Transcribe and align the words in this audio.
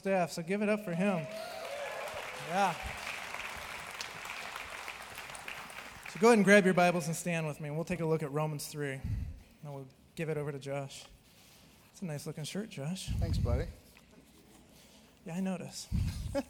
staff, 0.00 0.30
so 0.30 0.42
give 0.42 0.62
it 0.62 0.68
up 0.68 0.84
for 0.84 0.94
him. 0.94 1.26
Yeah. 2.50 2.72
So 6.12 6.20
go 6.20 6.28
ahead 6.28 6.38
and 6.38 6.44
grab 6.44 6.64
your 6.64 6.72
Bibles 6.72 7.08
and 7.08 7.16
stand 7.16 7.48
with 7.48 7.60
me, 7.60 7.66
and 7.66 7.76
we'll 7.76 7.84
take 7.84 7.98
a 7.98 8.06
look 8.06 8.22
at 8.22 8.30
Romans 8.30 8.68
3. 8.68 8.92
And 8.92 9.02
we'll 9.64 9.88
give 10.14 10.28
it 10.28 10.38
over 10.38 10.52
to 10.52 10.58
Josh. 10.60 11.04
It's 11.90 12.00
a 12.00 12.04
nice 12.04 12.28
looking 12.28 12.44
shirt, 12.44 12.70
Josh. 12.70 13.10
Thanks, 13.18 13.38
buddy. 13.38 13.64
Yeah, 15.26 15.34
I 15.34 15.40
notice. 15.40 15.88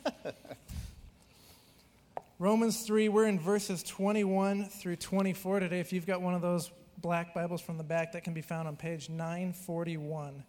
Romans 2.38 2.82
3, 2.82 3.08
we're 3.08 3.28
in 3.28 3.40
verses 3.40 3.82
21 3.82 4.66
through 4.66 4.96
24 4.96 5.60
today. 5.60 5.80
If 5.80 5.94
you've 5.94 6.06
got 6.06 6.20
one 6.20 6.34
of 6.34 6.42
those 6.42 6.70
black 6.98 7.32
Bibles 7.32 7.62
from 7.62 7.78
the 7.78 7.84
back, 7.84 8.12
that 8.12 8.24
can 8.24 8.34
be 8.34 8.42
found 8.42 8.68
on 8.68 8.76
page 8.76 9.08
941. 9.08 10.44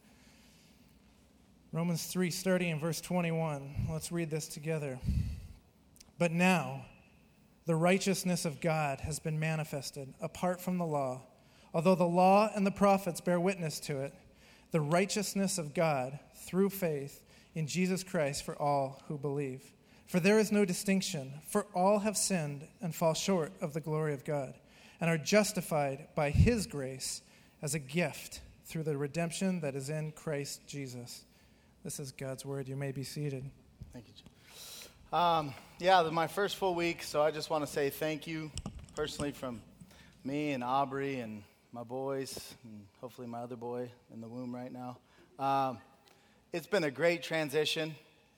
Romans 1.71 2.03
3, 2.07 2.31
starting 2.31 2.69
in 2.69 2.79
verse 2.79 2.99
21. 2.99 3.85
Let's 3.91 4.11
read 4.11 4.31
this 4.31 4.47
together. 4.47 4.97
But 6.17 6.31
now, 6.31 6.85
the 7.67 7.75
righteousness 7.75 8.43
of 8.43 8.59
God 8.59 9.01
has 9.01 9.19
been 9.19 9.39
manifested 9.39 10.11
apart 10.19 10.59
from 10.59 10.79
the 10.79 10.85
law. 10.85 11.21
Although 11.71 11.93
the 11.93 12.05
law 12.05 12.49
and 12.55 12.65
the 12.65 12.71
prophets 12.71 13.21
bear 13.21 13.39
witness 13.39 13.79
to 13.81 14.01
it, 14.01 14.15
the 14.71 14.81
righteousness 14.81 15.59
of 15.59 15.75
God 15.75 16.17
through 16.47 16.71
faith 16.71 17.23
in 17.53 17.67
Jesus 17.67 18.03
Christ 18.03 18.43
for 18.43 18.59
all 18.59 19.03
who 19.07 19.19
believe. 19.19 19.61
For 20.07 20.19
there 20.19 20.39
is 20.39 20.51
no 20.51 20.65
distinction, 20.65 21.33
for 21.47 21.67
all 21.75 21.99
have 21.99 22.17
sinned 22.17 22.67
and 22.81 22.95
fall 22.95 23.13
short 23.13 23.51
of 23.61 23.75
the 23.75 23.79
glory 23.79 24.15
of 24.15 24.25
God, 24.25 24.55
and 24.99 25.07
are 25.07 25.19
justified 25.19 26.07
by 26.15 26.31
his 26.31 26.65
grace 26.65 27.21
as 27.61 27.75
a 27.75 27.79
gift 27.79 28.41
through 28.65 28.83
the 28.83 28.97
redemption 28.97 29.61
that 29.61 29.75
is 29.75 29.91
in 29.91 30.13
Christ 30.13 30.65
Jesus. 30.65 31.25
This 31.89 31.99
is 31.99 32.11
God's 32.11 32.45
word. 32.45 32.67
You 32.67 32.75
may 32.75 32.91
be 32.91 33.01
seated. 33.01 33.43
Thank 33.93 34.05
you. 34.09 35.17
Um, 35.17 35.55
yeah, 35.79 36.07
my 36.11 36.27
first 36.27 36.57
full 36.57 36.75
week, 36.75 37.01
so 37.01 37.19
I 37.19 37.31
just 37.31 37.49
want 37.49 37.65
to 37.65 37.67
say 37.71 37.89
thank 37.89 38.27
you 38.27 38.51
personally 38.95 39.31
from 39.31 39.59
me 40.23 40.51
and 40.51 40.63
Aubrey 40.63 41.19
and 41.19 41.41
my 41.71 41.81
boys, 41.81 42.53
and 42.63 42.85
hopefully 43.01 43.25
my 43.25 43.39
other 43.39 43.55
boy 43.55 43.89
in 44.13 44.21
the 44.21 44.27
womb 44.27 44.53
right 44.53 44.71
now. 44.71 44.99
Um, 45.39 45.79
it's 46.53 46.67
been 46.67 46.83
a 46.83 46.91
great 46.91 47.23
transition. 47.23 47.95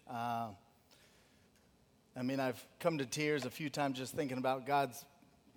Uh, 0.09 0.47
I 2.15 2.21
mean, 2.23 2.39
I've 2.39 2.65
come 2.79 2.99
to 2.99 3.05
tears 3.05 3.43
a 3.43 3.49
few 3.49 3.69
times 3.69 3.97
just 3.97 4.13
thinking 4.13 4.37
about 4.37 4.65
God's, 4.65 5.03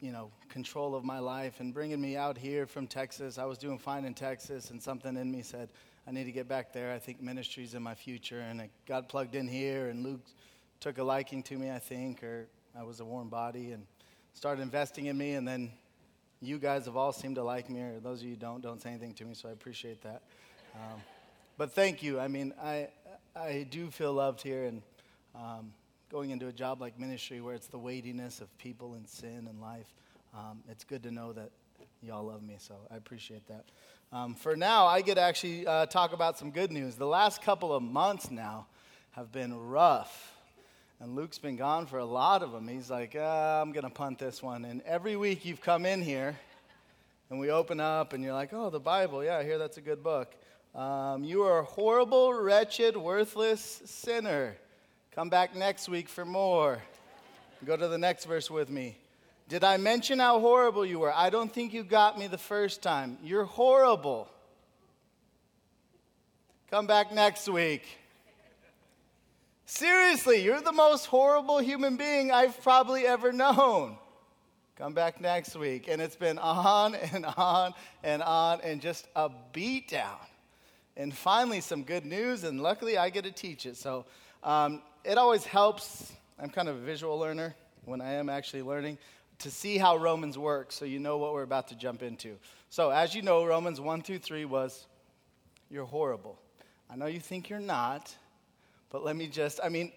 you 0.01 0.11
know, 0.11 0.33
control 0.49 0.97
of 0.97 1.05
my 1.05 1.21
life 1.21 1.61
and 1.61 1.73
bringing 1.73 2.01
me 2.01 2.17
out 2.17 2.39
here 2.39 2.67
from 2.67 2.89
Texas. 2.89 3.39
I 3.39 3.45
was 3.45 3.57
doing 3.57 3.79
fine 3.79 4.05
in 4.05 4.15
Texas, 4.15 4.71
and 4.73 4.83
something 4.83 5.17
in 5.17 5.31
me 5.31 5.43
said, 5.43 5.69
I 6.07 6.11
need 6.11 6.25
to 6.25 6.33
get 6.33 6.49
back 6.49 6.73
there. 6.73 6.93
I 6.93 6.99
think 6.99 7.23
ministry's 7.23 7.75
in 7.75 7.83
my 7.83 7.95
future. 7.95 8.41
And 8.41 8.61
I 8.61 8.71
got 8.87 9.09
plugged 9.09 9.35
in 9.35 9.49
here, 9.49 9.89
and 9.89 10.03
Luke 10.03 10.21
took 10.81 10.99
a 10.99 11.05
liking 11.05 11.43
to 11.45 11.57
me, 11.57 11.71
I 11.71 11.79
think, 11.79 12.23
or 12.23 12.47
I 12.79 12.83
was 12.83 13.01
a 13.01 13.05
warm 13.05 13.29
body 13.29 13.73
and 13.73 13.87
started 14.35 14.61
investing 14.61 15.07
in 15.07 15.17
me. 15.17 15.33
And 15.33 15.49
then 15.49 15.73
you 16.43 16.59
guys 16.59 16.85
have 16.85 16.97
all 16.97 17.13
seemed 17.13 17.37
to 17.37 17.43
like 17.43 17.71
me, 17.71 17.81
or 17.81 18.01
those 18.01 18.21
of 18.21 18.27
you 18.27 18.37
don't, 18.37 18.61
don't 18.61 18.83
say 18.83 18.91
anything 18.91 19.15
to 19.15 19.25
me, 19.25 19.35
so 19.35 19.49
I 19.49 19.53
appreciate 19.53 20.03
that. 20.03 20.23
Um, 20.75 21.01
but 21.57 21.73
thank 21.73 22.03
you. 22.03 22.21
I 22.21 22.29
mean, 22.29 22.53
I, 22.63 22.89
I 23.35 23.67
do 23.71 23.91
feel 23.91 24.13
loved 24.13 24.43
here, 24.43 24.65
and 24.65 24.83
um, 25.35 25.73
going 26.11 26.31
into 26.31 26.49
a 26.49 26.53
job 26.53 26.81
like 26.81 26.99
ministry 26.99 27.41
where 27.41 27.55
it's 27.55 27.69
the 27.69 27.79
weightiness 27.79 28.41
of 28.41 28.57
people 28.59 28.95
and 28.95 29.09
sin 29.09 29.47
and 29.49 29.61
life, 29.61 29.87
um, 30.35 30.63
it's 30.69 30.85
good 30.85 31.03
to 31.05 31.11
know 31.11 31.33
that 31.33 31.51
y'all 32.03 32.25
love 32.25 32.43
me, 32.43 32.57
so 32.59 32.75
I 32.91 32.97
appreciate 32.97 33.47
that. 33.49 33.65
Um, 34.13 34.35
for 34.35 34.57
now, 34.57 34.87
I 34.87 35.01
get 35.01 35.15
to 35.15 35.21
actually 35.21 35.67
uh, 35.67 35.87
talk 35.87 36.13
about 36.13 36.39
some 36.39 36.51
good 36.51 36.71
news. 36.71 36.97
The 36.97 37.07
last 37.07 37.43
couple 37.43 37.75
of 37.75 37.83
months 37.83 38.31
now 38.31 38.67
have 39.13 39.33
been 39.33 39.59
rough. 39.69 40.33
And 41.01 41.17
Luke's 41.17 41.39
been 41.39 41.57
gone 41.57 41.87
for 41.87 41.99
a 41.99 42.05
lot 42.05 42.43
of 42.43 42.53
them. 42.53 42.69
He's 42.69 42.91
like, 42.91 43.17
uh, 43.17 43.61
I'm 43.63 43.73
going 43.73 43.85
to 43.85 43.91
punt 43.91 44.19
this 44.19 44.43
one. 44.43 44.65
And 44.65 44.83
every 44.83 45.17
week 45.17 45.45
you've 45.45 45.61
come 45.61 45.85
in 45.85 46.01
here 46.01 46.37
and 47.31 47.41
we 47.41 47.51
open 47.51 47.81
up 47.81 48.13
and 48.13 48.23
you're 48.23 48.33
like, 48.33 48.53
oh, 48.53 48.71
the 48.71 48.81
Bible. 48.81 49.25
Yeah, 49.25 49.39
I 49.39 49.45
hear 49.45 49.59
that's 49.59 49.77
a 49.77 49.83
good 49.83 50.03
book. 50.03 50.35
Um, 50.75 51.25
you 51.25 51.43
are 51.43 51.61
a 51.61 51.65
horrible, 51.65 52.33
wretched, 52.33 52.97
worthless 52.97 53.83
sinner. 53.85 54.57
Come 55.13 55.29
back 55.29 55.55
next 55.55 55.89
week 55.89 56.09
for 56.09 56.25
more. 56.25 56.83
Go 57.65 57.77
to 57.77 57.89
the 57.89 57.99
next 57.99 58.25
verse 58.25 58.51
with 58.51 58.71
me. 58.71 58.97
Did 59.49 59.63
I 59.63 59.77
mention 59.77 60.19
how 60.19 60.41
horrible 60.41 60.87
you 60.87 61.01
were? 61.01 61.13
I 61.13 61.29
don't 61.29 61.53
think 61.53 61.75
you 61.75 61.85
got 61.85 62.19
me 62.19 62.27
the 62.27 62.39
first 62.39 62.83
time. 62.83 63.19
You're 63.23 63.45
horrible. 63.45 64.29
Come 66.71 66.87
back 66.87 67.13
next 67.13 67.49
week. 67.49 67.83
Seriously, 69.67 70.43
you're 70.43 70.61
the 70.61 70.73
most 70.73 71.07
horrible 71.07 71.59
human 71.59 71.97
being 71.97 72.33
I've 72.33 72.61
probably 72.63 73.07
ever 73.07 73.33
known. 73.33 73.97
Come 74.77 74.93
back 74.93 75.21
next 75.21 75.57
week. 75.57 75.89
And 75.89 76.01
it's 76.01 76.17
been 76.17 76.39
on 76.39 76.95
and 76.95 77.27
on 77.37 77.75
and 78.03 78.23
on 78.23 78.61
and 78.63 78.81
just 78.81 79.07
a 79.15 79.31
beatdown. 79.53 80.19
And 80.97 81.13
finally, 81.15 81.61
some 81.61 81.83
good 81.83 82.07
news, 82.07 82.45
and 82.45 82.63
luckily 82.63 82.97
I 82.97 83.11
get 83.11 83.25
to 83.25 83.33
teach 83.33 83.67
it. 83.67 83.77
So 83.77 84.07
um, 84.43 84.81
it 85.05 85.19
always 85.19 85.45
helps. 85.45 86.13
I'm 86.39 86.51
kind 86.51 86.69
of 86.69 86.77
a 86.77 86.81
visual 86.81 87.19
learner 87.19 87.55
when 87.85 88.01
I 88.01 88.15
am 88.15 88.29
actually 88.29 88.63
learning 88.63 88.99
to 89.41 89.51
see 89.51 89.79
how 89.79 89.97
Romans 89.97 90.39
works 90.39 90.75
so 90.75 90.85
you 90.85 90.99
know 90.99 91.19
what 91.19 91.33
we're 91.33 91.43
about 91.43 91.69
to 91.69 91.77
jump 91.77 92.03
into. 92.03 92.37
So, 92.71 92.91
as 92.91 93.15
you 93.15 93.23
know, 93.23 93.45
Romans 93.45 93.81
1 93.81 94.03
through 94.03 94.19
3 94.19 94.45
was, 94.45 94.87
You're 95.71 95.85
horrible. 95.85 96.39
I 96.91 96.97
know 96.97 97.07
you 97.07 97.21
think 97.21 97.49
you're 97.49 97.61
not, 97.61 98.15
but 98.91 99.05
let 99.05 99.17
me 99.17 99.27
just, 99.27 99.59
I 99.63 99.69
mean, 99.69 99.93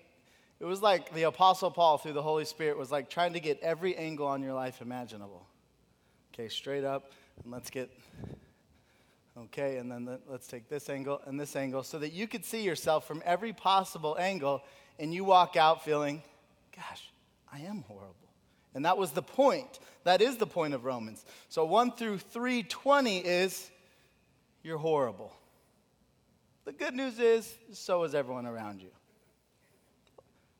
it 0.59 0.65
was 0.65 0.81
like 0.81 1.13
the 1.13 1.23
Apostle 1.23 1.69
Paul 1.69 1.97
through 1.97 2.13
the 2.13 2.21
Holy 2.21 2.45
Spirit 2.45 2.77
was 2.77 2.91
like 2.91 3.09
trying 3.09 3.33
to 3.33 3.39
get 3.39 3.59
every 3.61 3.95
angle 3.95 4.25
on 4.25 4.41
your 4.41 4.53
life 4.53 4.81
imaginable. 4.81 5.45
Okay, 6.33 6.49
straight 6.49 6.83
up, 6.83 7.11
and 7.43 7.51
let's 7.51 7.69
get, 7.69 7.91
okay, 9.37 9.77
and 9.77 9.91
then 9.91 10.17
let's 10.27 10.47
take 10.47 10.69
this 10.69 10.89
angle 10.89 11.21
and 11.25 11.39
this 11.39 11.55
angle 11.55 11.83
so 11.83 11.99
that 11.99 12.13
you 12.13 12.27
could 12.27 12.45
see 12.45 12.63
yourself 12.63 13.07
from 13.07 13.21
every 13.25 13.53
possible 13.53 14.17
angle 14.19 14.63
and 14.97 15.13
you 15.13 15.23
walk 15.23 15.55
out 15.55 15.85
feeling, 15.85 16.23
gosh, 16.75 17.11
I 17.51 17.59
am 17.59 17.83
horrible. 17.87 18.26
And 18.77 18.85
that 18.85 18.95
was 18.95 19.09
the 19.09 19.23
point. 19.23 19.79
That 20.03 20.21
is 20.21 20.37
the 20.37 20.45
point 20.45 20.75
of 20.75 20.85
Romans. 20.85 21.25
So 21.49 21.65
1 21.65 21.93
through 21.93 22.19
320 22.19 23.17
is 23.17 23.71
you're 24.61 24.77
horrible. 24.77 25.33
The 26.63 26.73
good 26.73 26.93
news 26.93 27.17
is 27.17 27.51
so 27.73 28.03
is 28.03 28.13
everyone 28.13 28.45
around 28.45 28.83
you. 28.83 28.91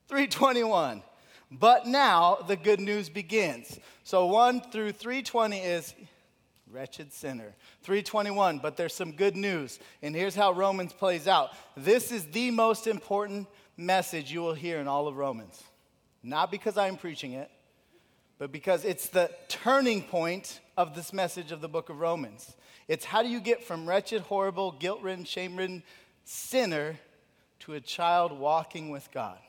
321. 0.07 1.03
But 1.51 1.85
now 1.85 2.39
the 2.47 2.55
good 2.55 2.79
news 2.79 3.07
begins. 3.07 3.79
So 4.03 4.25
1 4.25 4.61
through 4.72 4.94
320 4.94 5.59
is 5.59 5.94
wretched 6.72 7.13
sinner. 7.13 7.53
321, 7.84 8.57
but 8.57 8.78
there's 8.78 8.95
some 8.95 9.11
good 9.11 9.38
news. 9.38 9.78
And 10.01 10.16
here's 10.16 10.34
how 10.34 10.53
Romans 10.53 10.91
plays 10.91 11.28
out. 11.28 11.51
This 11.75 12.11
is 12.11 12.25
the 12.25 12.49
most 12.49 12.88
important 12.88 13.47
message 13.78 14.31
you 14.31 14.41
will 14.41 14.55
hear 14.55 14.79
in 14.79 14.88
all 14.88 15.07
of 15.07 15.17
Romans. 15.17 15.61
Not 16.23 16.49
because 16.49 16.79
I'm 16.79 16.97
preaching 16.97 17.34
it, 17.34 17.51
but 18.40 18.52
because 18.52 18.86
it's 18.86 19.09
the 19.09 19.31
turning 19.48 20.03
point 20.03 20.59
of 20.78 20.96
this 20.96 21.12
message 21.12 21.52
of 21.52 21.59
the 21.59 21.68
book 21.68 21.90
of 21.90 22.00
Romans. 22.00 22.56
It's 22.88 23.03
how 23.03 23.24
do 23.24 23.30
you 23.30 23.40
get 23.40 23.64
from 23.64 23.88
wretched, 23.88 24.22
horrible, 24.22 24.72
guilt 24.72 25.02
ridden, 25.02 25.25
shame 25.25 25.58
ridden 25.58 25.84
sinner 26.24 27.00
to 27.62 27.74
a 27.74 27.81
child 27.81 28.31
walking 28.31 28.90
with 28.90 29.09
God? 29.12 29.40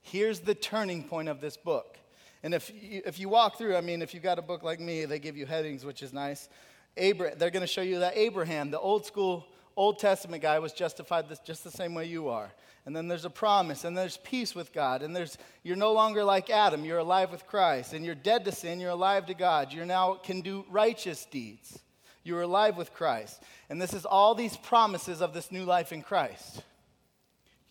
Here's 0.00 0.40
the 0.40 0.54
turning 0.54 1.04
point 1.04 1.28
of 1.28 1.40
this 1.40 1.56
book. 1.56 1.98
And 2.42 2.54
if 2.54 2.72
you, 2.74 3.02
if 3.04 3.18
you 3.18 3.28
walk 3.28 3.58
through, 3.58 3.76
I 3.76 3.82
mean, 3.82 4.00
if 4.00 4.14
you've 4.14 4.22
got 4.22 4.38
a 4.38 4.42
book 4.42 4.62
like 4.62 4.80
me, 4.80 5.04
they 5.04 5.18
give 5.18 5.36
you 5.36 5.44
headings, 5.44 5.84
which 5.84 6.02
is 6.02 6.12
nice. 6.14 6.48
Abraham, 6.96 7.38
they're 7.38 7.50
going 7.50 7.60
to 7.60 7.66
show 7.66 7.82
you 7.82 7.98
that 7.98 8.16
Abraham, 8.16 8.70
the 8.70 8.80
old 8.80 9.04
school 9.04 9.46
Old 9.76 9.98
Testament 9.98 10.42
guy, 10.42 10.58
was 10.58 10.72
justified 10.72 11.26
just 11.44 11.64
the 11.64 11.70
same 11.70 11.94
way 11.94 12.06
you 12.06 12.28
are 12.28 12.50
and 12.90 12.96
then 12.96 13.06
there's 13.06 13.24
a 13.24 13.30
promise, 13.30 13.84
and 13.84 13.96
there's 13.96 14.16
peace 14.16 14.52
with 14.52 14.72
God, 14.72 15.02
and 15.02 15.14
there's 15.14 15.38
you're 15.62 15.76
no 15.76 15.92
longer 15.92 16.24
like 16.24 16.50
Adam, 16.50 16.84
you're 16.84 16.98
alive 16.98 17.30
with 17.30 17.46
Christ, 17.46 17.92
and 17.92 18.04
you're 18.04 18.16
dead 18.16 18.44
to 18.46 18.50
sin, 18.50 18.80
you're 18.80 18.90
alive 18.90 19.26
to 19.26 19.34
God. 19.34 19.72
You 19.72 19.84
now 19.84 20.14
can 20.14 20.40
do 20.40 20.64
righteous 20.68 21.24
deeds. 21.24 21.78
You're 22.24 22.42
alive 22.42 22.76
with 22.76 22.92
Christ. 22.92 23.40
And 23.68 23.80
this 23.80 23.94
is 23.94 24.04
all 24.04 24.34
these 24.34 24.56
promises 24.56 25.22
of 25.22 25.32
this 25.32 25.52
new 25.52 25.62
life 25.62 25.92
in 25.92 26.02
Christ. 26.02 26.64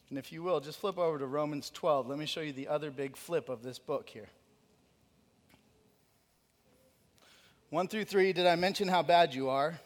And 0.10 0.18
if 0.18 0.32
you 0.32 0.42
will, 0.42 0.62
just 0.62 0.80
flip 0.80 0.98
over 0.98 1.20
to 1.20 1.26
Romans 1.26 1.70
12. 1.70 2.08
Let 2.08 2.18
me 2.18 2.26
show 2.26 2.40
you 2.40 2.54
the 2.54 2.70
other 2.70 2.90
big 2.90 3.18
flip 3.18 3.50
of 3.50 3.62
this 3.62 3.78
book 3.78 4.08
here. 4.08 4.30
1 7.72 7.90
through 7.90 8.06
3, 8.06 8.32
did 8.32 8.48
I 8.48 8.56
mention 8.56 8.88
how 8.88 9.04
bad 9.04 9.36
you 9.36 9.50
are? 9.50 9.82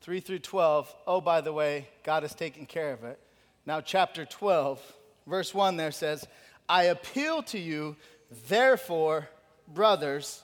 3 0.00 0.20
through 0.20 0.38
12, 0.38 0.96
oh, 1.06 1.20
by 1.20 1.42
the 1.42 1.52
way, 1.52 1.88
God 2.04 2.22
has 2.22 2.34
taken 2.34 2.64
care 2.64 2.94
of 2.94 3.04
it. 3.04 3.20
Now, 3.68 3.82
chapter 3.82 4.24
12, 4.24 4.80
verse 5.26 5.52
1 5.52 5.76
there 5.76 5.90
says, 5.90 6.26
I 6.70 6.84
appeal 6.84 7.42
to 7.42 7.58
you, 7.58 7.96
therefore, 8.48 9.28
brothers, 9.68 10.42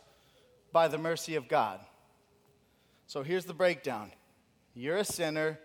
by 0.72 0.88
the 0.88 0.98
mercy 0.98 1.36
of 1.36 1.48
God. 1.48 1.80
So 3.06 3.22
here's 3.22 3.46
the 3.46 3.54
breakdown 3.54 4.12
you're 4.74 4.98
a 4.98 5.06
sinner 5.06 5.58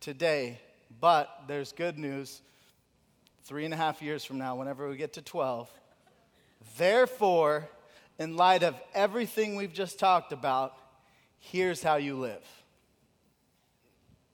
today, 0.00 0.58
but 1.00 1.28
there's 1.46 1.70
good 1.70 1.98
news. 1.98 2.42
three 3.44 3.64
and 3.64 3.72
a 3.72 3.76
half 3.76 4.02
years 4.02 4.24
from 4.24 4.38
now, 4.38 4.56
whenever 4.56 4.88
we 4.88 4.96
get 4.96 5.12
to 5.12 5.22
12. 5.22 5.70
Therefore, 6.76 7.68
in 8.18 8.36
light 8.36 8.64
of 8.64 8.74
everything 8.92 9.54
we've 9.54 9.72
just 9.72 10.00
talked 10.00 10.32
about, 10.32 10.74
here's 11.38 11.80
how 11.80 11.94
you 11.94 12.16
live. 12.16 12.44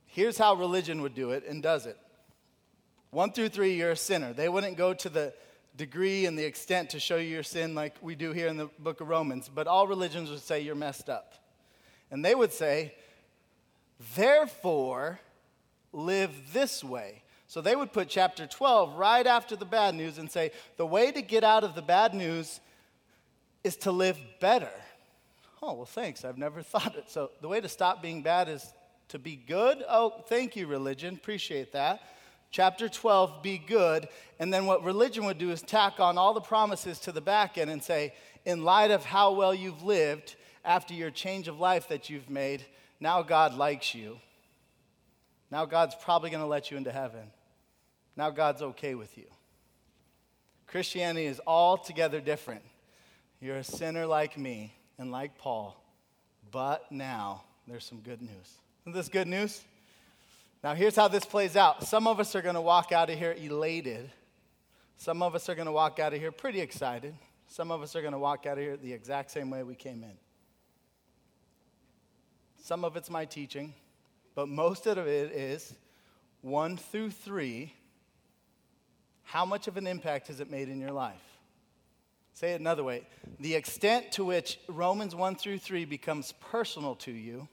Here's 0.06 0.38
how 0.38 0.54
religion 0.54 1.02
would 1.02 1.14
do 1.14 1.32
it 1.32 1.44
and 1.46 1.62
does 1.62 1.84
it. 1.84 1.98
One 3.10 3.32
through 3.32 3.48
three, 3.48 3.74
you're 3.74 3.90
a 3.90 3.96
sinner. 3.96 4.32
They 4.32 4.48
wouldn't 4.48 4.76
go 4.76 4.94
to 4.94 5.08
the 5.08 5.34
degree 5.76 6.26
and 6.26 6.38
the 6.38 6.44
extent 6.44 6.90
to 6.90 7.00
show 7.00 7.16
you 7.16 7.28
your 7.28 7.42
sin 7.42 7.74
like 7.74 7.94
we 8.00 8.14
do 8.14 8.32
here 8.32 8.46
in 8.46 8.56
the 8.56 8.68
book 8.78 9.00
of 9.00 9.08
Romans, 9.08 9.50
but 9.52 9.66
all 9.66 9.86
religions 9.86 10.30
would 10.30 10.40
say 10.40 10.60
you're 10.60 10.74
messed 10.74 11.08
up. 11.08 11.34
And 12.10 12.24
they 12.24 12.34
would 12.34 12.52
say, 12.52 12.94
therefore, 14.14 15.20
live 15.92 16.52
this 16.52 16.84
way. 16.84 17.22
So 17.46 17.60
they 17.60 17.74
would 17.74 17.92
put 17.92 18.08
chapter 18.08 18.46
12 18.46 18.96
right 18.96 19.26
after 19.26 19.56
the 19.56 19.64
bad 19.64 19.94
news 19.96 20.18
and 20.18 20.30
say, 20.30 20.52
the 20.76 20.86
way 20.86 21.10
to 21.10 21.22
get 21.22 21.42
out 21.42 21.64
of 21.64 21.74
the 21.74 21.82
bad 21.82 22.14
news 22.14 22.60
is 23.64 23.76
to 23.78 23.90
live 23.90 24.18
better. 24.40 24.70
Oh, 25.62 25.74
well, 25.74 25.84
thanks. 25.84 26.24
I've 26.24 26.38
never 26.38 26.62
thought 26.62 26.94
it. 26.96 27.10
So 27.10 27.30
the 27.40 27.48
way 27.48 27.60
to 27.60 27.68
stop 27.68 28.02
being 28.02 28.22
bad 28.22 28.48
is 28.48 28.72
to 29.08 29.18
be 29.18 29.34
good. 29.34 29.82
Oh, 29.88 30.22
thank 30.28 30.54
you, 30.54 30.68
religion. 30.68 31.14
Appreciate 31.14 31.72
that. 31.72 32.02
Chapter 32.50 32.88
12, 32.88 33.42
be 33.42 33.58
good. 33.58 34.08
And 34.38 34.52
then 34.52 34.66
what 34.66 34.82
religion 34.82 35.24
would 35.26 35.38
do 35.38 35.50
is 35.50 35.62
tack 35.62 36.00
on 36.00 36.18
all 36.18 36.34
the 36.34 36.40
promises 36.40 36.98
to 37.00 37.12
the 37.12 37.20
back 37.20 37.58
end 37.58 37.70
and 37.70 37.82
say, 37.82 38.14
in 38.44 38.64
light 38.64 38.90
of 38.90 39.04
how 39.04 39.32
well 39.32 39.54
you've 39.54 39.82
lived 39.82 40.36
after 40.64 40.94
your 40.94 41.10
change 41.10 41.48
of 41.48 41.60
life 41.60 41.88
that 41.88 42.10
you've 42.10 42.28
made, 42.28 42.64
now 42.98 43.22
God 43.22 43.54
likes 43.54 43.94
you. 43.94 44.18
Now 45.50 45.64
God's 45.64 45.94
probably 45.94 46.30
going 46.30 46.42
to 46.42 46.48
let 46.48 46.70
you 46.70 46.76
into 46.76 46.92
heaven. 46.92 47.30
Now 48.16 48.30
God's 48.30 48.62
okay 48.62 48.94
with 48.94 49.16
you. 49.16 49.26
Christianity 50.66 51.26
is 51.26 51.40
altogether 51.46 52.20
different. 52.20 52.62
You're 53.40 53.56
a 53.56 53.64
sinner 53.64 54.06
like 54.06 54.36
me 54.36 54.74
and 54.98 55.10
like 55.10 55.38
Paul, 55.38 55.82
but 56.50 56.90
now 56.92 57.42
there's 57.66 57.84
some 57.84 58.00
good 58.00 58.20
news. 58.20 58.58
Isn't 58.82 58.92
this 58.92 59.08
good 59.08 59.26
news? 59.26 59.62
Now, 60.62 60.74
here's 60.74 60.96
how 60.96 61.08
this 61.08 61.24
plays 61.24 61.56
out. 61.56 61.84
Some 61.84 62.06
of 62.06 62.20
us 62.20 62.34
are 62.34 62.42
going 62.42 62.54
to 62.54 62.60
walk 62.60 62.92
out 62.92 63.08
of 63.08 63.18
here 63.18 63.32
elated. 63.32 64.10
Some 64.96 65.22
of 65.22 65.34
us 65.34 65.48
are 65.48 65.54
going 65.54 65.66
to 65.66 65.72
walk 65.72 65.98
out 65.98 66.12
of 66.12 66.20
here 66.20 66.30
pretty 66.30 66.60
excited. 66.60 67.14
Some 67.46 67.70
of 67.70 67.82
us 67.82 67.96
are 67.96 68.02
going 68.02 68.12
to 68.12 68.18
walk 68.18 68.44
out 68.44 68.58
of 68.58 68.64
here 68.64 68.76
the 68.76 68.92
exact 68.92 69.30
same 69.30 69.48
way 69.48 69.62
we 69.62 69.74
came 69.74 70.04
in. 70.04 70.12
Some 72.62 72.84
of 72.84 72.96
it's 72.96 73.08
my 73.08 73.24
teaching, 73.24 73.72
but 74.34 74.48
most 74.48 74.86
of 74.86 74.98
it 74.98 75.32
is 75.32 75.74
one 76.42 76.76
through 76.76 77.10
three. 77.10 77.72
How 79.22 79.46
much 79.46 79.66
of 79.66 79.78
an 79.78 79.86
impact 79.86 80.28
has 80.28 80.40
it 80.40 80.50
made 80.50 80.68
in 80.68 80.78
your 80.78 80.92
life? 80.92 81.16
Say 82.34 82.52
it 82.52 82.60
another 82.60 82.84
way 82.84 83.06
the 83.38 83.54
extent 83.54 84.12
to 84.12 84.24
which 84.24 84.58
Romans 84.68 85.14
1 85.14 85.36
through 85.36 85.58
3 85.58 85.84
becomes 85.84 86.32
personal 86.40 86.94
to 86.96 87.10
you 87.10 87.48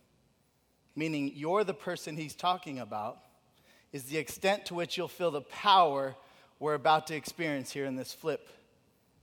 meaning 0.97 1.31
you're 1.35 1.63
the 1.63 1.73
person 1.73 2.17
he's 2.17 2.35
talking 2.35 2.79
about, 2.79 3.19
is 3.93 4.03
the 4.05 4.17
extent 4.17 4.65
to 4.65 4.73
which 4.73 4.97
you'll 4.97 5.07
feel 5.07 5.31
the 5.31 5.41
power 5.41 6.15
we're 6.59 6.73
about 6.73 7.07
to 7.07 7.15
experience 7.15 7.71
here 7.71 7.85
in 7.85 7.95
this 7.95 8.13
flip, 8.13 8.49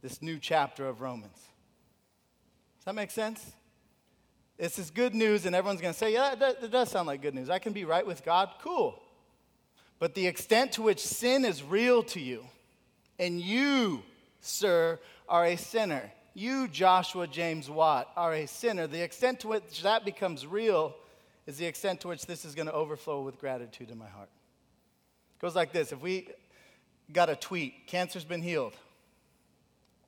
this 0.00 0.22
new 0.22 0.38
chapter 0.38 0.86
of 0.86 1.00
Romans. 1.00 1.36
Does 2.78 2.84
that 2.86 2.94
make 2.94 3.10
sense? 3.10 3.52
This 4.56 4.78
is 4.78 4.90
good 4.90 5.14
news, 5.14 5.46
and 5.46 5.56
everyone's 5.56 5.80
going 5.80 5.92
to 5.92 5.98
say, 5.98 6.12
Yeah, 6.12 6.36
that, 6.36 6.70
does 6.70 6.90
sound 6.90 7.08
like 7.08 7.22
good 7.22 7.34
news. 7.34 7.50
I 7.50 7.58
can 7.58 7.72
be 7.72 7.84
right 7.84 8.06
with 8.06 8.24
God. 8.24 8.50
Cool. 8.62 9.00
But 9.98 10.14
the 10.14 10.26
extent 10.26 10.72
to 10.72 10.82
which 10.82 11.00
sin 11.00 11.44
is 11.44 11.62
real 11.62 12.02
to 12.04 12.20
you, 12.20 12.44
and 13.18 13.40
you, 13.40 14.02
sir, 14.40 15.00
are 15.28 15.44
a 15.44 15.56
sinner. 15.56 16.12
You, 16.34 16.68
Joshua 16.68 17.26
James 17.26 17.68
Watt, 17.68 18.10
are 18.16 18.34
a 18.34 18.46
sinner. 18.46 18.86
The 18.86 19.02
extent 19.02 19.40
to 19.40 19.48
which 19.48 19.82
that 19.82 20.04
becomes 20.04 20.46
real 20.46 20.94
is 21.46 21.58
the 21.58 21.66
extent 21.66 22.00
to 22.00 22.08
which 22.08 22.26
this 22.26 22.44
is 22.44 22.54
going 22.54 22.66
to 22.66 22.72
overflow 22.72 23.22
with 23.22 23.38
gratitude 23.38 23.90
in 23.90 23.98
my 23.98 24.08
heart. 24.08 24.30
It 25.36 25.40
goes 25.40 25.54
like 25.54 25.72
this 25.72 25.92
if 25.92 26.00
we 26.00 26.28
got 27.12 27.28
a 27.28 27.36
tweet, 27.36 27.86
cancer's 27.86 28.24
been 28.24 28.42
healed, 28.42 28.74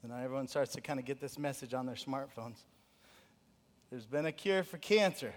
and 0.02 0.12
everyone 0.12 0.48
starts 0.48 0.72
to 0.72 0.80
kind 0.80 0.98
of 0.98 1.04
get 1.04 1.20
this 1.20 1.38
message 1.38 1.74
on 1.74 1.86
their 1.86 1.96
smartphones. 1.96 2.58
There's 3.90 4.06
been 4.06 4.26
a 4.26 4.32
cure 4.32 4.62
for 4.62 4.78
cancer. 4.78 5.32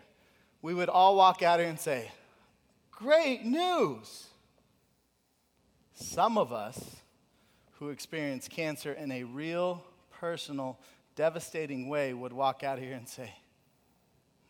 We 0.62 0.74
would 0.74 0.90
all 0.90 1.16
walk 1.16 1.44
out 1.44 1.60
here 1.60 1.70
and 1.70 1.80
say, 1.80 2.12
Great 2.92 3.46
news! 3.46 4.28
Some 5.94 6.38
of 6.38 6.52
us 6.52 6.98
who 7.74 7.90
experience 7.90 8.48
cancer 8.48 8.92
in 8.92 9.12
a 9.12 9.24
real, 9.24 9.84
personal, 10.12 10.80
devastating 11.16 11.88
way 11.88 12.14
would 12.14 12.34
walk 12.34 12.64
out 12.64 12.80
here 12.80 12.94
and 12.94 13.08
say, 13.08 13.34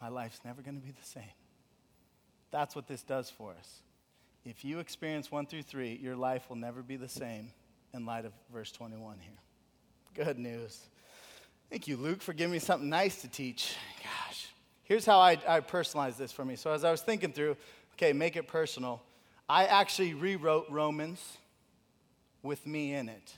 My 0.02 0.10
life's 0.10 0.40
never 0.44 0.62
going 0.62 0.80
to 0.80 0.86
be 0.86 0.92
the 0.92 1.06
same. 1.06 1.24
That's 2.52 2.76
what 2.76 2.88
this 2.88 3.04
does 3.04 3.30
for 3.30 3.54
us. 3.58 3.82
If 4.46 4.66
you 4.66 4.80
experience 4.80 5.32
1 5.32 5.46
through 5.48 5.64
3, 5.64 6.00
your 6.02 6.16
life 6.16 6.50
will 6.50 6.56
never 6.56 6.82
be 6.82 6.96
the 6.96 7.10
same 7.10 7.52
in 7.94 8.06
light 8.06 8.26
of 8.26 8.32
verse 8.52 8.72
21 8.72 9.18
here. 9.20 10.26
Good 10.26 10.40
news. 10.40 10.80
Thank 11.70 11.88
you, 11.88 11.98
Luke, 11.98 12.22
for 12.22 12.34
giving 12.34 12.54
me 12.54 12.60
something 12.60 12.90
nice 12.90 13.22
to 13.22 13.28
teach. 13.28 13.76
Gosh. 14.04 14.48
Here's 14.84 15.06
how 15.06 15.20
I, 15.20 15.38
I 15.48 15.60
personalized 15.60 16.18
this 16.18 16.32
for 16.32 16.44
me. 16.44 16.56
So, 16.56 16.72
as 16.72 16.84
I 16.84 16.90
was 16.90 17.02
thinking 17.02 17.32
through, 17.32 17.58
okay, 17.94 18.12
make 18.12 18.36
it 18.36 18.48
personal, 18.48 19.04
I 19.48 19.66
actually 19.66 20.16
rewrote 20.16 20.66
Romans 20.70 21.38
with 22.42 22.66
me 22.66 22.94
in 22.94 23.08
it. 23.10 23.34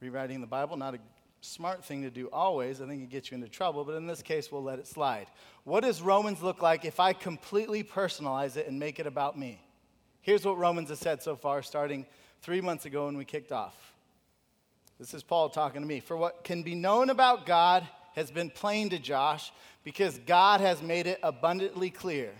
Rewriting 0.00 0.40
the 0.40 0.46
Bible, 0.46 0.76
not 0.76 0.94
a 0.94 0.98
smart 1.44 1.84
thing 1.84 2.02
to 2.02 2.10
do 2.10 2.28
always. 2.32 2.80
I 2.80 2.86
think 2.86 3.02
it 3.02 3.10
gets 3.10 3.30
you 3.30 3.36
into 3.36 3.48
trouble, 3.48 3.84
but 3.84 3.96
in 3.96 4.06
this 4.06 4.22
case, 4.22 4.50
we'll 4.50 4.62
let 4.62 4.78
it 4.78 4.86
slide. 4.86 5.26
What 5.64 5.80
does 5.80 6.00
Romans 6.00 6.42
look 6.42 6.62
like 6.62 6.84
if 6.84 6.98
I 7.00 7.12
completely 7.12 7.84
personalize 7.84 8.56
it 8.56 8.66
and 8.66 8.78
make 8.78 8.98
it 8.98 9.06
about 9.06 9.38
me? 9.38 9.60
Here's 10.20 10.44
what 10.44 10.56
Romans 10.58 10.88
has 10.88 10.98
said 10.98 11.22
so 11.22 11.36
far, 11.36 11.62
starting 11.62 12.06
three 12.42 12.60
months 12.60 12.86
ago 12.86 13.06
when 13.06 13.16
we 13.16 13.24
kicked 13.24 13.52
off. 13.52 13.94
This 14.98 15.12
is 15.12 15.22
Paul 15.22 15.50
talking 15.50 15.82
to 15.82 15.86
me. 15.86 16.00
For 16.00 16.16
what 16.16 16.44
can 16.44 16.62
be 16.62 16.74
known 16.74 17.10
about 17.10 17.46
God 17.46 17.86
has 18.14 18.30
been 18.30 18.48
plain 18.48 18.90
to 18.90 18.98
Josh 18.98 19.52
because 19.82 20.18
God 20.26 20.60
has 20.60 20.82
made 20.82 21.06
it 21.06 21.18
abundantly 21.22 21.90
clear. 21.90 22.32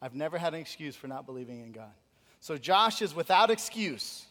I've 0.00 0.14
never 0.14 0.38
had 0.38 0.54
an 0.54 0.60
excuse 0.60 0.96
for 0.96 1.08
not 1.08 1.26
believing 1.26 1.60
in 1.60 1.72
God. 1.72 1.92
So 2.40 2.56
Josh 2.56 3.02
is 3.02 3.14
without 3.14 3.50
excuse. 3.50 4.24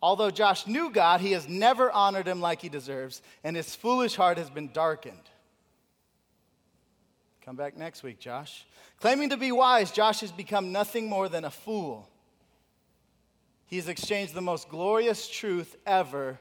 Although 0.00 0.30
Josh 0.30 0.66
knew 0.66 0.90
God, 0.90 1.20
he 1.20 1.32
has 1.32 1.48
never 1.48 1.90
honored 1.90 2.26
him 2.26 2.40
like 2.40 2.62
he 2.62 2.68
deserves, 2.68 3.20
and 3.42 3.56
his 3.56 3.74
foolish 3.74 4.14
heart 4.14 4.38
has 4.38 4.48
been 4.48 4.70
darkened. 4.72 5.16
Come 7.44 7.56
back 7.56 7.76
next 7.76 8.02
week, 8.02 8.20
Josh. 8.20 8.66
Claiming 9.00 9.30
to 9.30 9.36
be 9.36 9.50
wise, 9.50 9.90
Josh 9.90 10.20
has 10.20 10.30
become 10.30 10.70
nothing 10.70 11.08
more 11.08 11.28
than 11.28 11.44
a 11.44 11.50
fool. 11.50 12.08
He's 13.66 13.88
exchanged 13.88 14.34
the 14.34 14.40
most 14.40 14.68
glorious 14.68 15.28
truth 15.28 15.76
ever 15.84 16.38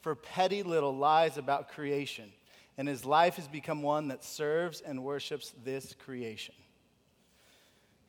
for 0.00 0.14
petty 0.14 0.62
little 0.62 0.96
lies 0.96 1.36
about 1.36 1.70
creation, 1.70 2.32
and 2.78 2.86
his 2.86 3.04
life 3.04 3.36
has 3.36 3.48
become 3.48 3.82
one 3.82 4.08
that 4.08 4.24
serves 4.24 4.80
and 4.80 5.02
worships 5.02 5.52
this 5.64 5.94
creation. 5.94 6.54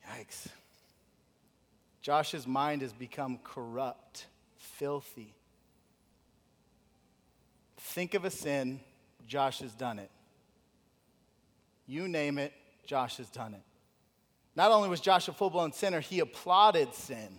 Yikes. 0.08 0.46
Josh's 2.00 2.46
mind 2.46 2.82
has 2.82 2.92
become 2.92 3.38
corrupt 3.44 4.26
filthy. 4.78 5.34
Think 7.76 8.14
of 8.14 8.24
a 8.24 8.30
sin, 8.30 8.80
Josh 9.26 9.60
has 9.60 9.74
done 9.74 9.98
it. 9.98 10.10
You 11.86 12.08
name 12.08 12.38
it, 12.38 12.52
Josh 12.86 13.16
has 13.16 13.28
done 13.28 13.54
it. 13.54 13.62
Not 14.54 14.70
only 14.70 14.88
was 14.88 15.00
Josh 15.00 15.28
a 15.28 15.32
full 15.32 15.50
blown 15.50 15.72
sinner, 15.72 16.00
he 16.00 16.20
applauded 16.20 16.94
sin. 16.94 17.38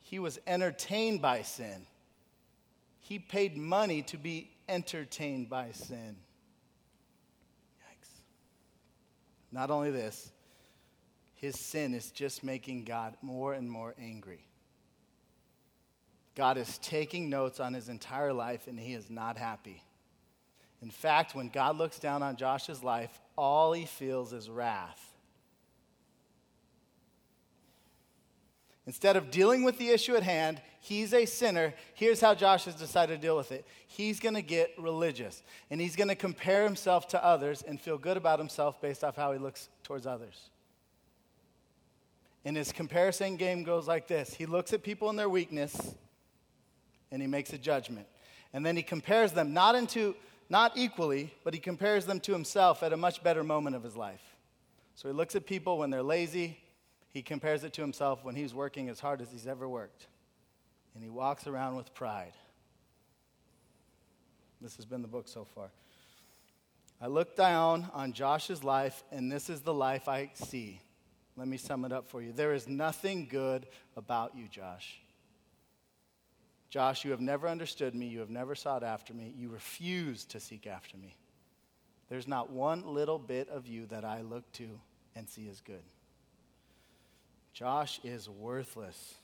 He 0.00 0.18
was 0.18 0.38
entertained 0.46 1.20
by 1.20 1.42
sin. 1.42 1.86
He 3.00 3.18
paid 3.18 3.56
money 3.56 4.02
to 4.02 4.16
be 4.16 4.50
entertained 4.68 5.48
by 5.48 5.72
sin. 5.72 6.16
Yikes. 7.80 8.08
Not 9.52 9.70
only 9.70 9.90
this, 9.90 10.32
his 11.34 11.58
sin 11.58 11.94
is 11.94 12.10
just 12.10 12.42
making 12.42 12.84
God 12.84 13.16
more 13.20 13.52
and 13.52 13.70
more 13.70 13.94
angry. 14.00 14.46
God 16.36 16.58
is 16.58 16.78
taking 16.78 17.30
notes 17.30 17.58
on 17.58 17.72
his 17.72 17.88
entire 17.88 18.32
life 18.32 18.68
and 18.68 18.78
he 18.78 18.92
is 18.92 19.10
not 19.10 19.38
happy. 19.38 19.82
In 20.82 20.90
fact, 20.90 21.34
when 21.34 21.48
God 21.48 21.78
looks 21.78 21.98
down 21.98 22.22
on 22.22 22.36
Josh's 22.36 22.84
life, 22.84 23.18
all 23.36 23.72
he 23.72 23.86
feels 23.86 24.34
is 24.34 24.50
wrath. 24.50 25.02
Instead 28.86 29.16
of 29.16 29.30
dealing 29.30 29.64
with 29.64 29.78
the 29.78 29.88
issue 29.88 30.14
at 30.14 30.22
hand, 30.22 30.60
he's 30.80 31.12
a 31.12 31.24
sinner. 31.24 31.74
Here's 31.94 32.20
how 32.20 32.34
Josh 32.34 32.66
has 32.66 32.76
decided 32.76 33.16
to 33.16 33.26
deal 33.26 33.36
with 33.36 33.50
it. 33.50 33.66
He's 33.86 34.20
going 34.20 34.36
to 34.36 34.42
get 34.42 34.70
religious, 34.78 35.42
and 35.70 35.80
he's 35.80 35.96
going 35.96 36.08
to 36.08 36.14
compare 36.14 36.62
himself 36.62 37.08
to 37.08 37.24
others 37.24 37.62
and 37.62 37.80
feel 37.80 37.98
good 37.98 38.16
about 38.16 38.38
himself 38.38 38.80
based 38.80 39.02
off 39.02 39.16
how 39.16 39.32
he 39.32 39.38
looks 39.38 39.70
towards 39.82 40.06
others. 40.06 40.50
And 42.44 42.56
his 42.56 42.70
comparison 42.70 43.34
game 43.36 43.64
goes 43.64 43.88
like 43.88 44.06
this 44.06 44.34
He 44.34 44.46
looks 44.46 44.72
at 44.72 44.84
people 44.84 45.10
in 45.10 45.16
their 45.16 45.28
weakness 45.28 45.96
and 47.10 47.22
he 47.22 47.28
makes 47.28 47.52
a 47.52 47.58
judgment. 47.58 48.06
And 48.52 48.64
then 48.64 48.76
he 48.76 48.82
compares 48.82 49.32
them 49.32 49.52
not 49.52 49.74
into 49.74 50.14
not 50.48 50.72
equally, 50.76 51.34
but 51.44 51.54
he 51.54 51.60
compares 51.60 52.06
them 52.06 52.20
to 52.20 52.32
himself 52.32 52.82
at 52.82 52.92
a 52.92 52.96
much 52.96 53.22
better 53.22 53.42
moment 53.42 53.76
of 53.76 53.82
his 53.82 53.96
life. 53.96 54.22
So 54.94 55.08
he 55.08 55.14
looks 55.14 55.34
at 55.34 55.46
people 55.46 55.78
when 55.78 55.90
they're 55.90 56.02
lazy, 56.02 56.58
he 57.10 57.22
compares 57.22 57.64
it 57.64 57.72
to 57.74 57.80
himself 57.80 58.24
when 58.24 58.34
he's 58.34 58.54
working 58.54 58.88
as 58.88 59.00
hard 59.00 59.20
as 59.20 59.30
he's 59.30 59.46
ever 59.46 59.68
worked. 59.68 60.06
And 60.94 61.02
he 61.02 61.10
walks 61.10 61.46
around 61.46 61.76
with 61.76 61.92
pride. 61.94 62.32
This 64.60 64.76
has 64.76 64.86
been 64.86 65.02
the 65.02 65.08
book 65.08 65.28
so 65.28 65.44
far. 65.44 65.70
I 67.00 67.08
look 67.08 67.36
down 67.36 67.90
on 67.92 68.12
Josh's 68.12 68.64
life, 68.64 69.04
and 69.10 69.30
this 69.30 69.50
is 69.50 69.60
the 69.60 69.74
life 69.74 70.08
I 70.08 70.30
see. 70.34 70.80
Let 71.36 71.46
me 71.46 71.58
sum 71.58 71.84
it 71.84 71.92
up 71.92 72.08
for 72.08 72.22
you. 72.22 72.32
There 72.32 72.54
is 72.54 72.66
nothing 72.66 73.26
good 73.30 73.66
about 73.96 74.34
you, 74.34 74.48
Josh. 74.48 75.00
Josh, 76.70 77.04
you 77.04 77.10
have 77.12 77.20
never 77.20 77.48
understood 77.48 77.94
me. 77.94 78.06
You 78.06 78.20
have 78.20 78.30
never 78.30 78.54
sought 78.54 78.82
after 78.82 79.14
me. 79.14 79.32
You 79.36 79.48
refuse 79.48 80.24
to 80.26 80.40
seek 80.40 80.66
after 80.66 80.96
me. 80.96 81.16
There's 82.08 82.28
not 82.28 82.50
one 82.50 82.86
little 82.86 83.18
bit 83.18 83.48
of 83.48 83.66
you 83.66 83.86
that 83.86 84.04
I 84.04 84.22
look 84.22 84.50
to 84.52 84.68
and 85.14 85.28
see 85.28 85.48
as 85.48 85.60
good. 85.60 85.82
Josh 87.52 88.00
is 88.04 88.28
worthless 88.28 89.14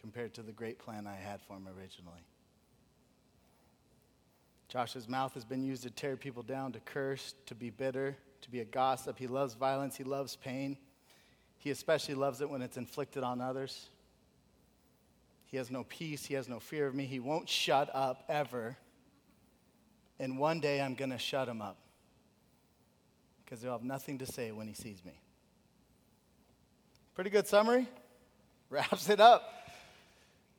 compared 0.00 0.34
to 0.34 0.42
the 0.42 0.52
great 0.52 0.78
plan 0.78 1.06
I 1.06 1.16
had 1.16 1.40
for 1.42 1.56
him 1.56 1.66
originally. 1.66 2.24
Josh's 4.68 5.08
mouth 5.08 5.34
has 5.34 5.44
been 5.44 5.64
used 5.64 5.82
to 5.82 5.90
tear 5.90 6.16
people 6.16 6.44
down, 6.44 6.72
to 6.72 6.80
curse, 6.80 7.34
to 7.46 7.56
be 7.56 7.70
bitter, 7.70 8.16
to 8.42 8.50
be 8.50 8.60
a 8.60 8.64
gossip. 8.64 9.18
He 9.18 9.26
loves 9.26 9.54
violence, 9.54 9.96
he 9.96 10.04
loves 10.04 10.36
pain. 10.36 10.76
He 11.58 11.70
especially 11.70 12.14
loves 12.14 12.40
it 12.40 12.48
when 12.48 12.62
it's 12.62 12.76
inflicted 12.76 13.22
on 13.22 13.40
others. 13.40 13.90
He 15.50 15.56
has 15.56 15.70
no 15.70 15.84
peace, 15.84 16.26
he 16.26 16.34
has 16.34 16.48
no 16.48 16.60
fear 16.60 16.86
of 16.86 16.94
me. 16.94 17.06
He 17.06 17.18
won't 17.18 17.48
shut 17.48 17.90
up 17.92 18.24
ever. 18.28 18.76
And 20.20 20.38
one 20.38 20.60
day 20.60 20.80
I'm 20.80 20.94
going 20.94 21.10
to 21.10 21.18
shut 21.18 21.48
him 21.48 21.60
up 21.60 21.76
because 23.44 23.62
he'll 23.62 23.72
have 23.72 23.82
nothing 23.82 24.18
to 24.18 24.26
say 24.26 24.52
when 24.52 24.68
he 24.68 24.74
sees 24.74 25.04
me. 25.04 25.20
Pretty 27.14 27.30
good 27.30 27.48
summary. 27.48 27.88
Wraps 28.70 29.08
it 29.08 29.20
up. 29.20 29.42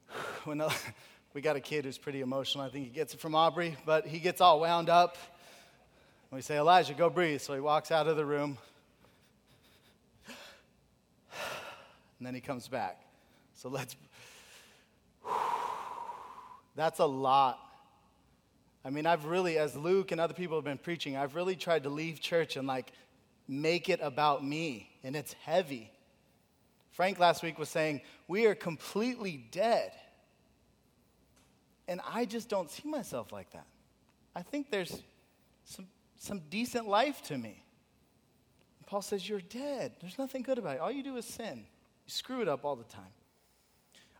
When 0.43 0.62
we 1.33 1.41
got 1.41 1.55
a 1.55 1.62
kid 1.62 1.86
who's 1.86 1.98
pretty 2.00 2.21
emotional. 2.21 2.65
I 2.65 2.69
think 2.69 2.86
he 2.86 2.91
gets 2.91 3.13
it 3.13 3.19
from 3.19 3.36
Aubrey, 3.36 3.77
but 3.86 4.07
he 4.07 4.19
gets 4.19 4.41
all 4.41 4.60
wound 4.60 4.89
up. 4.89 5.17
We 6.31 6.41
say, 6.41 6.57
Elijah, 6.57 6.93
go 6.93 7.10
breathe. 7.10 7.41
So 7.41 7.53
he 7.53 7.60
walks 7.60 7.91
out 7.91 8.07
of 8.07 8.17
the 8.17 8.25
room. 8.25 8.57
And 12.17 12.27
then 12.27 12.36
he 12.36 12.41
comes 12.41 12.67
back. 12.67 13.01
So 13.55 13.69
let's. 13.69 13.95
That's 16.75 16.99
a 16.99 17.05
lot. 17.05 17.59
I 18.83 18.89
mean, 18.89 19.05
I've 19.05 19.25
really, 19.25 19.57
as 19.57 19.75
Luke 19.75 20.11
and 20.11 20.19
other 20.19 20.33
people 20.33 20.57
have 20.57 20.63
been 20.65 20.77
preaching, 20.77 21.15
I've 21.15 21.35
really 21.35 21.55
tried 21.55 21.83
to 21.83 21.89
leave 21.89 22.19
church 22.19 22.55
and 22.55 22.67
like 22.67 22.91
make 23.47 23.89
it 23.89 23.99
about 24.01 24.43
me. 24.43 24.89
And 25.03 25.15
it's 25.15 25.33
heavy. 25.43 25.91
Frank 26.91 27.19
last 27.19 27.43
week 27.43 27.59
was 27.59 27.69
saying, 27.69 28.01
We 28.27 28.45
are 28.45 28.55
completely 28.55 29.45
dead. 29.51 29.91
And 31.87 31.99
I 32.07 32.25
just 32.25 32.49
don't 32.49 32.69
see 32.69 32.87
myself 32.87 33.31
like 33.31 33.51
that. 33.51 33.65
I 34.35 34.41
think 34.43 34.69
there's 34.71 35.01
some, 35.65 35.87
some 36.17 36.41
decent 36.49 36.87
life 36.87 37.21
to 37.23 37.37
me. 37.37 37.63
And 38.79 38.87
Paul 38.87 39.01
says, 39.01 39.27
You're 39.27 39.41
dead. 39.41 39.93
There's 40.01 40.17
nothing 40.17 40.41
good 40.41 40.57
about 40.57 40.75
it. 40.75 40.79
All 40.79 40.91
you 40.91 41.03
do 41.03 41.17
is 41.17 41.25
sin. 41.25 41.65
You 42.05 42.11
screw 42.11 42.41
it 42.41 42.47
up 42.47 42.65
all 42.65 42.75
the 42.75 42.83
time. 42.85 43.03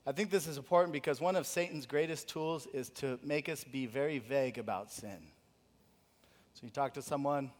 I 0.06 0.12
think 0.12 0.32
this 0.32 0.48
is 0.48 0.58
important 0.58 0.94
because 0.94 1.22
one 1.22 1.36
of 1.36 1.46
Satan's 1.46 1.86
greatest 1.86 2.28
tools 2.28 2.68
is 2.74 2.90
to 2.90 3.20
make 3.24 3.48
us 3.48 3.64
be 3.64 3.86
very 3.86 4.18
vague 4.18 4.58
about 4.58 4.92
sin. 4.92 5.20
So 6.56 6.62
you 6.64 6.70
talk 6.70 6.96
to 6.96 7.04
someone, 7.04 7.52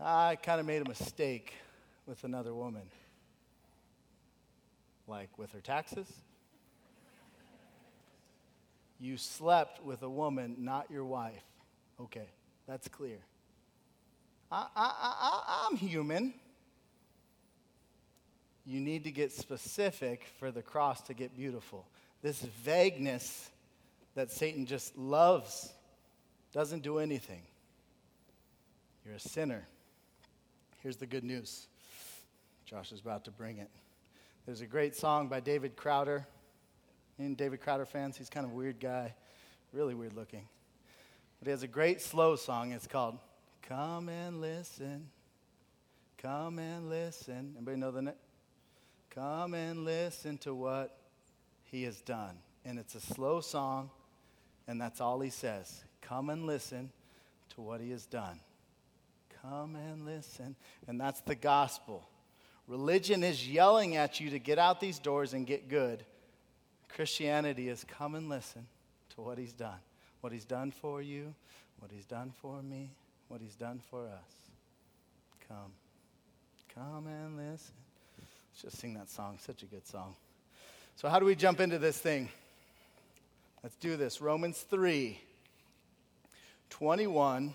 ah, 0.00 0.28
I 0.28 0.36
kind 0.36 0.58
of 0.58 0.66
made 0.66 0.82
a 0.82 0.88
mistake 0.88 1.54
with 2.06 2.24
another 2.24 2.52
woman. 2.52 2.82
Like 5.06 5.38
with 5.38 5.52
her 5.52 5.60
taxes? 5.60 6.08
You 8.98 9.16
slept 9.16 9.84
with 9.84 10.02
a 10.02 10.10
woman, 10.10 10.56
not 10.58 10.90
your 10.90 11.04
wife. 11.04 11.44
Okay, 12.00 12.28
that's 12.66 12.88
clear. 12.88 13.18
I, 14.50 14.66
I, 14.74 14.92
I, 15.02 15.66
I'm 15.68 15.76
human. 15.76 16.34
You 18.64 18.80
need 18.80 19.04
to 19.04 19.10
get 19.10 19.32
specific 19.32 20.24
for 20.38 20.50
the 20.50 20.62
cross 20.62 21.00
to 21.02 21.14
get 21.14 21.34
beautiful. 21.36 21.86
This 22.22 22.42
vagueness 22.42 23.50
that 24.14 24.30
Satan 24.30 24.66
just 24.66 24.96
loves 24.96 25.72
doesn't 26.52 26.82
do 26.82 26.98
anything. 26.98 27.42
You're 29.04 29.16
a 29.16 29.20
sinner. 29.20 29.66
Here's 30.82 30.96
the 30.96 31.06
good 31.06 31.24
news. 31.24 31.66
Josh 32.64 32.92
is 32.92 33.00
about 33.00 33.24
to 33.24 33.30
bring 33.30 33.58
it. 33.58 33.70
There's 34.46 34.60
a 34.60 34.66
great 34.66 34.94
song 34.94 35.28
by 35.28 35.40
David 35.40 35.76
Crowder. 35.76 36.26
Any 37.18 37.34
David 37.34 37.60
Crowder 37.60 37.84
fans? 37.84 38.16
He's 38.16 38.30
kind 38.30 38.46
of 38.46 38.52
a 38.52 38.54
weird 38.54 38.80
guy, 38.80 39.14
really 39.72 39.94
weird 39.94 40.14
looking. 40.14 40.46
But 41.38 41.46
he 41.46 41.50
has 41.50 41.62
a 41.62 41.68
great 41.68 42.00
slow 42.00 42.36
song. 42.36 42.72
It's 42.72 42.86
called 42.86 43.18
Come 43.62 44.08
and 44.08 44.40
Listen. 44.40 45.08
Come 46.22 46.60
and 46.60 46.88
listen. 46.88 47.54
Anybody 47.56 47.78
know 47.78 47.90
the 47.90 48.02
name? 48.02 48.14
Come 49.14 49.54
and 49.54 49.84
listen 49.84 50.38
to 50.38 50.54
what 50.54 50.96
he 51.64 51.82
has 51.84 52.00
done. 52.00 52.36
And 52.64 52.78
it's 52.78 52.94
a 52.94 53.00
slow 53.00 53.40
song, 53.40 53.90
and 54.66 54.80
that's 54.80 55.00
all 55.00 55.20
he 55.20 55.30
says. 55.30 55.84
Come 56.00 56.30
and 56.30 56.46
listen 56.46 56.90
to 57.54 57.60
what 57.60 57.80
he 57.80 57.90
has 57.90 58.06
done. 58.06 58.40
Come 59.42 59.76
and 59.76 60.06
listen. 60.06 60.56
And 60.86 61.00
that's 61.00 61.20
the 61.22 61.34
gospel. 61.34 62.08
Religion 62.68 63.22
is 63.22 63.48
yelling 63.48 63.96
at 63.96 64.20
you 64.20 64.30
to 64.30 64.38
get 64.38 64.58
out 64.58 64.80
these 64.80 64.98
doors 64.98 65.34
and 65.34 65.46
get 65.46 65.68
good. 65.68 66.04
Christianity 66.88 67.68
is 67.68 67.84
come 67.84 68.14
and 68.14 68.28
listen 68.28 68.66
to 69.14 69.20
what 69.20 69.36
he's 69.38 69.52
done. 69.52 69.80
What 70.20 70.32
he's 70.32 70.44
done 70.44 70.70
for 70.70 71.02
you, 71.02 71.34
what 71.80 71.90
he's 71.90 72.06
done 72.06 72.32
for 72.40 72.62
me, 72.62 72.92
what 73.28 73.40
he's 73.40 73.56
done 73.56 73.80
for 73.90 74.06
us. 74.06 74.32
Come. 75.48 75.72
Come 76.74 77.08
and 77.08 77.36
listen. 77.36 77.81
Let's 78.52 78.62
just 78.62 78.78
sing 78.78 78.94
that 78.94 79.08
song. 79.08 79.38
Such 79.40 79.62
a 79.62 79.66
good 79.66 79.86
song. 79.86 80.14
So, 80.96 81.08
how 81.08 81.18
do 81.18 81.24
we 81.24 81.34
jump 81.34 81.58
into 81.58 81.78
this 81.78 81.96
thing? 81.96 82.28
Let's 83.62 83.76
do 83.76 83.96
this. 83.96 84.20
Romans 84.20 84.60
3 84.68 85.18
21 86.68 87.54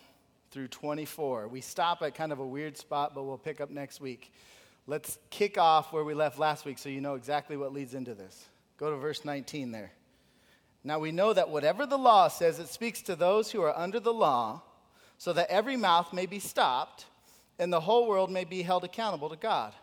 through 0.51 0.67
24. 0.69 1.47
We 1.49 1.61
stop 1.61 2.01
at 2.01 2.15
kind 2.15 2.31
of 2.31 2.39
a 2.39 2.45
weird 2.45 2.77
spot, 2.77 3.13
but 3.13 3.23
we'll 3.23 3.37
pick 3.37 3.61
up 3.61 3.69
next 3.69 4.01
week. 4.01 4.31
Let's 4.87 5.19
kick 5.29 5.57
off 5.57 5.93
where 5.93 6.03
we 6.03 6.13
left 6.13 6.39
last 6.39 6.65
week 6.65 6.79
so 6.79 6.89
you 6.89 7.01
know 7.01 7.15
exactly 7.15 7.57
what 7.57 7.73
leads 7.73 7.93
into 7.93 8.15
this. 8.15 8.45
Go 8.77 8.89
to 8.89 8.97
verse 8.97 9.23
19 9.23 9.71
there. 9.71 9.91
Now 10.83 10.97
we 10.97 11.11
know 11.11 11.33
that 11.33 11.49
whatever 11.49 11.85
the 11.85 11.97
law 11.97 12.27
says, 12.27 12.59
it 12.59 12.69
speaks 12.69 13.01
to 13.03 13.15
those 13.15 13.51
who 13.51 13.61
are 13.61 13.77
under 13.77 13.99
the 13.99 14.13
law, 14.13 14.63
so 15.19 15.33
that 15.33 15.49
every 15.49 15.77
mouth 15.77 16.11
may 16.13 16.25
be 16.25 16.39
stopped 16.39 17.05
and 17.59 17.71
the 17.71 17.81
whole 17.81 18.07
world 18.07 18.31
may 18.31 18.45
be 18.45 18.61
held 18.61 18.83
accountable 18.83 19.29
to 19.29 19.35
God. 19.35 19.73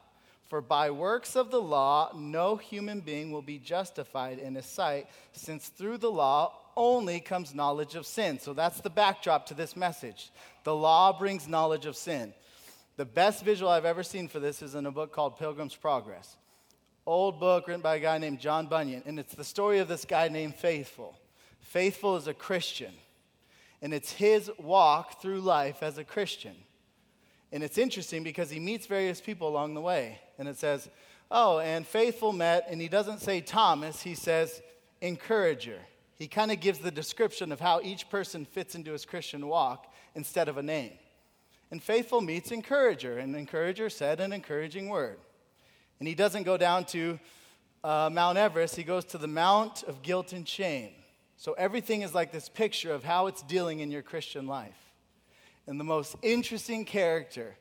For 0.48 0.60
by 0.60 0.90
works 0.90 1.36
of 1.36 1.50
the 1.50 1.60
law, 1.60 2.12
no 2.14 2.56
human 2.56 3.00
being 3.00 3.32
will 3.32 3.42
be 3.42 3.58
justified 3.58 4.38
in 4.38 4.54
his 4.54 4.66
sight, 4.66 5.08
since 5.32 5.68
through 5.68 5.98
the 5.98 6.10
law 6.10 6.52
only 6.76 7.20
comes 7.20 7.54
knowledge 7.54 7.94
of 7.94 8.06
sin. 8.06 8.38
So 8.38 8.52
that's 8.52 8.80
the 8.80 8.90
backdrop 8.90 9.46
to 9.46 9.54
this 9.54 9.76
message. 9.76 10.30
The 10.64 10.74
law 10.74 11.16
brings 11.18 11.48
knowledge 11.48 11.86
of 11.86 11.96
sin. 11.96 12.34
The 12.96 13.04
best 13.04 13.44
visual 13.44 13.70
I've 13.70 13.84
ever 13.84 14.02
seen 14.02 14.28
for 14.28 14.38
this 14.38 14.62
is 14.62 14.74
in 14.74 14.86
a 14.86 14.92
book 14.92 15.12
called 15.12 15.38
Pilgrim's 15.38 15.74
Progress 15.74 16.36
old 17.06 17.38
book 17.38 17.68
written 17.68 17.82
by 17.82 17.96
a 17.96 18.00
guy 18.00 18.18
named 18.18 18.40
John 18.40 18.66
Bunyan, 18.66 19.02
and 19.06 19.18
it's 19.18 19.34
the 19.34 19.44
story 19.44 19.78
of 19.78 19.88
this 19.88 20.04
guy 20.04 20.28
named 20.28 20.54
Faithful. 20.54 21.18
Faithful 21.60 22.16
is 22.16 22.26
a 22.26 22.34
Christian, 22.34 22.92
and 23.82 23.92
it's 23.92 24.12
his 24.12 24.50
walk 24.58 25.20
through 25.20 25.40
life 25.40 25.82
as 25.82 25.98
a 25.98 26.04
Christian. 26.04 26.54
And 27.54 27.62
it's 27.62 27.78
interesting 27.78 28.25
because 28.25 28.50
he 28.50 28.58
meets 28.58 28.87
various 28.87 29.20
people 29.20 29.46
along 29.46 29.75
the 29.75 29.80
way, 29.80 30.18
and 30.40 30.49
it 30.49 30.56
says, 30.56 30.90
Oh, 31.30 31.61
and 31.61 31.87
Faithful 31.87 32.32
met, 32.32 32.66
and 32.68 32.80
he 32.80 32.88
doesn't 32.88 33.20
say 33.20 33.40
Thomas, 33.40 34.02
he 34.02 34.16
says 34.16 34.61
encourager. 35.00 35.78
He 36.16 36.26
kind 36.26 36.50
of 36.50 36.58
gives 36.58 36.80
the 36.80 36.90
description 36.90 37.52
of 37.52 37.61
how 37.61 37.80
each 37.80 38.11
person 38.11 38.44
fits 38.44 38.75
into 38.75 38.90
his 38.90 39.04
Christian 39.04 39.46
walk 39.46 39.87
instead 40.16 40.49
of 40.49 40.58
a 40.58 40.64
name. 40.64 40.94
And 41.70 41.80
Faithful 41.80 42.20
meets 42.20 42.50
encourager, 42.50 43.18
and 43.18 43.37
encourager 43.37 43.88
said 43.88 44.18
an 44.18 44.32
encouraging 44.32 44.88
word. 44.88 45.20
And 46.00 46.08
he 46.08 46.16
doesn't 46.16 46.42
go 46.42 46.56
down 46.56 46.87
to 46.87 47.20
uh, 47.84 48.11
Mount 48.12 48.37
Everest, 48.37 48.75
he 48.75 48.82
goes 48.82 49.04
to 49.04 49.18
the 49.18 49.28
Mount 49.28 49.84
of 49.84 50.02
Guilt 50.02 50.32
and 50.32 50.49
Shame. 50.49 50.90
So 51.37 51.52
everything 51.52 52.02
is 52.02 52.16
like 52.16 52.32
this 52.32 52.49
picture 52.49 52.92
of 52.92 53.04
how 53.04 53.28
it's 53.28 53.42
dealing 53.42 53.78
in 53.78 53.92
your 53.92 54.02
Christian 54.02 54.49
life. 54.49 54.83
And 55.66 55.80
the 55.80 55.85
most 55.85 56.16
interesting 56.23 56.85
character 56.85 57.56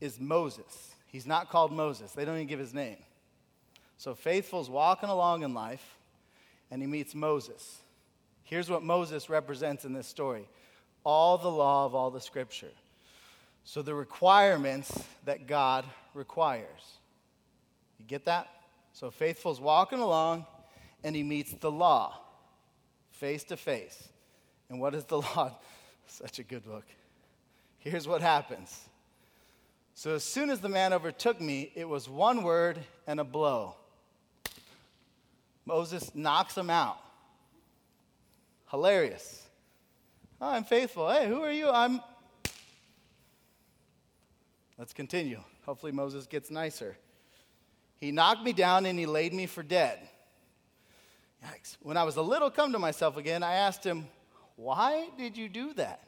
is 0.00 0.20
Moses. 0.20 0.94
He's 1.06 1.26
not 1.26 1.50
called 1.50 1.72
Moses, 1.72 2.12
they 2.12 2.24
don't 2.24 2.36
even 2.36 2.46
give 2.46 2.60
his 2.60 2.74
name. 2.74 2.98
So 3.96 4.14
Faithful's 4.14 4.70
walking 4.70 5.08
along 5.08 5.42
in 5.42 5.54
life, 5.54 5.98
and 6.70 6.80
he 6.80 6.86
meets 6.86 7.14
Moses. 7.14 7.78
Here's 8.44 8.70
what 8.70 8.82
Moses 8.82 9.28
represents 9.28 9.84
in 9.84 9.92
this 9.92 10.06
story 10.06 10.46
all 11.04 11.38
the 11.38 11.50
law 11.50 11.86
of 11.86 11.94
all 11.94 12.10
the 12.10 12.20
scripture. 12.20 12.72
So 13.64 13.82
the 13.82 13.94
requirements 13.94 15.04
that 15.24 15.46
God 15.46 15.84
requires. 16.14 16.98
You 17.98 18.06
get 18.06 18.24
that? 18.26 18.48
So 18.92 19.10
Faithful's 19.10 19.60
walking 19.60 20.00
along, 20.00 20.46
and 21.04 21.14
he 21.14 21.22
meets 21.22 21.52
the 21.52 21.70
law 21.70 22.18
face 23.10 23.44
to 23.44 23.56
face. 23.56 24.08
And 24.70 24.80
what 24.80 24.94
is 24.94 25.04
the 25.04 25.18
law? 25.20 25.52
Such 26.06 26.38
a 26.38 26.42
good 26.42 26.64
book. 26.64 26.84
Here's 27.88 28.06
what 28.06 28.20
happens. 28.20 28.88
So 29.94 30.14
as 30.14 30.22
soon 30.22 30.50
as 30.50 30.60
the 30.60 30.68
man 30.68 30.92
overtook 30.92 31.40
me, 31.40 31.72
it 31.74 31.88
was 31.88 32.08
one 32.08 32.42
word 32.42 32.78
and 33.06 33.18
a 33.18 33.24
blow. 33.24 33.74
Moses 35.64 36.14
knocks 36.14 36.56
him 36.56 36.70
out. 36.70 36.98
Hilarious. 38.70 39.46
Oh, 40.40 40.50
I'm 40.50 40.64
faithful. 40.64 41.10
Hey, 41.10 41.26
who 41.26 41.42
are 41.42 41.50
you? 41.50 41.68
I'm. 41.70 42.00
Let's 44.76 44.92
continue. 44.92 45.40
Hopefully, 45.66 45.92
Moses 45.92 46.26
gets 46.26 46.50
nicer. 46.50 46.96
He 48.00 48.12
knocked 48.12 48.44
me 48.44 48.52
down 48.52 48.86
and 48.86 48.98
he 48.98 49.06
laid 49.06 49.34
me 49.34 49.46
for 49.46 49.62
dead. 49.62 49.98
Yikes. 51.44 51.76
When 51.82 51.96
I 51.96 52.04
was 52.04 52.16
a 52.16 52.22
little 52.22 52.50
come 52.50 52.72
to 52.72 52.78
myself 52.78 53.16
again, 53.16 53.42
I 53.42 53.54
asked 53.54 53.82
him, 53.82 54.06
Why 54.56 55.08
did 55.16 55.36
you 55.36 55.48
do 55.48 55.72
that? 55.74 56.07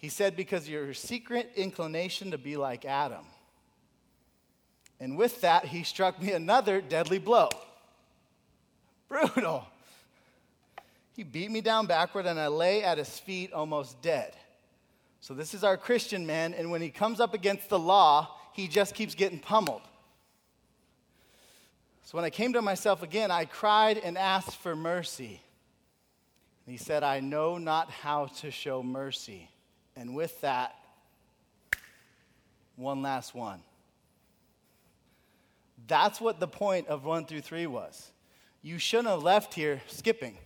He 0.00 0.08
said, 0.08 0.34
Because 0.34 0.68
your 0.68 0.94
secret 0.94 1.52
inclination 1.56 2.30
to 2.32 2.38
be 2.38 2.56
like 2.56 2.84
Adam. 2.84 3.24
And 4.98 5.16
with 5.16 5.40
that, 5.42 5.66
he 5.66 5.82
struck 5.82 6.20
me 6.20 6.32
another 6.32 6.80
deadly 6.80 7.18
blow. 7.18 7.48
Brutal. 9.08 9.66
He 11.14 11.22
beat 11.22 11.50
me 11.50 11.60
down 11.60 11.86
backward, 11.86 12.26
and 12.26 12.40
I 12.40 12.48
lay 12.48 12.82
at 12.82 12.98
his 12.98 13.18
feet 13.18 13.52
almost 13.52 14.00
dead. 14.02 14.34
So, 15.20 15.34
this 15.34 15.52
is 15.52 15.64
our 15.64 15.76
Christian 15.76 16.26
man, 16.26 16.54
and 16.54 16.70
when 16.70 16.80
he 16.80 16.90
comes 16.90 17.20
up 17.20 17.34
against 17.34 17.68
the 17.68 17.78
law, 17.78 18.36
he 18.52 18.68
just 18.68 18.94
keeps 18.94 19.14
getting 19.14 19.38
pummeled. 19.38 19.82
So 22.10 22.18
when 22.18 22.24
I 22.24 22.30
came 22.30 22.54
to 22.54 22.62
myself 22.62 23.04
again, 23.04 23.30
I 23.30 23.44
cried 23.44 23.96
and 23.96 24.18
asked 24.18 24.56
for 24.56 24.74
mercy. 24.74 25.40
And 26.66 26.72
he 26.72 26.76
said, 26.76 27.04
I 27.04 27.20
know 27.20 27.56
not 27.56 27.88
how 27.88 28.26
to 28.40 28.50
show 28.50 28.82
mercy. 28.82 29.48
And 29.96 30.14
with 30.14 30.40
that, 30.40 30.74
one 32.76 33.02
last 33.02 33.34
one. 33.34 33.60
That's 35.86 36.20
what 36.20 36.40
the 36.40 36.48
point 36.48 36.88
of 36.88 37.04
one 37.04 37.26
through 37.26 37.40
three 37.40 37.66
was. 37.66 38.10
You 38.62 38.78
shouldn't 38.78 39.08
have 39.08 39.22
left 39.22 39.54
here 39.54 39.82
skipping. 39.86 40.36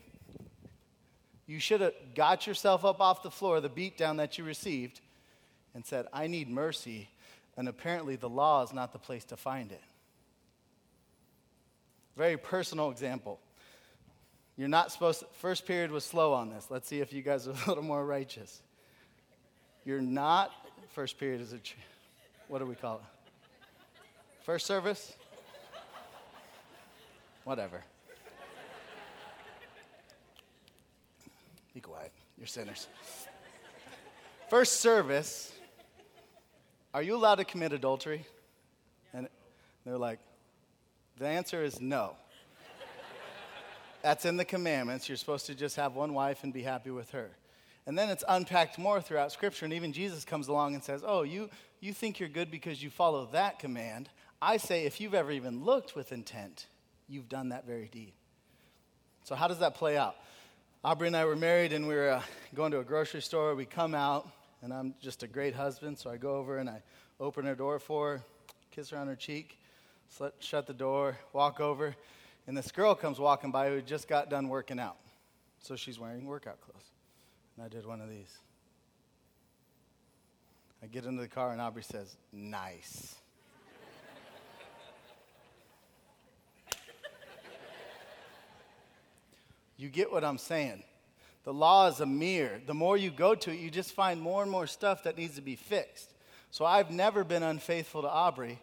You 1.47 1.61
should 1.61 1.81
have 1.81 1.93
got 2.15 2.47
yourself 2.47 2.85
up 2.85 3.01
off 3.01 3.23
the 3.23 3.31
floor, 3.31 3.61
the 3.61 3.69
beatdown 3.69 4.17
that 4.17 4.39
you 4.39 4.45
received, 4.45 5.01
and 5.75 5.85
said, 5.85 6.07
I 6.13 6.27
need 6.27 6.49
mercy. 6.49 7.09
And 7.57 7.69
apparently, 7.69 8.17
the 8.17 8.29
law 8.29 8.63
is 8.63 8.73
not 8.73 8.93
the 8.93 8.99
place 8.99 9.25
to 9.27 9.37
find 9.37 9.71
it. 9.71 9.83
Very 12.17 12.37
personal 12.37 12.91
example. 12.91 13.41
You're 14.57 14.69
not 14.69 14.93
supposed 14.93 15.21
to, 15.21 15.27
first 15.41 15.67
period 15.67 15.91
was 15.91 16.05
slow 16.05 16.33
on 16.33 16.49
this. 16.51 16.69
Let's 16.71 16.89
see 16.89 17.01
if 17.01 17.13
you 17.13 17.23
guys 17.23 17.47
are 17.49 17.53
a 17.53 17.69
little 17.69 17.83
more 17.83 18.05
righteous. 18.05 18.63
You're 19.85 20.01
not, 20.01 20.51
first 20.91 21.19
period 21.19 21.41
is 21.41 21.53
a, 21.53 21.59
what 22.49 22.59
do 22.59 22.67
we 22.67 22.75
call 22.75 22.97
it? 22.97 23.03
First 24.45 24.67
service? 24.67 25.15
Whatever. 27.45 27.83
Be 31.75 31.81
quiet. 31.81 32.13
You're 32.39 32.47
sinners. 32.47 32.89
First 34.49 34.81
service, 34.81 35.53
are 36.95 37.03
you 37.03 37.17
allowed 37.17 37.37
to 37.37 37.45
commit 37.45 37.73
adultery? 37.73 38.25
And 39.13 39.29
they're 39.85 39.99
like, 39.99 40.21
the 41.19 41.27
answer 41.27 41.63
is 41.63 41.81
no. 41.81 42.17
That's 44.03 44.25
in 44.25 44.37
the 44.37 44.45
commandments. 44.45 45.09
You're 45.09 45.17
supposed 45.17 45.47
to 45.47 45.55
just 45.55 45.77
have 45.77 45.95
one 45.95 46.15
wife 46.15 46.45
and 46.45 46.53
be 46.53 46.63
happy 46.63 46.91
with 46.91 47.11
her. 47.11 47.31
And 47.87 47.99
then 47.99 48.09
it's 48.09 48.25
unpacked 48.27 48.79
more 48.79 49.01
throughout 49.01 49.33
Scripture. 49.33 49.65
And 49.67 49.75
even 49.75 49.93
Jesus 49.93 50.25
comes 50.25 50.49
along 50.49 50.75
and 50.75 50.83
says, 50.83 51.03
Oh, 51.07 51.23
you, 51.23 51.51
you 51.81 51.93
think 51.93 52.19
you're 52.19 52.29
good 52.29 52.51
because 52.51 52.83
you 52.83 52.91
follow 52.91 53.29
that 53.33 53.59
command. 53.59 54.09
I 54.41 54.57
say, 54.57 54.85
if 54.85 55.01
you've 55.01 55.15
ever 55.15 55.31
even 55.31 55.65
looked 55.65 55.95
with 55.95 56.13
intent, 56.13 56.67
you've 57.09 57.29
done 57.29 57.51
that 57.51 57.67
very 57.67 57.89
deed. 57.89 58.13
So, 59.25 59.35
how 59.35 59.49
does 59.49 59.59
that 59.59 59.75
play 59.75 59.97
out? 59.97 60.17
Aubrey 60.83 61.07
and 61.07 61.17
I 61.17 61.25
were 61.25 61.37
married, 61.37 61.73
and 61.73 61.89
we 61.89 61.95
were 61.95 62.11
uh, 62.11 62.23
going 62.55 62.71
to 62.73 62.81
a 62.81 62.85
grocery 62.85 63.23
store. 63.23 63.55
We 63.55 63.65
come 63.65 63.95
out, 63.95 64.29
and 64.63 64.73
I'm 64.73 64.95
just 65.01 65.23
a 65.23 65.27
great 65.27 65.55
husband. 65.55 65.99
So, 65.99 66.11
I 66.11 66.17
go 66.17 66.37
over 66.37 66.59
and 66.59 66.69
I 66.69 66.83
open 67.21 67.45
her 67.45 67.55
door 67.55 67.79
for 67.79 68.17
her, 68.17 68.23
kiss 68.71 68.91
her 68.91 68.99
on 68.99 69.07
her 69.07 69.17
cheek 69.17 69.59
shut 70.39 70.67
the 70.67 70.75
door, 70.75 71.19
walk 71.33 71.61
over, 71.61 71.95
and 72.47 72.57
this 72.57 72.71
girl 72.71 72.95
comes 72.95 73.19
walking 73.19 73.51
by 73.51 73.69
who 73.69 73.81
just 73.81 74.09
got 74.09 74.31
done 74.31 74.49
working 74.49 74.79
out. 74.79 74.97
So 75.61 75.77
she's 75.77 75.99
wearing 75.99 76.27
workout 76.27 76.61
clothes. 76.61 76.94
And 77.57 77.65
I 77.65 77.69
did 77.69 77.87
one 77.87 78.01
of 78.01 78.09
these. 78.09 78.39
I 80.83 80.87
get 80.87 81.05
into 81.05 81.23
the 81.23 81.29
car, 81.29 81.53
and 81.53 81.61
Aubrey 81.61 81.83
says, 81.83 82.17
Nice. 82.33 83.15
you 89.77 89.89
get 89.89 90.13
what 90.13 90.25
I'm 90.25 90.39
saying. 90.39 90.83
The 91.45 91.53
law 91.53 91.89
is 91.89 92.01
a 92.01 92.07
mirror. 92.07 92.61
The 92.67 92.75
more 92.75 92.97
you 92.97 93.11
go 93.11 93.35
to 93.35 93.51
it, 93.51 93.59
you 93.59 93.71
just 93.71 93.93
find 93.93 94.21
more 94.21 94.43
and 94.43 94.51
more 94.51 94.67
stuff 94.67 95.05
that 95.05 95.17
needs 95.17 95.37
to 95.37 95.43
be 95.43 95.57
fixed. 95.57 96.11
So 96.51 96.65
I've 96.65 96.91
never 96.91 97.25
been 97.25 97.43
unfaithful 97.43 98.03
to 98.03 98.09
Aubrey. 98.09 98.61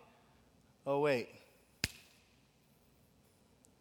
Oh, 0.86 1.00
wait. 1.00 1.30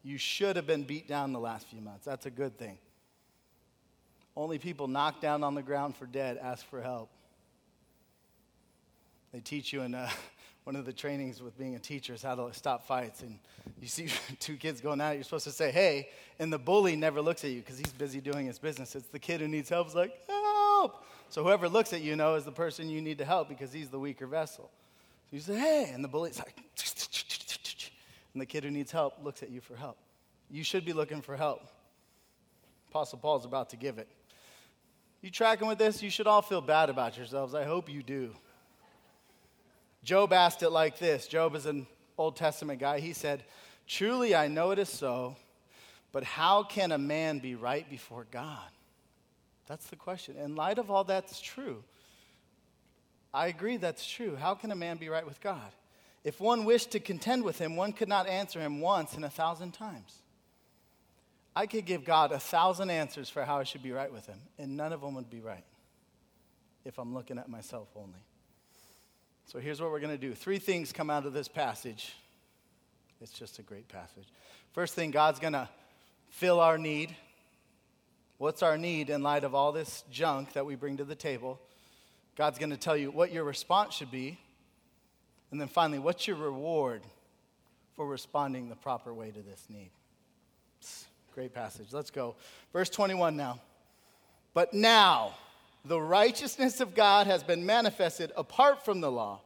You 0.03 0.18
should 0.18 0.57
have 0.57 0.66
been 0.66 0.83
beat 0.83 1.09
down 1.09 1.33
the 1.33 1.40
last 1.40 1.66
few 1.68 1.81
months. 1.81 2.05
That's 2.05 2.27
a 2.27 2.31
good 2.31 2.59
thing. 2.59 2.79
Only 4.40 4.59
people 4.59 4.88
knocked 4.88 5.20
down 5.20 5.44
on 5.44 5.55
the 5.55 5.61
ground 5.61 5.96
for 5.96 6.07
dead 6.07 6.38
ask 6.40 6.64
for 6.64 6.81
help. 6.81 7.11
They 9.35 9.40
teach 9.40 9.70
you 9.70 9.83
in 9.83 9.94
uh, 9.94 10.09
one 10.64 10.76
of 10.76 10.87
the 10.87 10.94
trainings 10.94 11.42
with 11.42 11.59
being 11.59 11.74
a 11.74 11.79
teacher 11.79 12.14
is 12.14 12.22
how 12.22 12.37
to 12.37 12.55
stop 12.55 12.87
fights. 12.87 13.20
And 13.20 13.38
you 13.83 13.87
see 13.87 14.09
two 14.40 14.57
kids 14.57 14.81
going 14.81 14.98
at 15.03 15.11
it, 15.11 15.14
you're 15.16 15.24
supposed 15.24 15.44
to 15.44 15.50
say, 15.50 15.70
hey, 15.70 16.09
and 16.38 16.50
the 16.50 16.59
bully 16.59 16.96
never 16.96 17.20
looks 17.20 17.44
at 17.44 17.50
you 17.50 17.61
because 17.61 17.76
he's 17.76 17.92
busy 17.92 18.22
doing 18.22 18.46
his 18.46 18.59
business. 18.59 18.96
It's 18.96 19.09
the 19.09 19.18
kid 19.18 19.42
who 19.42 19.46
needs 19.46 19.68
help 19.68 19.88
is 19.88 19.94
like, 19.94 20.18
help. 20.26 21.05
So 21.29 21.44
whoever 21.44 21.68
looks 21.68 21.92
at 21.92 22.00
you 22.00 22.16
know 22.16 22.37
is 22.37 22.46
the 22.46 22.50
person 22.50 22.88
you 22.88 23.03
need 23.03 23.18
to 23.18 23.26
help 23.26 23.46
because 23.46 23.74
he's 23.74 23.90
the 23.90 24.00
weaker 24.00 24.26
vessel. 24.26 24.70
So 25.29 25.37
you 25.37 25.40
say, 25.40 25.59
hey, 25.59 25.90
and 25.92 26.03
the 26.03 26.09
bully's 26.09 26.38
like, 26.38 26.57
and 28.33 28.40
the 28.40 28.46
kid 28.46 28.64
who 28.64 28.70
needs 28.70 28.90
help 28.90 29.22
looks 29.22 29.42
at 29.42 29.50
you 29.50 29.61
for 29.61 29.76
help. 29.76 29.98
You 30.50 30.64
should 30.64 30.87
be 30.87 30.94
looking 30.94 31.20
for 31.20 31.37
help. 31.37 31.68
Apostle 32.88 33.18
Paul's 33.18 33.44
about 33.44 33.68
to 33.68 33.76
give 33.76 33.98
it. 33.98 34.09
You 35.22 35.30
tracking 35.30 35.68
with 35.68 35.78
this? 35.78 36.02
You 36.02 36.11
should 36.11 36.26
all 36.26 36.42
feel 36.42 36.62
bad 36.62 36.88
about 36.88 37.16
yourselves. 37.16 37.54
I 37.54 37.64
hope 37.64 37.90
you 37.90 38.02
do. 38.02 38.35
Job 40.02 40.33
asked 40.33 40.62
it 40.62 40.70
like 40.70 40.98
this 40.98 41.26
Job 41.26 41.54
is 41.54 41.66
an 41.66 41.87
Old 42.16 42.37
Testament 42.37 42.80
guy. 42.80 43.00
He 43.00 43.12
said, 43.12 43.44
Truly 43.87 44.35
I 44.35 44.48
know 44.48 44.70
it 44.70 44.78
is 44.78 44.88
so, 44.88 45.37
but 46.12 46.24
how 46.24 46.62
can 46.62 46.92
a 46.92 46.98
man 46.98 47.38
be 47.38 47.54
right 47.54 47.88
before 47.88 48.26
God? 48.30 48.70
That's 49.66 49.87
the 49.87 49.96
question. 49.96 50.37
In 50.37 50.56
light 50.56 50.78
of 50.78 50.90
all 50.90 51.04
that's 51.04 51.40
true, 51.40 51.85
I 53.33 53.48
agree 53.48 53.76
that's 53.76 54.09
true. 54.09 54.37
How 54.37 54.54
can 54.54 54.72
a 54.72 54.76
man 54.76 54.96
be 54.96 55.09
right 55.09 55.26
with 55.26 55.40
God? 55.40 55.72
If 56.24 56.40
one 56.40 56.64
wished 56.64 56.90
to 56.92 57.00
contend 57.00 57.44
with 57.44 57.59
him, 57.59 57.76
one 57.76 57.92
could 57.92 58.09
not 58.09 58.26
answer 58.26 58.61
him 58.61 58.80
once 58.80 59.16
in 59.16 59.24
a 59.24 59.30
thousand 59.30 59.72
times. 59.72 60.22
I 61.54 61.66
could 61.66 61.84
give 61.84 62.04
God 62.04 62.32
a 62.32 62.38
thousand 62.38 62.90
answers 62.90 63.28
for 63.28 63.44
how 63.44 63.58
I 63.58 63.64
should 63.64 63.82
be 63.82 63.92
right 63.92 64.12
with 64.12 64.26
him, 64.26 64.38
and 64.58 64.76
none 64.76 64.92
of 64.92 65.00
them 65.00 65.14
would 65.14 65.30
be 65.30 65.40
right 65.40 65.64
if 66.84 66.98
I'm 66.98 67.12
looking 67.12 67.38
at 67.38 67.48
myself 67.48 67.88
only. 67.96 68.20
So 69.46 69.58
here's 69.58 69.80
what 69.80 69.90
we're 69.90 70.00
going 70.00 70.16
to 70.16 70.28
do. 70.28 70.32
Three 70.34 70.58
things 70.58 70.92
come 70.92 71.10
out 71.10 71.26
of 71.26 71.32
this 71.32 71.48
passage. 71.48 72.14
It's 73.20 73.32
just 73.32 73.58
a 73.58 73.62
great 73.62 73.88
passage. 73.88 74.28
First 74.72 74.94
thing, 74.94 75.10
God's 75.10 75.40
going 75.40 75.52
to 75.54 75.68
fill 76.30 76.60
our 76.60 76.78
need. 76.78 77.14
What's 78.38 78.62
our 78.62 78.78
need 78.78 79.10
in 79.10 79.22
light 79.22 79.44
of 79.44 79.54
all 79.54 79.72
this 79.72 80.04
junk 80.10 80.52
that 80.52 80.64
we 80.64 80.76
bring 80.76 80.98
to 80.98 81.04
the 81.04 81.16
table? 81.16 81.60
God's 82.36 82.58
going 82.58 82.70
to 82.70 82.76
tell 82.76 82.96
you 82.96 83.10
what 83.10 83.32
your 83.32 83.44
response 83.44 83.94
should 83.94 84.10
be. 84.10 84.38
And 85.50 85.60
then 85.60 85.68
finally, 85.68 85.98
what's 85.98 86.26
your 86.28 86.36
reward 86.36 87.02
for 87.96 88.06
responding 88.06 88.68
the 88.68 88.76
proper 88.76 89.12
way 89.12 89.30
to 89.30 89.40
this 89.42 89.66
need? 89.68 89.90
Great 91.35 91.55
passage. 91.55 91.88
Let's 91.93 92.11
go. 92.11 92.37
Verse 92.73 92.90
21 92.90 93.37
now. 93.37 93.61
But 94.53 94.75
now, 94.75 95.35
the 95.85 96.01
righteousness 96.01 96.81
of 96.81 96.95
God 96.95 97.27
has 97.27 97.43
been 97.43 97.64
manifested 97.64 98.33
apart 98.37 98.85
from 98.85 99.01
the 99.01 99.11
law, 99.11 99.40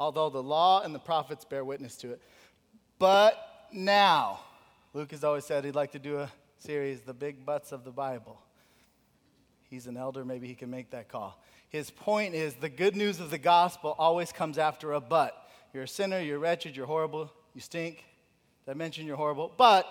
although 0.00 0.30
the 0.30 0.42
law 0.42 0.82
and 0.82 0.94
the 0.94 0.98
prophets 0.98 1.44
bear 1.44 1.64
witness 1.64 1.96
to 1.98 2.12
it. 2.12 2.22
But 2.98 3.36
now, 3.72 4.40
Luke 4.94 5.10
has 5.10 5.22
always 5.22 5.44
said 5.44 5.64
he'd 5.64 5.74
like 5.74 5.92
to 5.92 5.98
do 5.98 6.18
a 6.18 6.30
series, 6.58 7.02
The 7.02 7.14
Big 7.14 7.44
Butts 7.44 7.72
of 7.72 7.84
the 7.84 7.90
Bible. 7.90 8.40
He's 9.68 9.86
an 9.86 9.96
elder, 9.96 10.24
maybe 10.24 10.46
he 10.46 10.54
can 10.54 10.70
make 10.70 10.90
that 10.90 11.08
call. 11.08 11.38
His 11.68 11.90
point 11.90 12.34
is 12.34 12.54
the 12.54 12.68
good 12.68 12.96
news 12.96 13.20
of 13.20 13.30
the 13.30 13.38
gospel 13.38 13.94
always 13.98 14.32
comes 14.32 14.56
after 14.56 14.92
a 14.92 15.00
but. 15.00 15.48
You're 15.74 15.82
a 15.82 15.88
sinner, 15.88 16.20
you're 16.20 16.38
wretched, 16.38 16.76
you're 16.76 16.86
horrible, 16.86 17.30
you 17.54 17.60
stink. 17.60 18.04
Did 18.64 18.70
I 18.70 18.74
mention 18.74 19.06
you're 19.06 19.16
horrible? 19.16 19.52
But, 19.56 19.86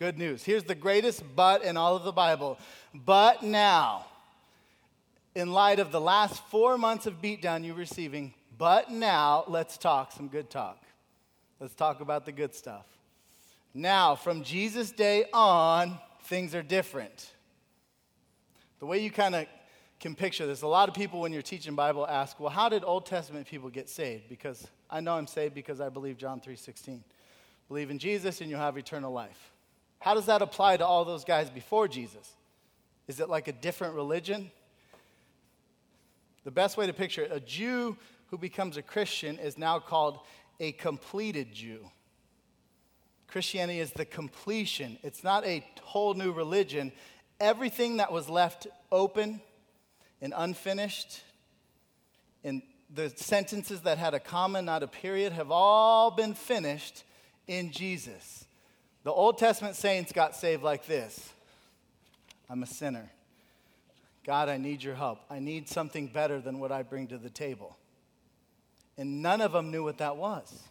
good 0.00 0.16
news. 0.16 0.42
Here's 0.42 0.64
the 0.64 0.74
greatest 0.74 1.22
but 1.36 1.62
in 1.62 1.76
all 1.76 1.94
of 1.94 2.04
the 2.04 2.10
Bible. 2.10 2.58
But 2.94 3.42
now, 3.42 4.06
in 5.34 5.52
light 5.52 5.78
of 5.78 5.92
the 5.92 6.00
last 6.00 6.42
four 6.44 6.78
months 6.78 7.04
of 7.04 7.20
beatdown 7.20 7.66
you're 7.66 7.74
receiving, 7.74 8.32
but 8.56 8.90
now 8.90 9.44
let's 9.46 9.76
talk 9.76 10.10
some 10.10 10.28
good 10.28 10.48
talk. 10.48 10.82
Let's 11.60 11.74
talk 11.74 12.00
about 12.00 12.24
the 12.24 12.32
good 12.32 12.54
stuff. 12.54 12.86
Now, 13.74 14.14
from 14.14 14.42
Jesus' 14.42 14.90
day 14.90 15.26
on, 15.34 15.98
things 16.22 16.54
are 16.54 16.62
different. 16.62 17.30
The 18.78 18.86
way 18.86 19.00
you 19.00 19.10
kind 19.10 19.34
of 19.34 19.46
can 20.00 20.14
picture 20.14 20.46
this, 20.46 20.62
a 20.62 20.66
lot 20.66 20.88
of 20.88 20.94
people 20.94 21.20
when 21.20 21.30
you're 21.30 21.42
teaching 21.42 21.74
Bible 21.74 22.06
ask, 22.08 22.40
well, 22.40 22.48
how 22.48 22.70
did 22.70 22.84
Old 22.84 23.04
Testament 23.04 23.46
people 23.46 23.68
get 23.68 23.90
saved? 23.90 24.30
Because 24.30 24.66
I 24.88 25.00
know 25.00 25.12
I'm 25.12 25.26
saved 25.26 25.54
because 25.54 25.78
I 25.78 25.90
believe 25.90 26.16
John 26.16 26.40
3:16. 26.40 27.02
Believe 27.68 27.90
in 27.90 27.98
Jesus 27.98 28.40
and 28.40 28.48
you'll 28.48 28.60
have 28.60 28.78
eternal 28.78 29.12
life. 29.12 29.50
How 30.00 30.14
does 30.14 30.26
that 30.26 30.42
apply 30.42 30.78
to 30.78 30.86
all 30.86 31.04
those 31.04 31.24
guys 31.24 31.48
before 31.50 31.86
Jesus? 31.86 32.34
Is 33.06 33.20
it 33.20 33.28
like 33.28 33.48
a 33.48 33.52
different 33.52 33.94
religion? 33.94 34.50
The 36.44 36.50
best 36.50 36.76
way 36.76 36.86
to 36.86 36.92
picture 36.92 37.22
it, 37.22 37.30
a 37.32 37.40
Jew 37.40 37.96
who 38.28 38.38
becomes 38.38 38.76
a 38.76 38.82
Christian 38.82 39.38
is 39.38 39.58
now 39.58 39.78
called 39.78 40.20
a 40.58 40.72
completed 40.72 41.52
Jew. 41.52 41.90
Christianity 43.26 43.78
is 43.78 43.92
the 43.92 44.04
completion, 44.04 44.98
it's 45.02 45.22
not 45.22 45.44
a 45.44 45.64
whole 45.82 46.14
new 46.14 46.32
religion. 46.32 46.92
Everything 47.38 47.98
that 47.98 48.12
was 48.12 48.28
left 48.28 48.66
open 48.90 49.40
and 50.20 50.34
unfinished, 50.36 51.22
and 52.44 52.62
the 52.92 53.10
sentences 53.10 53.82
that 53.82 53.98
had 53.98 54.14
a 54.14 54.20
comma, 54.20 54.60
not 54.60 54.82
a 54.82 54.88
period, 54.88 55.32
have 55.32 55.50
all 55.50 56.10
been 56.10 56.34
finished 56.34 57.04
in 57.46 57.70
Jesus. 57.70 58.39
The 59.02 59.12
Old 59.12 59.38
Testament 59.38 59.76
saints 59.76 60.12
got 60.12 60.36
saved 60.36 60.62
like 60.62 60.86
this 60.86 61.32
I'm 62.48 62.62
a 62.62 62.66
sinner. 62.66 63.10
God, 64.24 64.48
I 64.48 64.58
need 64.58 64.82
your 64.82 64.94
help. 64.94 65.20
I 65.30 65.38
need 65.38 65.68
something 65.68 66.06
better 66.06 66.40
than 66.40 66.58
what 66.58 66.70
I 66.70 66.82
bring 66.82 67.06
to 67.08 67.18
the 67.18 67.30
table. 67.30 67.76
And 68.98 69.22
none 69.22 69.40
of 69.40 69.52
them 69.52 69.70
knew 69.70 69.82
what 69.82 69.98
that 69.98 70.16
was. 70.16 70.62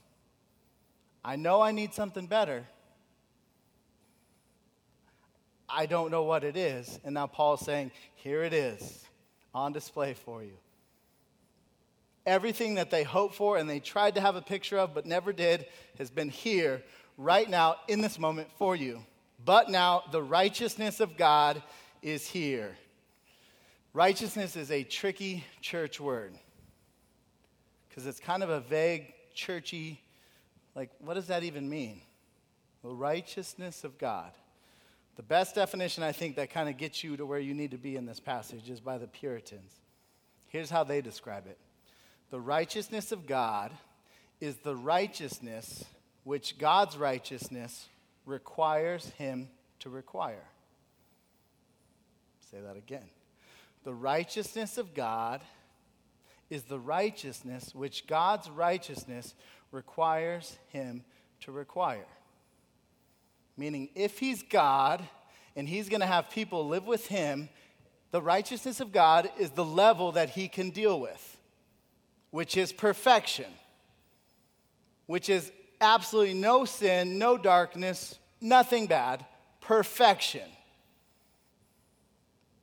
I 1.25 1.35
know 1.35 1.61
I 1.61 1.71
need 1.71 1.93
something 1.93 2.27
better. 2.27 2.65
I 5.67 5.87
don't 5.87 6.11
know 6.11 6.23
what 6.23 6.43
it 6.43 6.55
is. 6.55 6.99
And 7.03 7.15
now 7.15 7.27
Paul's 7.27 7.61
saying, 7.61 7.91
here 8.15 8.43
it 8.43 8.53
is 8.53 9.05
on 9.53 9.73
display 9.73 10.13
for 10.13 10.43
you. 10.43 10.53
Everything 12.25 12.75
that 12.75 12.91
they 12.91 13.03
hoped 13.03 13.35
for 13.35 13.57
and 13.57 13.69
they 13.69 13.79
tried 13.79 14.15
to 14.15 14.21
have 14.21 14.35
a 14.35 14.41
picture 14.41 14.77
of 14.77 14.93
but 14.93 15.05
never 15.05 15.33
did 15.33 15.65
has 15.97 16.09
been 16.11 16.29
here 16.29 16.83
right 17.19 17.49
now 17.49 17.75
in 17.89 18.01
this 18.01 18.17
moment 18.17 18.47
for 18.58 18.75
you. 18.75 19.03
But 19.43 19.69
now 19.69 20.03
the 20.12 20.23
righteousness 20.23 20.99
of 20.99 21.17
God 21.17 21.62
is 22.01 22.25
here. 22.25 22.75
Righteousness 23.93 24.55
is 24.55 24.71
a 24.71 24.84
tricky 24.84 25.43
church 25.62 25.99
word 25.99 26.34
because 27.88 28.08
it's 28.08 28.19
kind 28.19 28.41
of 28.41 28.49
a 28.49 28.62
vague, 28.62 29.13
churchy, 29.34 30.01
like, 30.75 30.89
what 30.99 31.15
does 31.15 31.27
that 31.27 31.43
even 31.43 31.69
mean? 31.69 32.01
The 32.84 32.93
righteousness 32.93 33.84
of 33.84 33.97
God. 33.97 34.32
The 35.17 35.23
best 35.23 35.55
definition, 35.55 36.03
I 36.03 36.13
think, 36.13 36.38
that 36.38 36.49
kind 36.49 36.69
of 36.69 36.77
gets 36.77 37.03
you 37.03 37.17
to 37.17 37.25
where 37.25 37.39
you 37.39 37.53
need 37.53 37.71
to 37.71 37.77
be 37.77 37.97
in 37.97 38.05
this 38.05 38.21
passage 38.21 38.69
is 38.69 38.79
by 38.79 38.97
the 38.97 39.08
Puritans. 39.08 39.73
Here's 40.47 40.69
how 40.69 40.86
they 40.86 41.01
describe 41.01 41.47
it 41.47 41.58
The 42.29 42.39
righteousness 42.39 43.12
of 43.12 43.27
God 43.27 43.71
is 44.39 44.55
the 44.58 44.75
righteousness 44.75 45.84
which 46.29 46.59
God's 46.59 46.95
righteousness 46.95 47.87
requires 48.23 49.09
him 49.17 49.49
to 49.79 49.89
require. 49.89 50.45
Say 52.51 52.59
that 52.63 52.77
again. 52.77 53.09
The 53.83 53.95
righteousness 53.95 54.77
of 54.77 54.93
God 54.93 55.41
is 56.51 56.61
the 56.65 56.77
righteousness 56.77 57.73
which 57.73 58.05
God's 58.05 58.47
righteousness 58.47 59.33
requires 59.71 60.59
him 60.67 61.03
to 61.39 61.51
require. 61.51 62.05
Meaning, 63.57 63.89
if 63.95 64.19
he's 64.19 64.43
God 64.43 65.01
and 65.55 65.67
he's 65.67 65.89
going 65.89 66.01
to 66.01 66.05
have 66.05 66.29
people 66.29 66.67
live 66.67 66.85
with 66.85 67.07
him, 67.07 67.49
the 68.11 68.21
righteousness 68.21 68.79
of 68.79 68.91
God 68.91 69.31
is 69.39 69.49
the 69.49 69.65
level 69.65 70.11
that 70.11 70.29
he 70.29 70.47
can 70.47 70.69
deal 70.69 70.99
with, 70.99 71.39
which 72.29 72.55
is 72.55 72.71
perfection, 72.71 73.51
which 75.07 75.27
is 75.27 75.51
absolutely 75.81 76.33
no 76.33 76.65
sin, 76.65 77.17
no 77.17 77.37
darkness, 77.37 78.17
nothing 78.41 78.87
bad, 78.87 79.25
perfection. 79.61 80.49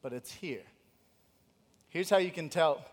But 0.02 0.12
it's 0.12 0.32
here. 0.32 0.62
Here's 1.88 2.10
how 2.10 2.18
you 2.18 2.30
can 2.30 2.48
tell 2.48 2.84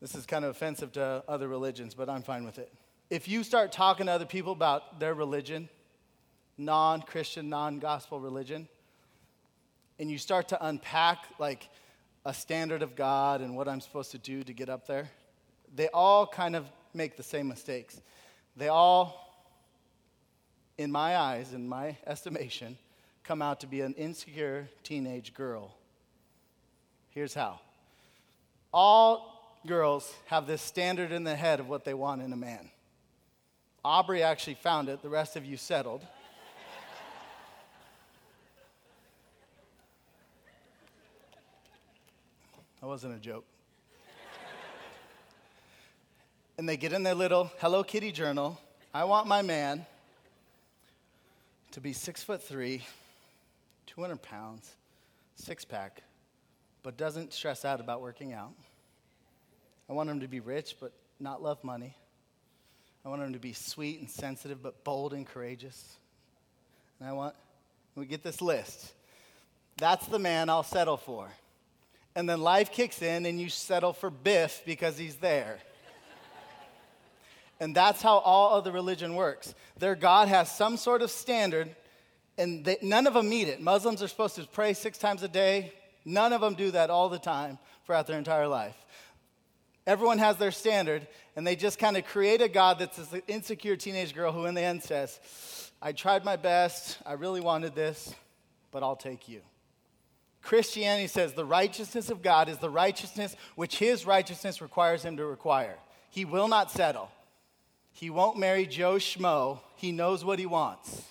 this 0.00 0.14
is 0.14 0.26
kind 0.26 0.44
of 0.44 0.52
offensive 0.52 0.92
to 0.92 1.24
other 1.26 1.48
religions, 1.48 1.94
but 1.94 2.08
I'm 2.08 2.22
fine 2.22 2.44
with 2.44 2.58
it. 2.58 2.72
If 3.10 3.26
you 3.26 3.42
start 3.42 3.72
talking 3.72 4.06
to 4.06 4.12
other 4.12 4.26
people 4.26 4.52
about 4.52 5.00
their 5.00 5.14
religion, 5.14 5.68
non 6.56 7.02
Christian, 7.02 7.48
non 7.48 7.78
gospel 7.78 8.20
religion, 8.20 8.68
and 9.98 10.10
you 10.10 10.18
start 10.18 10.48
to 10.48 10.66
unpack 10.66 11.24
like 11.38 11.68
a 12.24 12.34
standard 12.34 12.82
of 12.82 12.94
God 12.94 13.40
and 13.40 13.56
what 13.56 13.68
I'm 13.68 13.80
supposed 13.80 14.10
to 14.12 14.18
do 14.18 14.44
to 14.44 14.52
get 14.52 14.68
up 14.68 14.86
there, 14.86 15.08
they 15.74 15.88
all 15.88 16.26
kind 16.26 16.54
of 16.54 16.66
make 16.94 17.16
the 17.16 17.22
same 17.22 17.48
mistakes. 17.48 18.00
They 18.56 18.68
all, 18.68 19.27
in 20.78 20.92
my 20.92 21.16
eyes, 21.16 21.52
in 21.52 21.68
my 21.68 21.96
estimation, 22.06 22.78
come 23.24 23.42
out 23.42 23.60
to 23.60 23.66
be 23.66 23.82
an 23.82 23.92
insecure 23.94 24.68
teenage 24.84 25.34
girl. 25.34 25.74
Here's 27.10 27.34
how 27.34 27.60
all 28.72 29.58
girls 29.66 30.14
have 30.26 30.46
this 30.46 30.62
standard 30.62 31.10
in 31.10 31.24
the 31.24 31.34
head 31.34 31.58
of 31.58 31.68
what 31.68 31.84
they 31.84 31.94
want 31.94 32.22
in 32.22 32.32
a 32.32 32.36
man. 32.36 32.70
Aubrey 33.84 34.22
actually 34.22 34.54
found 34.54 34.88
it, 34.88 35.02
the 35.02 35.08
rest 35.08 35.36
of 35.36 35.44
you 35.44 35.56
settled. 35.56 36.02
That 42.80 42.86
wasn't 42.86 43.16
a 43.16 43.18
joke. 43.18 43.44
and 46.56 46.68
they 46.68 46.76
get 46.76 46.92
in 46.92 47.02
their 47.02 47.16
little 47.16 47.50
Hello 47.58 47.82
Kitty 47.82 48.12
journal. 48.12 48.60
I 48.94 49.02
want 49.02 49.26
my 49.26 49.42
man 49.42 49.84
to 51.72 51.80
be 51.80 51.92
six 51.92 52.22
foot 52.22 52.42
three, 52.42 52.82
200 53.86 54.20
pounds, 54.22 54.70
six 55.34 55.64
pack, 55.64 56.02
but 56.82 56.96
doesn't 56.96 57.32
stress 57.32 57.64
out 57.64 57.80
about 57.80 58.00
working 58.00 58.32
out. 58.32 58.52
I 59.88 59.92
want 59.92 60.10
him 60.10 60.20
to 60.20 60.28
be 60.28 60.40
rich, 60.40 60.76
but 60.80 60.92
not 61.20 61.42
love 61.42 61.62
money. 61.64 61.94
I 63.04 63.08
want 63.08 63.22
him 63.22 63.32
to 63.32 63.38
be 63.38 63.52
sweet 63.52 64.00
and 64.00 64.10
sensitive, 64.10 64.62
but 64.62 64.84
bold 64.84 65.12
and 65.12 65.26
courageous. 65.26 65.96
And 67.00 67.08
I 67.08 67.12
want, 67.12 67.34
we 67.94 68.06
get 68.06 68.22
this 68.22 68.42
list. 68.42 68.92
That's 69.78 70.06
the 70.06 70.18
man 70.18 70.50
I'll 70.50 70.62
settle 70.62 70.96
for. 70.96 71.28
And 72.14 72.28
then 72.28 72.40
life 72.40 72.72
kicks 72.72 73.00
in 73.00 73.26
and 73.26 73.40
you 73.40 73.48
settle 73.48 73.92
for 73.92 74.10
Biff 74.10 74.62
because 74.66 74.98
he's 74.98 75.16
there. 75.16 75.58
And 77.60 77.74
that's 77.74 78.02
how 78.02 78.18
all 78.18 78.54
other 78.54 78.72
religion 78.72 79.14
works. 79.14 79.54
Their 79.78 79.94
God 79.94 80.28
has 80.28 80.50
some 80.50 80.76
sort 80.76 81.02
of 81.02 81.10
standard, 81.10 81.74
and 82.36 82.64
they, 82.64 82.76
none 82.82 83.06
of 83.06 83.14
them 83.14 83.28
meet 83.28 83.48
it. 83.48 83.60
Muslims 83.60 84.02
are 84.02 84.08
supposed 84.08 84.36
to 84.36 84.46
pray 84.46 84.74
six 84.74 84.98
times 84.98 85.22
a 85.22 85.28
day. 85.28 85.72
None 86.04 86.32
of 86.32 86.40
them 86.40 86.54
do 86.54 86.70
that 86.70 86.90
all 86.90 87.08
the 87.08 87.18
time 87.18 87.58
throughout 87.84 88.06
their 88.06 88.18
entire 88.18 88.48
life. 88.48 88.76
Everyone 89.86 90.18
has 90.18 90.36
their 90.36 90.50
standard, 90.50 91.06
and 91.34 91.46
they 91.46 91.56
just 91.56 91.78
kind 91.78 91.96
of 91.96 92.04
create 92.04 92.42
a 92.42 92.48
God 92.48 92.78
that's 92.78 92.96
this 92.96 93.22
insecure 93.26 93.76
teenage 93.76 94.14
girl 94.14 94.32
who, 94.32 94.44
in 94.44 94.54
the 94.54 94.60
end, 94.60 94.82
says, 94.82 95.18
I 95.80 95.92
tried 95.92 96.24
my 96.24 96.36
best, 96.36 96.98
I 97.06 97.14
really 97.14 97.40
wanted 97.40 97.74
this, 97.74 98.14
but 98.70 98.82
I'll 98.82 98.96
take 98.96 99.28
you. 99.28 99.40
Christianity 100.42 101.08
says 101.08 101.32
the 101.32 101.44
righteousness 101.44 102.10
of 102.10 102.22
God 102.22 102.48
is 102.48 102.58
the 102.58 102.70
righteousness 102.70 103.34
which 103.54 103.78
his 103.78 104.06
righteousness 104.06 104.62
requires 104.62 105.02
him 105.02 105.16
to 105.16 105.26
require. 105.26 105.76
He 106.10 106.24
will 106.24 106.48
not 106.48 106.70
settle. 106.70 107.10
He 107.98 108.10
won't 108.10 108.38
marry 108.38 108.64
Joe 108.64 108.94
Schmo. 108.94 109.58
He 109.74 109.90
knows 109.90 110.24
what 110.24 110.38
he 110.38 110.46
wants. 110.46 111.02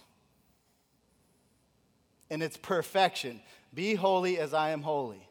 And 2.30 2.42
it's 2.42 2.56
perfection. 2.56 3.42
Be 3.74 3.94
holy 3.94 4.40
as 4.40 4.54
I 4.54 4.70
am 4.70 4.84
holy. 4.84 5.28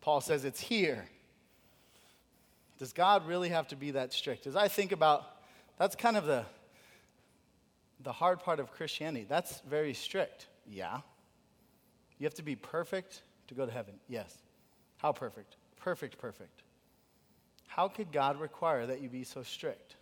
Paul 0.00 0.20
says 0.20 0.44
it's 0.44 0.58
here. 0.58 1.08
Does 2.80 2.92
God 2.92 3.24
really 3.28 3.50
have 3.50 3.68
to 3.68 3.76
be 3.76 3.92
that 3.92 4.12
strict? 4.12 4.48
As 4.48 4.56
I 4.56 4.66
think 4.66 4.90
about, 4.90 5.22
that's 5.78 5.94
kind 5.94 6.16
of 6.16 6.26
the, 6.26 6.44
the 8.00 8.10
hard 8.10 8.40
part 8.40 8.58
of 8.58 8.72
Christianity. 8.72 9.26
That's 9.28 9.60
very 9.60 9.94
strict. 9.94 10.48
Yeah. 10.68 11.02
You 12.18 12.24
have 12.24 12.34
to 12.34 12.42
be 12.42 12.56
perfect 12.56 13.22
to 13.46 13.54
go 13.54 13.64
to 13.64 13.70
heaven. 13.70 13.94
Yes. 14.08 14.36
How 14.96 15.12
perfect? 15.12 15.54
Perfect, 15.76 16.18
perfect. 16.18 16.64
How 17.68 17.86
could 17.86 18.10
God 18.10 18.40
require 18.40 18.86
that 18.86 19.00
you 19.00 19.08
be 19.08 19.22
so 19.22 19.44
strict? 19.44 19.94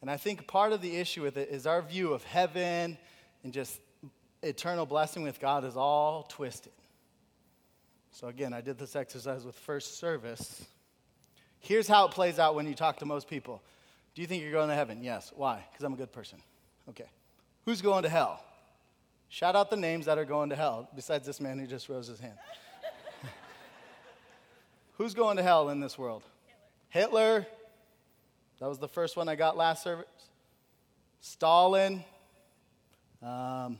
And 0.00 0.10
I 0.10 0.16
think 0.16 0.46
part 0.46 0.72
of 0.72 0.82
the 0.82 0.96
issue 0.96 1.22
with 1.22 1.36
it 1.36 1.48
is 1.50 1.66
our 1.66 1.82
view 1.82 2.12
of 2.12 2.22
heaven 2.24 2.98
and 3.42 3.52
just 3.52 3.80
eternal 4.42 4.86
blessing 4.86 5.22
with 5.22 5.40
God 5.40 5.64
is 5.64 5.76
all 5.76 6.24
twisted. 6.24 6.72
So, 8.10 8.28
again, 8.28 8.52
I 8.52 8.60
did 8.60 8.78
this 8.78 8.96
exercise 8.96 9.44
with 9.44 9.54
first 9.54 9.98
service. 9.98 10.64
Here's 11.58 11.88
how 11.88 12.06
it 12.06 12.12
plays 12.12 12.38
out 12.38 12.54
when 12.54 12.66
you 12.66 12.74
talk 12.74 12.98
to 12.98 13.06
most 13.06 13.28
people 13.28 13.62
Do 14.14 14.22
you 14.22 14.28
think 14.28 14.42
you're 14.42 14.52
going 14.52 14.68
to 14.68 14.74
heaven? 14.74 15.02
Yes. 15.02 15.32
Why? 15.34 15.64
Because 15.70 15.84
I'm 15.84 15.92
a 15.92 15.96
good 15.96 16.12
person. 16.12 16.38
Okay. 16.88 17.10
Who's 17.64 17.82
going 17.82 18.04
to 18.04 18.08
hell? 18.08 18.42
Shout 19.28 19.56
out 19.56 19.70
the 19.70 19.76
names 19.76 20.06
that 20.06 20.18
are 20.18 20.24
going 20.24 20.50
to 20.50 20.56
hell, 20.56 20.88
besides 20.94 21.26
this 21.26 21.40
man 21.40 21.58
who 21.58 21.66
just 21.66 21.88
rose 21.88 22.06
his 22.06 22.20
hand. 22.20 22.38
Who's 24.98 25.14
going 25.14 25.36
to 25.36 25.42
hell 25.42 25.68
in 25.68 25.80
this 25.80 25.98
world? 25.98 26.22
Hitler. 26.88 27.40
Hitler. 27.40 27.46
That 28.60 28.68
was 28.68 28.78
the 28.78 28.88
first 28.88 29.16
one 29.16 29.28
I 29.28 29.34
got 29.34 29.56
last 29.56 29.82
service. 29.82 30.06
Stalin. 31.20 32.02
Um, 33.22 33.78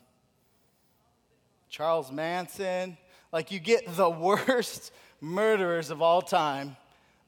Charles 1.69 2.11
Manson. 2.13 2.97
Like 3.33 3.51
you 3.51 3.59
get 3.59 3.97
the 3.97 4.11
worst 4.11 4.93
murderers 5.21 5.91
of 5.91 6.03
all 6.03 6.23
time. 6.23 6.77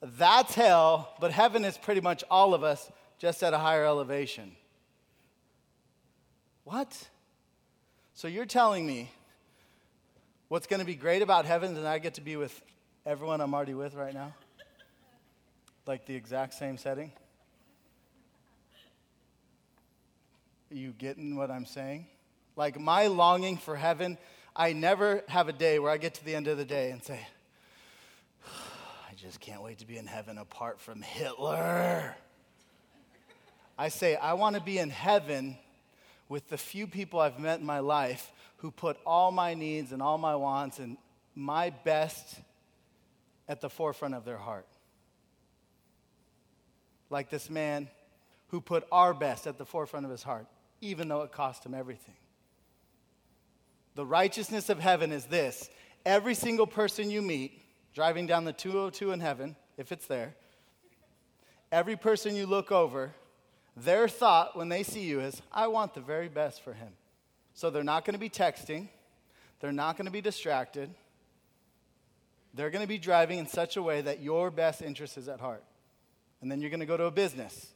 That's 0.01 0.55
hell, 0.55 1.15
but 1.21 1.33
heaven 1.33 1.65
is 1.65 1.77
pretty 1.77 2.01
much 2.01 2.23
all 2.31 2.55
of 2.55 2.63
us, 2.63 2.91
just 3.19 3.43
at 3.43 3.53
a 3.53 3.59
higher 3.59 3.85
elevation. 3.85 4.53
What? 6.63 7.09
So 8.15 8.29
you're 8.29 8.47
telling 8.47 8.87
me 8.87 9.11
what's 10.49 10.67
going 10.67 10.81
to 10.81 10.87
be 10.87 10.95
great 10.95 11.23
about 11.23 11.47
heaven 11.47 11.77
is 11.77 11.85
I 11.85 11.99
get 11.99 12.15
to 12.15 12.21
be 12.21 12.37
with 12.37 12.61
everyone 13.05 13.41
I'm 13.41 13.55
already 13.55 13.75
with 13.75 13.95
right 13.95 14.15
now? 14.15 14.35
Like 15.87 16.07
the 16.07 16.15
exact 16.15 16.55
same 16.55 16.77
setting? 16.77 17.11
Are 20.71 20.75
you 20.75 20.93
getting 20.93 21.37
what 21.37 21.51
I'm 21.51 21.65
saying? 21.65 22.07
Like 22.55 22.79
my 22.79 23.07
longing 23.07 23.57
for 23.57 23.75
heaven, 23.75 24.19
I 24.55 24.73
never 24.75 25.23
have 25.29 25.49
a 25.49 25.53
day 25.53 25.79
where 25.79 25.91
I 25.91 25.97
get 25.97 26.15
to 26.15 26.25
the 26.25 26.35
end 26.35 26.47
of 26.47 26.59
the 26.59 26.65
day 26.65 26.91
and 26.91 27.03
say, 27.03 27.21
I 28.47 29.15
just 29.17 29.41
can't 29.41 29.63
wait 29.63 29.79
to 29.79 29.87
be 29.87 29.97
in 29.97 30.07
heaven 30.07 30.37
apart 30.37 30.81
from 30.81 31.01
Hitler. 31.01 32.15
I 33.79 33.89
say, 33.89 34.17
I 34.17 34.35
want 34.35 34.57
to 34.57 34.63
be 34.63 34.79
in 34.79 34.91
heaven 34.91 35.57
with 36.29 36.49
the 36.49 36.59
few 36.59 36.87
people 36.87 37.21
I've 37.21 37.39
met 37.39 37.61
in 37.61 37.67
my 37.67 37.79
life 37.79 38.31
who 38.59 38.71
put 38.71 38.99
all 39.07 39.31
my 39.31 39.55
needs 39.55 39.93
and 39.93 40.03
all 40.03 40.19
my 40.19 40.37
wants 40.37 40.81
and 40.81 40.99
my 41.35 41.71
best 41.71 42.41
at 43.49 43.63
the 43.63 43.71
forefront 43.71 44.15
of 44.15 44.25
their 44.25 44.37
heart. 44.37 44.67
Like 47.09 47.31
this 47.31 47.49
man 47.49 47.89
who 48.49 48.61
put 48.61 48.87
our 48.93 49.15
best 49.15 49.47
at 49.47 49.57
the 49.57 49.65
forefront 49.65 50.05
of 50.05 50.11
his 50.11 50.23
heart, 50.23 50.47
even 50.81 51.09
though 51.09 51.23
it 51.23 51.33
cost 51.33 51.65
him 51.65 51.75
everything. 51.75 52.15
The 53.95 54.07
righteousness 54.07 54.69
of 54.69 54.79
heaven 54.79 55.13
is 55.13 55.25
this 55.27 55.71
every 56.07 56.35
single 56.35 56.67
person 56.67 57.11
you 57.11 57.21
meet 57.21 57.61
driving 57.95 58.27
down 58.27 58.45
the 58.45 58.53
202 58.53 59.11
in 59.11 59.21
heaven, 59.21 59.57
if 59.77 59.91
it's 59.91 60.07
there, 60.07 60.37
every 61.73 61.97
person 61.97 62.37
you 62.37 62.47
look 62.47 62.71
over, 62.71 63.13
their 63.77 64.09
thought 64.09 64.57
when 64.57 64.69
they 64.69 64.83
see 64.83 65.03
you 65.03 65.21
is, 65.21 65.43
I 65.53 65.67
want 65.67 65.95
the 65.95 66.01
very 66.01 66.29
best 66.29 66.63
for 66.63 66.73
him. 66.73 66.93
So 67.55 67.71
they're 67.71 67.83
not 67.83 68.05
going 68.05 68.15
to 68.15 68.21
be 68.21 68.31
texting, 68.31 68.89
they're 69.61 69.73
not 69.73 69.97
going 69.97 70.07
to 70.07 70.13
be 70.13 70.21
distracted. 70.21 70.91
They're 72.55 72.71
going 72.71 72.83
to 72.83 72.89
be 72.89 72.99
driving 72.99 73.39
in 73.39 73.47
such 73.47 73.77
a 73.77 73.83
way 73.83 74.01
that 74.01 74.21
your 74.21 74.51
best 74.51 74.81
interest 74.83 75.19
is 75.19 75.29
at 75.29 75.39
heart. 75.39 75.63
And 76.41 76.51
then 76.51 76.61
you're 76.61 76.71
going 76.71 76.81
to 76.81 76.87
go 76.87 76.97
to 76.97 77.05
a 77.05 77.11
business 77.11 77.69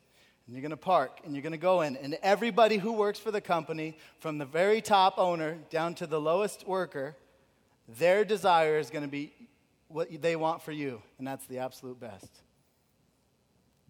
and 0.47 0.55
you're 0.55 0.63
going 0.63 0.71
to 0.71 0.77
park 0.77 1.21
and 1.25 1.35
you're 1.35 1.43
going 1.43 1.53
to 1.53 1.59
go 1.59 1.83
in. 1.83 1.97
And 1.97 2.19
everybody 2.23 2.77
who 2.77 2.93
works 2.93 3.19
for 3.19 3.31
the 3.31 3.41
company, 3.41 3.97
from 4.19 4.39
the 4.39 4.45
very 4.45 4.81
top 4.81 5.15
owner 5.19 5.59
down 5.71 5.95
to 5.97 6.07
the 6.07 6.21
lowest 6.21 6.67
worker, 6.67 7.17
their 7.99 8.25
desire 8.25 8.79
is 8.79 8.91
going 8.91 9.05
to 9.05 9.11
be 9.11 9.33
what 9.89 10.09
they 10.23 10.37
want 10.37 10.63
for 10.63 10.73
you, 10.73 11.03
and 11.19 11.27
that's 11.27 11.47
the 11.47 11.59
absolute 11.59 12.01
best. 12.01 12.29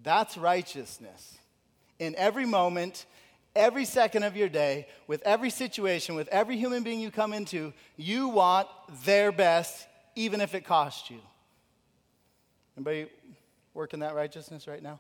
That's 0.03 0.37
righteousness 0.37 1.39
in 1.99 2.17
every 2.17 2.47
moment, 2.47 3.07
every 3.55 3.85
second 3.85 4.25
of 4.25 4.37
your 4.37 4.49
day, 4.49 4.89
with 5.07 5.23
every 5.23 5.51
situation, 5.51 6.17
with 6.17 6.27
every 6.29 6.57
human 6.57 6.83
being 6.83 6.99
you 6.99 7.13
come 7.13 7.33
into, 7.33 7.73
you 7.97 8.29
want 8.29 8.67
their 9.05 9.31
best, 9.31 9.87
even 10.17 10.41
if 10.41 10.55
it 10.57 10.65
costs 10.65 11.11
you. 11.11 11.21
Anybody 12.77 13.09
working 13.75 14.01
that 14.01 14.15
righteousness 14.15 14.67
right 14.67 14.83
now? 14.83 14.99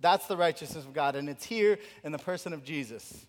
That's 0.00 0.26
the 0.26 0.36
righteousness 0.36 0.84
of 0.84 0.94
God, 0.94 1.14
and 1.14 1.28
it's 1.28 1.44
here 1.44 1.78
in 2.02 2.12
the 2.12 2.18
person 2.18 2.52
of 2.52 2.64
Jesus. 2.64 3.26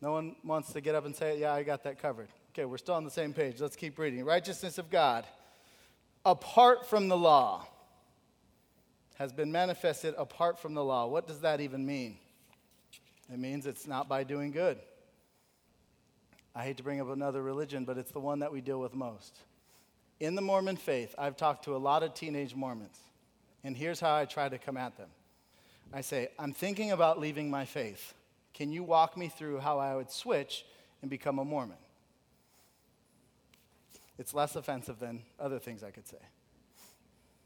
No 0.00 0.12
one 0.12 0.34
wants 0.42 0.72
to 0.72 0.80
get 0.80 0.94
up 0.94 1.04
and 1.04 1.14
say, 1.14 1.38
Yeah, 1.38 1.52
I 1.52 1.62
got 1.62 1.84
that 1.84 2.00
covered. 2.00 2.28
Okay, 2.52 2.64
we're 2.64 2.78
still 2.78 2.94
on 2.94 3.04
the 3.04 3.10
same 3.10 3.32
page. 3.32 3.60
Let's 3.60 3.76
keep 3.76 3.98
reading. 3.98 4.24
Righteousness 4.24 4.78
of 4.78 4.90
God, 4.90 5.24
apart 6.24 6.88
from 6.88 7.08
the 7.08 7.16
law 7.16 7.66
has 9.20 9.32
been 9.32 9.52
manifested 9.52 10.14
apart 10.16 10.58
from 10.58 10.72
the 10.72 10.82
law. 10.82 11.06
What 11.06 11.28
does 11.28 11.40
that 11.40 11.60
even 11.60 11.84
mean? 11.84 12.16
It 13.30 13.38
means 13.38 13.66
it's 13.66 13.86
not 13.86 14.08
by 14.08 14.24
doing 14.24 14.50
good. 14.50 14.78
I 16.54 16.64
hate 16.64 16.78
to 16.78 16.82
bring 16.82 17.00
up 17.00 17.10
another 17.10 17.42
religion, 17.42 17.84
but 17.84 17.98
it's 17.98 18.10
the 18.10 18.18
one 18.18 18.38
that 18.40 18.50
we 18.50 18.62
deal 18.62 18.80
with 18.80 18.94
most. 18.94 19.38
In 20.20 20.34
the 20.34 20.42
Mormon 20.42 20.76
faith, 20.76 21.14
I've 21.16 21.36
talked 21.36 21.64
to 21.64 21.74
a 21.74 21.78
lot 21.78 22.02
of 22.02 22.12
teenage 22.12 22.54
Mormons, 22.54 22.98
and 23.64 23.74
here's 23.74 23.98
how 23.98 24.14
I 24.14 24.26
try 24.26 24.50
to 24.50 24.58
come 24.58 24.76
at 24.76 24.96
them 24.96 25.08
I 25.92 26.02
say, 26.02 26.28
I'm 26.38 26.52
thinking 26.52 26.92
about 26.92 27.18
leaving 27.18 27.50
my 27.50 27.64
faith. 27.64 28.14
Can 28.52 28.70
you 28.70 28.82
walk 28.82 29.16
me 29.16 29.28
through 29.28 29.58
how 29.58 29.78
I 29.78 29.96
would 29.96 30.10
switch 30.10 30.64
and 31.00 31.10
become 31.10 31.38
a 31.38 31.44
Mormon? 31.44 31.78
It's 34.18 34.34
less 34.34 34.54
offensive 34.54 34.98
than 34.98 35.22
other 35.38 35.58
things 35.58 35.82
I 35.82 35.90
could 35.90 36.06
say. 36.06 36.18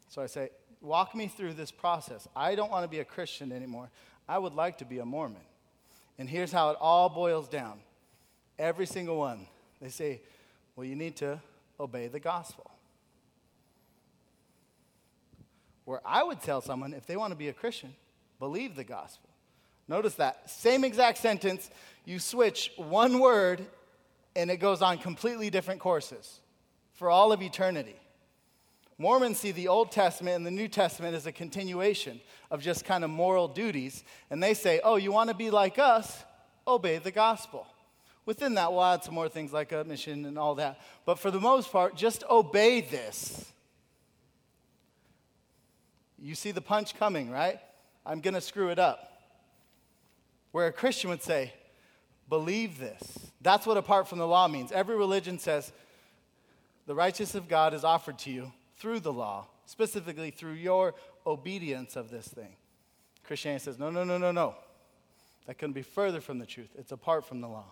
So 0.09 0.21
I 0.21 0.27
say, 0.27 0.51
walk 0.81 1.15
me 1.15 1.29
through 1.29 1.55
this 1.55 1.71
process. 1.71 2.27
I 2.35 2.57
don't 2.57 2.71
want 2.71 2.83
to 2.85 2.89
be 2.89 2.99
a 2.99 3.05
Christian 3.05 3.53
anymore. 3.53 3.91
I 4.29 4.39
would 4.39 4.55
like 4.55 4.79
to 4.79 4.85
be 4.85 4.99
a 4.99 5.05
Mormon. 5.05 5.43
And 6.19 6.29
here's 6.29 6.51
how 6.51 6.71
it 6.71 6.77
all 6.81 7.09
boils 7.09 7.49
down 7.49 7.79
every 8.59 8.87
single 8.87 9.17
one. 9.17 9.47
They 9.81 9.89
say, 9.89 10.21
well, 10.75 10.85
you 10.85 10.97
need 10.97 11.17
to 11.17 11.41
obey 11.79 12.09
the 12.09 12.21
gospel. 12.21 12.71
Where 15.85 16.01
I 16.05 16.23
would 16.23 16.41
tell 16.41 16.61
someone, 16.61 16.95
if 16.95 17.07
they 17.07 17.17
want 17.17 17.33
to 17.33 17.37
be 17.37 17.49
a 17.49 17.53
Christian, 17.53 17.95
believe 18.39 18.75
the 18.75 18.85
gospel. 18.85 19.29
Notice 19.87 20.15
that 20.15 20.49
same 20.51 20.83
exact 20.85 21.19
sentence, 21.19 21.71
you 22.05 22.19
switch 22.19 22.73
one 22.77 23.19
word 23.19 23.65
and 24.35 24.51
it 24.51 24.57
goes 24.57 24.83
on 24.83 24.99
completely 24.99 25.51
different 25.51 25.81
courses 25.81 26.41
for 26.95 27.11
all 27.11 27.33
of 27.33 27.43
eternity. 27.43 27.97
Mormons 28.97 29.39
see 29.39 29.51
the 29.51 29.69
Old 29.69 29.91
Testament 29.91 30.37
and 30.37 30.47
the 30.47 30.51
New 30.51 30.69
Testament 30.69 31.15
as 31.15 31.27
a 31.27 31.33
continuation 31.33 32.21
of 32.51 32.63
just 32.63 32.85
kind 32.85 33.03
of 33.03 33.11
moral 33.11 33.49
duties. 33.49 34.05
And 34.31 34.43
they 34.43 34.55
say, 34.55 34.81
oh, 34.85 34.97
you 34.97 35.11
want 35.11 35.31
to 35.31 35.35
be 35.35 35.51
like 35.51 35.79
us? 35.79 36.25
Obey 36.67 36.99
the 36.99 37.11
gospel. 37.11 37.67
Within 38.27 38.55
that, 38.55 38.73
we'll 38.73 38.85
add 38.85 39.05
some 39.05 39.15
more 39.15 39.29
things 39.29 39.53
like 39.53 39.73
a 39.73 39.85
mission 39.85 40.25
and 40.25 40.39
all 40.39 40.55
that. 40.55 40.81
But 41.05 41.19
for 41.19 41.31
the 41.31 41.41
most 41.41 41.71
part, 41.71 41.95
just 41.95 42.25
obey 42.31 42.81
this. 42.81 43.53
You 46.19 46.35
see 46.35 46.53
the 46.53 46.63
punch 46.63 46.99
coming, 46.99 47.31
right? 47.31 47.61
I'm 48.07 48.21
going 48.21 48.35
to 48.35 48.41
screw 48.41 48.71
it 48.71 48.79
up. 48.79 49.11
Where 50.53 50.67
a 50.67 50.73
Christian 50.73 51.11
would 51.11 51.23
say, 51.23 51.53
believe 52.29 52.79
this. 52.79 53.31
That's 53.43 53.67
what 53.67 53.77
apart 53.77 54.09
from 54.09 54.19
the 54.19 54.27
law 54.27 54.49
means. 54.49 54.73
Every 54.73 54.97
religion 54.97 55.39
says, 55.39 55.71
the 56.87 56.95
righteousness 56.95 57.35
of 57.35 57.49
God 57.49 57.75
is 57.75 57.85
offered 57.85 58.19
to 58.21 58.31
you 58.31 58.53
through 58.77 59.01
the 59.01 59.13
law, 59.13 59.47
specifically 59.67 60.31
through 60.31 60.53
your 60.53 60.95
obedience 61.27 61.97
of 61.97 62.11
this 62.11 62.29
thing. 62.29 62.57
Christianity 63.25 63.65
says, 63.65 63.79
no, 63.79 63.91
no, 63.91 64.05
no, 64.05 64.17
no, 64.17 64.33
no. 64.33 64.55
That 65.47 65.59
couldn't 65.59 65.75
be 65.75 65.83
further 65.83 66.21
from 66.21 66.39
the 66.39 66.47
truth. 66.47 66.71
It's 66.79 66.93
apart 66.93 67.27
from 67.27 67.41
the 67.41 67.49
law. 67.49 67.67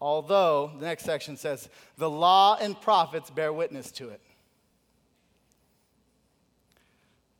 Although, 0.00 0.72
the 0.78 0.86
next 0.86 1.04
section 1.04 1.36
says, 1.36 1.68
the 1.96 2.10
law 2.10 2.56
and 2.60 2.78
prophets 2.80 3.30
bear 3.30 3.52
witness 3.52 3.90
to 3.92 4.10
it. 4.10 4.20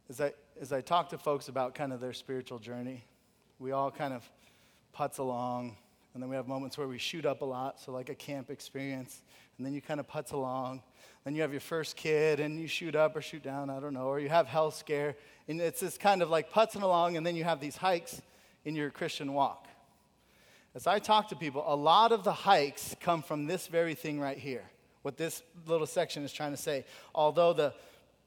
As 0.09 0.21
I, 0.21 0.33
as 0.61 0.73
I 0.73 0.81
talk 0.81 1.11
to 1.11 1.19
folks 1.19 1.49
about 1.49 1.75
kind 1.75 1.93
of 1.93 2.01
their 2.01 2.13
spiritual 2.13 2.59
journey, 2.59 3.05
we 3.59 3.73
all 3.73 3.91
kind 3.91 4.15
of 4.15 4.29
putz 4.97 5.19
along, 5.19 5.77
and 6.13 6.23
then 6.23 6.31
we 6.31 6.37
have 6.37 6.47
moments 6.47 6.79
where 6.79 6.89
we 6.89 6.99
shoot 6.99 7.27
up 7.27 7.43
a 7.43 7.45
lot, 7.45 7.81
so 7.81 7.93
like 7.93 8.09
a 8.09 8.15
camp 8.15 8.51
experience, 8.51 9.23
and 9.59 9.67
then 9.67 9.73
you 9.73 9.81
kind 9.81 10.01
of 10.01 10.09
putz 10.09 10.33
along, 10.33 10.83
Then 11.25 11.35
you 11.35 11.41
have 11.41 11.53
your 11.53 11.61
first 11.61 11.97
kid 11.97 12.39
and 12.39 12.61
you 12.61 12.67
shoot 12.67 12.95
up 12.95 13.17
or 13.17 13.23
shoot 13.23 13.43
down, 13.43 13.71
I 13.71 13.81
don't 13.81 13.95
know, 13.95 14.07
or 14.07 14.21
you 14.21 14.29
have 14.29 14.47
health 14.47 14.77
scare. 14.77 15.17
And 15.49 15.61
it's 15.61 15.81
this 15.81 15.97
kind 15.97 16.21
of 16.21 16.29
like 16.29 16.53
putzing 16.53 16.83
along, 16.83 17.17
and 17.17 17.27
then 17.27 17.35
you 17.35 17.45
have 17.45 17.61
these 17.61 17.77
hikes 17.77 18.21
in 18.67 18.77
your 18.77 18.91
Christian 18.91 19.33
walk. 19.33 19.67
As 20.75 20.89
I 20.89 20.99
talk 20.99 21.29
to 21.29 21.37
people, 21.37 21.65
a 21.67 21.77
lot 21.77 22.11
of 22.11 22.25
the 22.25 22.33
hikes 22.33 22.97
come 23.01 23.23
from 23.23 23.47
this 23.47 23.69
very 23.69 23.95
thing 23.95 24.19
right 24.19 24.39
here, 24.39 24.65
what 25.03 25.17
this 25.17 25.43
little 25.67 25.87
section 25.87 26.25
is 26.25 26.33
trying 26.33 26.51
to 26.51 26.57
say. 26.57 26.85
Although 27.15 27.53
the 27.53 27.75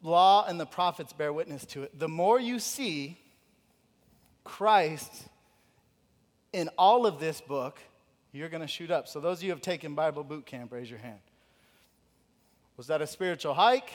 law 0.01 0.45
and 0.47 0.59
the 0.59 0.65
prophets 0.65 1.11
bear 1.11 1.33
witness 1.33 1.65
to 1.67 1.83
it, 1.83 1.99
the 1.99 2.07
more 2.07 2.39
you 2.39 2.59
see 2.59 3.17
Christ 4.45 5.27
in 6.53 6.69
all 6.77 7.05
of 7.05 7.19
this 7.19 7.41
book, 7.41 7.79
you're 8.31 8.49
going 8.49 8.61
to 8.61 8.67
shoot 8.67 8.91
up. 8.91 9.07
So, 9.07 9.19
those 9.19 9.39
of 9.39 9.43
you 9.43 9.49
who 9.49 9.55
have 9.55 9.61
taken 9.61 9.93
Bible 9.93 10.23
boot 10.23 10.45
camp, 10.45 10.71
raise 10.71 10.89
your 10.89 10.99
hand. 10.99 11.19
Was 12.77 12.87
that 12.87 13.01
a 13.01 13.07
spiritual 13.07 13.55
hike, 13.55 13.91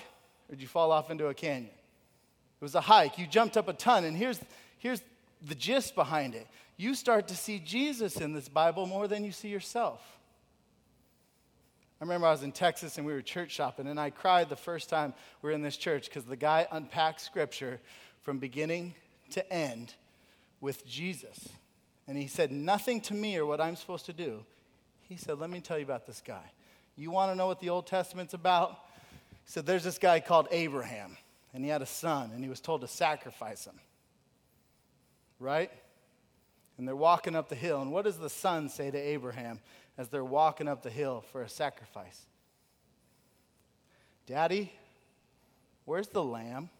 or 0.49 0.57
did 0.57 0.61
you 0.61 0.69
fall 0.69 0.93
off 0.93 1.11
into 1.11 1.29
a 1.29 1.35
canyon? 1.35 1.71
It 1.71 2.65
was 2.65 2.75
a 2.75 2.81
hike. 2.81 3.19
You 3.19 3.27
jumped 3.27 3.57
up 3.57 3.69
a 3.69 3.73
ton, 3.73 4.05
and 4.05 4.17
here's, 4.17 4.41
here's 4.79 5.01
the 5.41 5.55
gist 5.55 5.95
behind 5.95 6.35
it. 6.35 6.47
You 6.83 6.97
start 6.97 7.29
to 7.29 7.37
see 7.37 7.61
Jesus 7.61 8.16
in 8.16 8.33
this 8.33 8.49
Bible 8.49 8.87
more 8.87 9.07
than 9.07 9.25
you 9.25 9.31
see 9.31 9.47
yourself. 9.47 10.03
I 12.01 12.05
remember 12.05 12.27
I 12.27 12.33
was 12.33 12.42
in 12.42 12.51
Texas 12.51 12.99
and 12.99 13.07
we 13.07 13.12
were 13.12 13.23
church 13.23 13.53
shopping, 13.53 13.87
and 13.87 14.01
I 14.01 14.11
cried 14.11 14.49
the 14.49 14.57
first 14.57 14.88
time 14.88 15.14
we 15.42 15.51
were 15.51 15.55
in 15.55 15.62
this 15.62 15.77
church 15.77 16.09
because 16.09 16.25
the 16.25 16.35
guy 16.35 16.66
unpacked 16.73 17.21
scripture 17.21 17.79
from 18.23 18.38
beginning 18.38 18.97
to 19.31 19.53
end 19.53 19.95
with 20.61 20.85
Jesus. 20.85 21.49
And 22.09 22.18
he 22.18 22.27
said 22.27 22.51
nothing 22.51 23.01
to 23.03 23.14
me 23.14 23.37
or 23.37 23.47
what 23.47 23.61
I'm 23.61 23.77
supposed 23.77 24.07
to 24.07 24.12
do. 24.12 24.45
He 25.09 25.16
said, 25.16 25.38
Let 25.38 25.51
me 25.51 25.61
tell 25.61 25.79
you 25.79 25.85
about 25.85 26.05
this 26.05 26.21
guy. 26.21 26.51
You 26.97 27.12
want 27.12 27.31
to 27.31 27.37
know 27.37 27.47
what 27.47 27.61
the 27.61 27.68
Old 27.68 27.87
Testament's 27.87 28.35
about? 28.35 28.71
He 29.45 29.53
said, 29.53 29.66
There's 29.66 29.85
this 29.85 29.99
guy 29.99 30.18
called 30.18 30.49
Abraham, 30.51 31.16
and 31.55 31.62
he 31.62 31.71
had 31.71 31.81
a 31.81 31.87
son, 31.87 32.33
and 32.35 32.42
he 32.42 32.51
was 32.51 32.61
told 32.61 32.81
to 32.81 32.88
sacrifice 32.88 33.66
him. 33.66 33.79
Right? 35.38 35.71
And 36.79 36.89
they're 36.89 36.97
walking 36.97 37.37
up 37.37 37.49
the 37.49 37.55
hill. 37.55 37.83
And 37.83 37.93
what 37.93 38.05
does 38.05 38.19
the 38.19 38.31
son 38.31 38.69
say 38.69 38.91
to 38.91 38.99
Abraham 38.99 39.61
as 39.99 40.09
they're 40.09 40.25
walking 40.25 40.69
up 40.69 40.83
the 40.83 40.91
hill 40.91 41.25
for 41.33 41.43
a 41.43 41.49
sacrifice? 41.49 42.27
Daddy, 44.27 44.73
where's 45.85 46.09
the 46.09 46.23
lamb? 46.23 46.71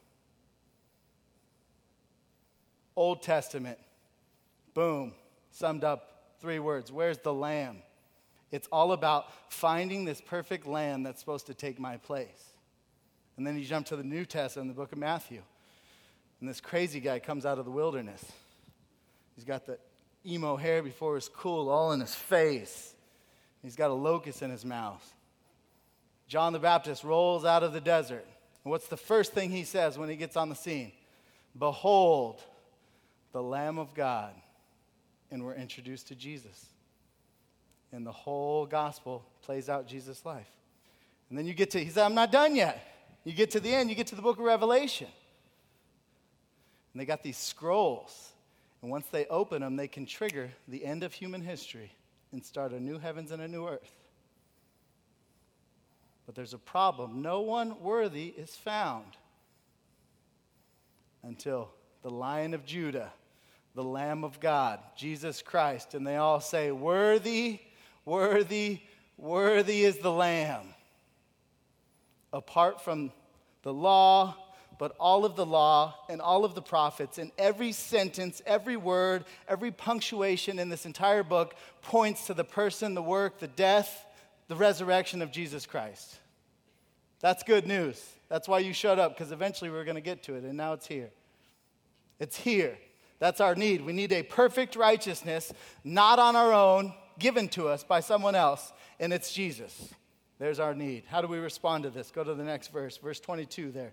Old 2.97 3.23
Testament. 3.23 3.79
Boom. 4.75 5.13
Summed 5.51 5.85
up 5.85 6.35
three 6.41 6.59
words. 6.59 6.91
Where's 6.91 7.19
the 7.19 7.33
lamb? 7.33 7.79
It's 8.51 8.69
all 8.71 8.93
about 8.93 9.27
finding 9.51 10.05
this 10.05 10.21
perfect 10.21 10.67
lamb 10.67 11.03
that's 11.03 11.21
supposed 11.21 11.47
to 11.47 11.55
take 11.55 11.81
my 11.81 11.97
place. 11.97 12.53
And 13.37 13.47
then 13.47 13.59
you 13.59 13.65
jump 13.65 13.87
to 13.87 13.97
the 13.97 14.05
New 14.05 14.25
Testament 14.25 14.69
the 14.69 14.75
book 14.75 14.93
of 14.93 14.99
Matthew. 14.99 15.43
And 16.41 16.49
this 16.49 16.61
crazy 16.61 17.01
guy 17.01 17.19
comes 17.19 17.47
out 17.47 17.59
of 17.59 17.65
the 17.65 17.71
wilderness. 17.71 18.23
He's 19.43 19.49
got 19.49 19.67
the 19.67 19.77
emo 20.25 20.55
hair 20.55 20.85
before 20.85 21.17
it's 21.17 21.29
cool, 21.29 21.69
all 21.69 21.91
in 21.91 21.99
his 21.99 22.15
face. 22.15 22.95
He's 23.61 23.75
got 23.75 23.91
a 23.91 23.93
locust 23.93 24.41
in 24.41 24.53
his 24.53 24.65
mouth. 24.65 25.05
John 26.29 26.53
the 26.53 26.61
Baptist 26.61 27.03
rolls 27.03 27.45
out 27.45 27.65
of 27.65 27.73
the 27.73 27.81
desert. 27.81 28.25
What's 28.63 28.87
the 28.87 28.97
first 28.97 29.33
thing 29.33 29.51
he 29.51 29.65
says 29.65 29.99
when 29.99 30.09
he 30.09 30.15
gets 30.15 30.37
on 30.37 30.49
the 30.49 30.55
scene? 30.55 30.93
Behold, 31.59 32.41
the 33.33 33.43
Lamb 33.43 33.79
of 33.79 33.95
God. 33.95 34.33
And 35.33 35.45
we're 35.45 35.57
introduced 35.57 36.07
to 36.07 36.15
Jesus. 36.15 36.67
And 37.91 38.07
the 38.07 38.13
whole 38.13 38.65
gospel 38.65 39.25
plays 39.43 39.69
out 39.69 39.89
Jesus' 39.89 40.25
life. 40.25 40.51
And 41.31 41.37
then 41.37 41.47
you 41.47 41.55
get 41.55 41.73
to, 41.73 41.83
he 41.83 41.91
said, 41.91 42.05
I'm 42.05 42.15
not 42.15 42.31
done 42.31 42.55
yet. 42.55 42.81
You 43.25 43.33
get 43.33 43.51
to 43.51 43.59
the 43.61 43.75
end, 43.75 43.91
you 43.91 43.97
get 43.97 44.07
to 44.07 44.15
the 44.15 44.23
book 44.23 44.39
of 44.39 44.45
Revelation. 44.45 45.09
And 46.93 47.01
they 47.01 47.07
got 47.07 47.25
these 47.25 47.39
scrolls. 47.39 48.32
And 48.83 48.91
once 48.91 49.07
they 49.07 49.27
open 49.27 49.63
them, 49.63 49.77
they 49.77 49.89
can 49.89 50.07
trigger 50.07 50.51
the 50.67 50.85
end 50.85 51.05
of 51.05 51.13
human 51.13 51.41
history 51.41 51.93
and 52.33 52.45
start 52.45 52.73
a 52.73 52.81
new 52.81 52.99
heavens 52.99 53.31
and 53.31 53.41
a 53.41 53.49
new 53.49 53.67
earth. 53.67 53.95
But 56.27 56.35
there's 56.35 56.55
a 56.55 56.59
problem. 56.59 57.23
No 57.23 57.41
one 57.41 57.81
worthy 57.81 58.27
is 58.27 58.51
found 58.57 59.17
until 61.23 61.71
the 62.03 62.11
Lion 62.11 62.55
of 62.55 62.65
Judah, 62.65 63.13
the 63.75 63.85
Lamb 63.85 64.25
of 64.25 64.41
God, 64.41 64.81
Jesus 64.97 65.43
Christ, 65.43 65.95
and 65.95 66.05
they 66.05 66.17
all 66.17 66.41
say, 66.41 66.73
Worthy, 66.73 67.61
worthy, 68.05 68.81
worthy 69.17 69.85
is 69.85 69.99
the 69.99 70.11
Lamb. 70.11 70.75
Apart 72.33 72.81
from 72.81 73.13
the 73.63 73.73
law, 73.73 74.37
but 74.79 74.95
all 74.99 75.25
of 75.25 75.37
the 75.37 75.47
law 75.47 75.95
and 76.09 76.21
all 76.21 76.45
of 76.45 76.55
the 76.55 76.63
prophets, 76.63 77.19
and 77.19 77.31
every 77.39 77.73
sentence, 77.73 78.43
every 78.47 78.77
word, 78.77 79.25
every 79.49 79.71
punctuation 79.71 80.59
in 80.59 80.69
this 80.69 80.87
entire 80.87 81.23
book 81.23 81.55
points 81.83 82.27
to 82.27 82.35
the 82.35 82.45
person, 82.45 82.95
the 82.95 83.03
work, 83.03 83.39
the 83.39 83.49
death, 83.49 84.07
the 84.49 84.57
resurrection 84.57 85.23
of 85.23 85.31
Jesus 85.31 85.67
Christ. 85.67 86.17
That's 87.21 87.43
good 87.43 87.67
news. 87.67 88.03
That's 88.29 88.49
why 88.49 88.61
you 88.61 88.73
showed 88.73 88.99
up, 88.99 89.17
because 89.17 89.33
eventually 89.33 89.71
we 89.71 89.77
we're 89.77 89.85
going 89.85 89.95
to 89.95 90.01
get 90.01 90.23
to 90.25 90.35
it, 90.35 90.45
and 90.45 90.57
now 90.57 90.73
it's 90.73 90.87
here. 90.87 91.11
It's 92.19 92.37
here. 92.37 92.77
That's 93.19 93.41
our 93.41 93.55
need. 93.55 93.83
We 93.83 93.93
need 93.93 94.13
a 94.13 94.23
perfect 94.23 94.75
righteousness, 94.75 95.53
not 95.85 96.19
on 96.19 96.35
our 96.35 96.53
own, 96.53 96.93
given 97.19 97.49
to 97.51 97.69
us 97.69 97.85
by 97.85 98.01
someone 98.01 98.35
else, 98.35 98.73
and 98.99 99.13
it's 99.13 99.33
Jesus. 99.33 99.95
There's 100.39 100.59
our 100.59 100.75
need. 100.75 101.05
How 101.07 101.23
do 101.23 101.29
we 101.29 101.39
respond 101.39 101.85
to 101.85 101.91
this? 101.91 102.11
Go 102.11 102.25
to 102.25 102.35
the 102.35 102.43
next 102.43 102.73
verse, 102.73 102.97
verse 102.97 103.21
22 103.21 103.71
there 103.71 103.93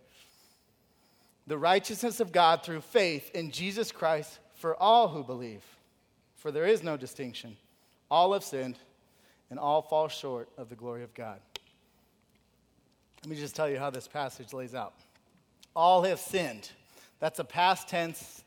the 1.49 1.57
righteousness 1.57 2.19
of 2.19 2.31
God 2.31 2.61
through 2.61 2.81
faith 2.81 3.31
in 3.33 3.49
Jesus 3.49 3.91
Christ 3.91 4.37
for 4.53 4.75
all 4.79 5.07
who 5.07 5.23
believe. 5.23 5.63
For 6.35 6.51
there 6.51 6.67
is 6.67 6.83
no 6.83 6.95
distinction. 6.95 7.57
All 8.11 8.33
have 8.33 8.43
sinned 8.43 8.77
and 9.49 9.57
all 9.57 9.81
fall 9.81 10.09
short 10.09 10.47
of 10.59 10.69
the 10.69 10.75
glory 10.75 11.01
of 11.01 11.11
God. 11.15 11.39
Let 13.23 13.31
me 13.31 13.35
just 13.35 13.55
tell 13.55 13.67
you 13.67 13.79
how 13.79 13.89
this 13.89 14.07
passage 14.07 14.53
lays 14.53 14.75
out. 14.75 14.93
All 15.75 16.03
have 16.03 16.19
sinned. 16.19 16.69
That's 17.19 17.39
a 17.39 17.43
past 17.43 17.89
tense. 17.89 18.43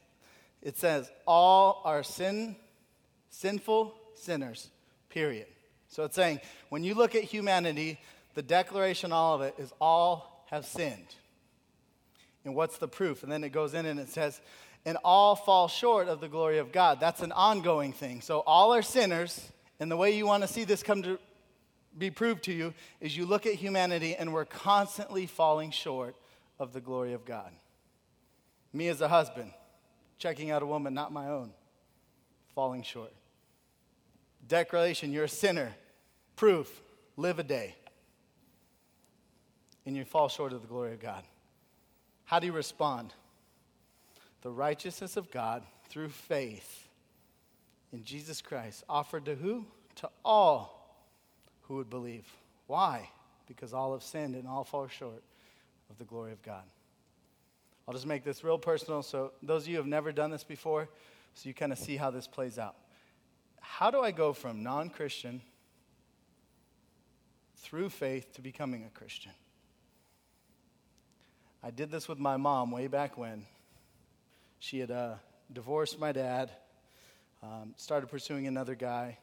It 0.62 0.78
says, 0.78 1.10
all 1.26 1.82
are 1.84 2.04
sin, 2.04 2.54
sinful 3.30 3.96
sinners, 4.14 4.70
period. 5.08 5.48
So 5.88 6.04
it's 6.04 6.14
saying, 6.14 6.40
when 6.68 6.84
you 6.84 6.94
look 6.94 7.16
at 7.16 7.24
humanity, 7.24 7.98
the 8.34 8.42
declaration, 8.42 9.10
all 9.10 9.34
of 9.34 9.42
it, 9.42 9.56
is 9.58 9.72
all 9.80 10.46
have 10.50 10.64
sinned. 10.64 11.16
And 12.44 12.54
what's 12.54 12.78
the 12.78 12.88
proof? 12.88 13.22
And 13.22 13.30
then 13.30 13.44
it 13.44 13.50
goes 13.50 13.74
in 13.74 13.86
and 13.86 14.00
it 14.00 14.08
says, 14.08 14.40
and 14.84 14.98
all 15.04 15.36
fall 15.36 15.68
short 15.68 16.08
of 16.08 16.20
the 16.20 16.28
glory 16.28 16.58
of 16.58 16.72
God. 16.72 16.98
That's 16.98 17.20
an 17.20 17.32
ongoing 17.32 17.92
thing. 17.92 18.20
So 18.20 18.40
all 18.40 18.74
are 18.74 18.82
sinners, 18.82 19.52
and 19.78 19.90
the 19.90 19.96
way 19.96 20.16
you 20.16 20.26
want 20.26 20.42
to 20.42 20.48
see 20.48 20.64
this 20.64 20.82
come 20.82 21.02
to 21.02 21.18
be 21.96 22.10
proved 22.10 22.44
to 22.44 22.52
you 22.52 22.74
is 23.00 23.16
you 23.16 23.26
look 23.26 23.46
at 23.46 23.54
humanity 23.54 24.16
and 24.16 24.32
we're 24.32 24.44
constantly 24.44 25.26
falling 25.26 25.70
short 25.70 26.16
of 26.58 26.72
the 26.72 26.80
glory 26.80 27.12
of 27.12 27.24
God. 27.24 27.50
Me 28.72 28.88
as 28.88 29.00
a 29.00 29.08
husband, 29.08 29.52
checking 30.18 30.50
out 30.50 30.62
a 30.62 30.66
woman 30.66 30.94
not 30.94 31.12
my 31.12 31.28
own, 31.28 31.52
falling 32.54 32.82
short. 32.82 33.12
Declaration, 34.48 35.12
you're 35.12 35.24
a 35.24 35.28
sinner. 35.28 35.72
Proof, 36.34 36.82
live 37.16 37.38
a 37.38 37.44
day. 37.44 37.76
And 39.84 39.96
you 39.96 40.04
fall 40.04 40.28
short 40.28 40.52
of 40.52 40.62
the 40.62 40.68
glory 40.68 40.92
of 40.92 41.00
God. 41.00 41.22
How 42.32 42.38
do 42.38 42.46
you 42.46 42.54
respond? 42.54 43.12
The 44.40 44.50
righteousness 44.50 45.18
of 45.18 45.30
God 45.30 45.64
through 45.90 46.08
faith 46.08 46.88
in 47.92 48.04
Jesus 48.04 48.40
Christ, 48.40 48.84
offered 48.88 49.26
to 49.26 49.34
who? 49.34 49.66
To 49.96 50.08
all 50.24 50.96
who 51.64 51.76
would 51.76 51.90
believe. 51.90 52.26
Why? 52.68 53.10
Because 53.46 53.74
all 53.74 53.92
have 53.92 54.02
sinned 54.02 54.34
and 54.34 54.48
all 54.48 54.64
fall 54.64 54.88
short 54.88 55.22
of 55.90 55.98
the 55.98 56.04
glory 56.04 56.32
of 56.32 56.40
God. 56.42 56.62
I'll 57.86 57.92
just 57.92 58.06
make 58.06 58.24
this 58.24 58.42
real 58.42 58.56
personal 58.56 59.02
so 59.02 59.32
those 59.42 59.64
of 59.64 59.68
you 59.68 59.74
who 59.74 59.82
have 59.82 59.86
never 59.86 60.10
done 60.10 60.30
this 60.30 60.42
before, 60.42 60.88
so 61.34 61.50
you 61.50 61.52
kind 61.52 61.70
of 61.70 61.78
see 61.78 61.98
how 61.98 62.10
this 62.10 62.26
plays 62.26 62.58
out. 62.58 62.76
How 63.60 63.90
do 63.90 64.00
I 64.00 64.10
go 64.10 64.32
from 64.32 64.62
non 64.62 64.88
Christian 64.88 65.42
through 67.58 67.90
faith 67.90 68.32
to 68.32 68.40
becoming 68.40 68.84
a 68.84 68.98
Christian? 68.98 69.32
I 71.64 71.70
did 71.70 71.92
this 71.92 72.08
with 72.08 72.18
my 72.18 72.36
mom 72.36 72.72
way 72.72 72.88
back 72.88 73.16
when. 73.16 73.46
She 74.58 74.80
had 74.80 74.90
uh, 74.90 75.14
divorced 75.52 75.98
my 75.98 76.10
dad, 76.10 76.50
um, 77.40 77.74
started 77.76 78.08
pursuing 78.08 78.48
another 78.48 78.74
guy, 78.74 79.18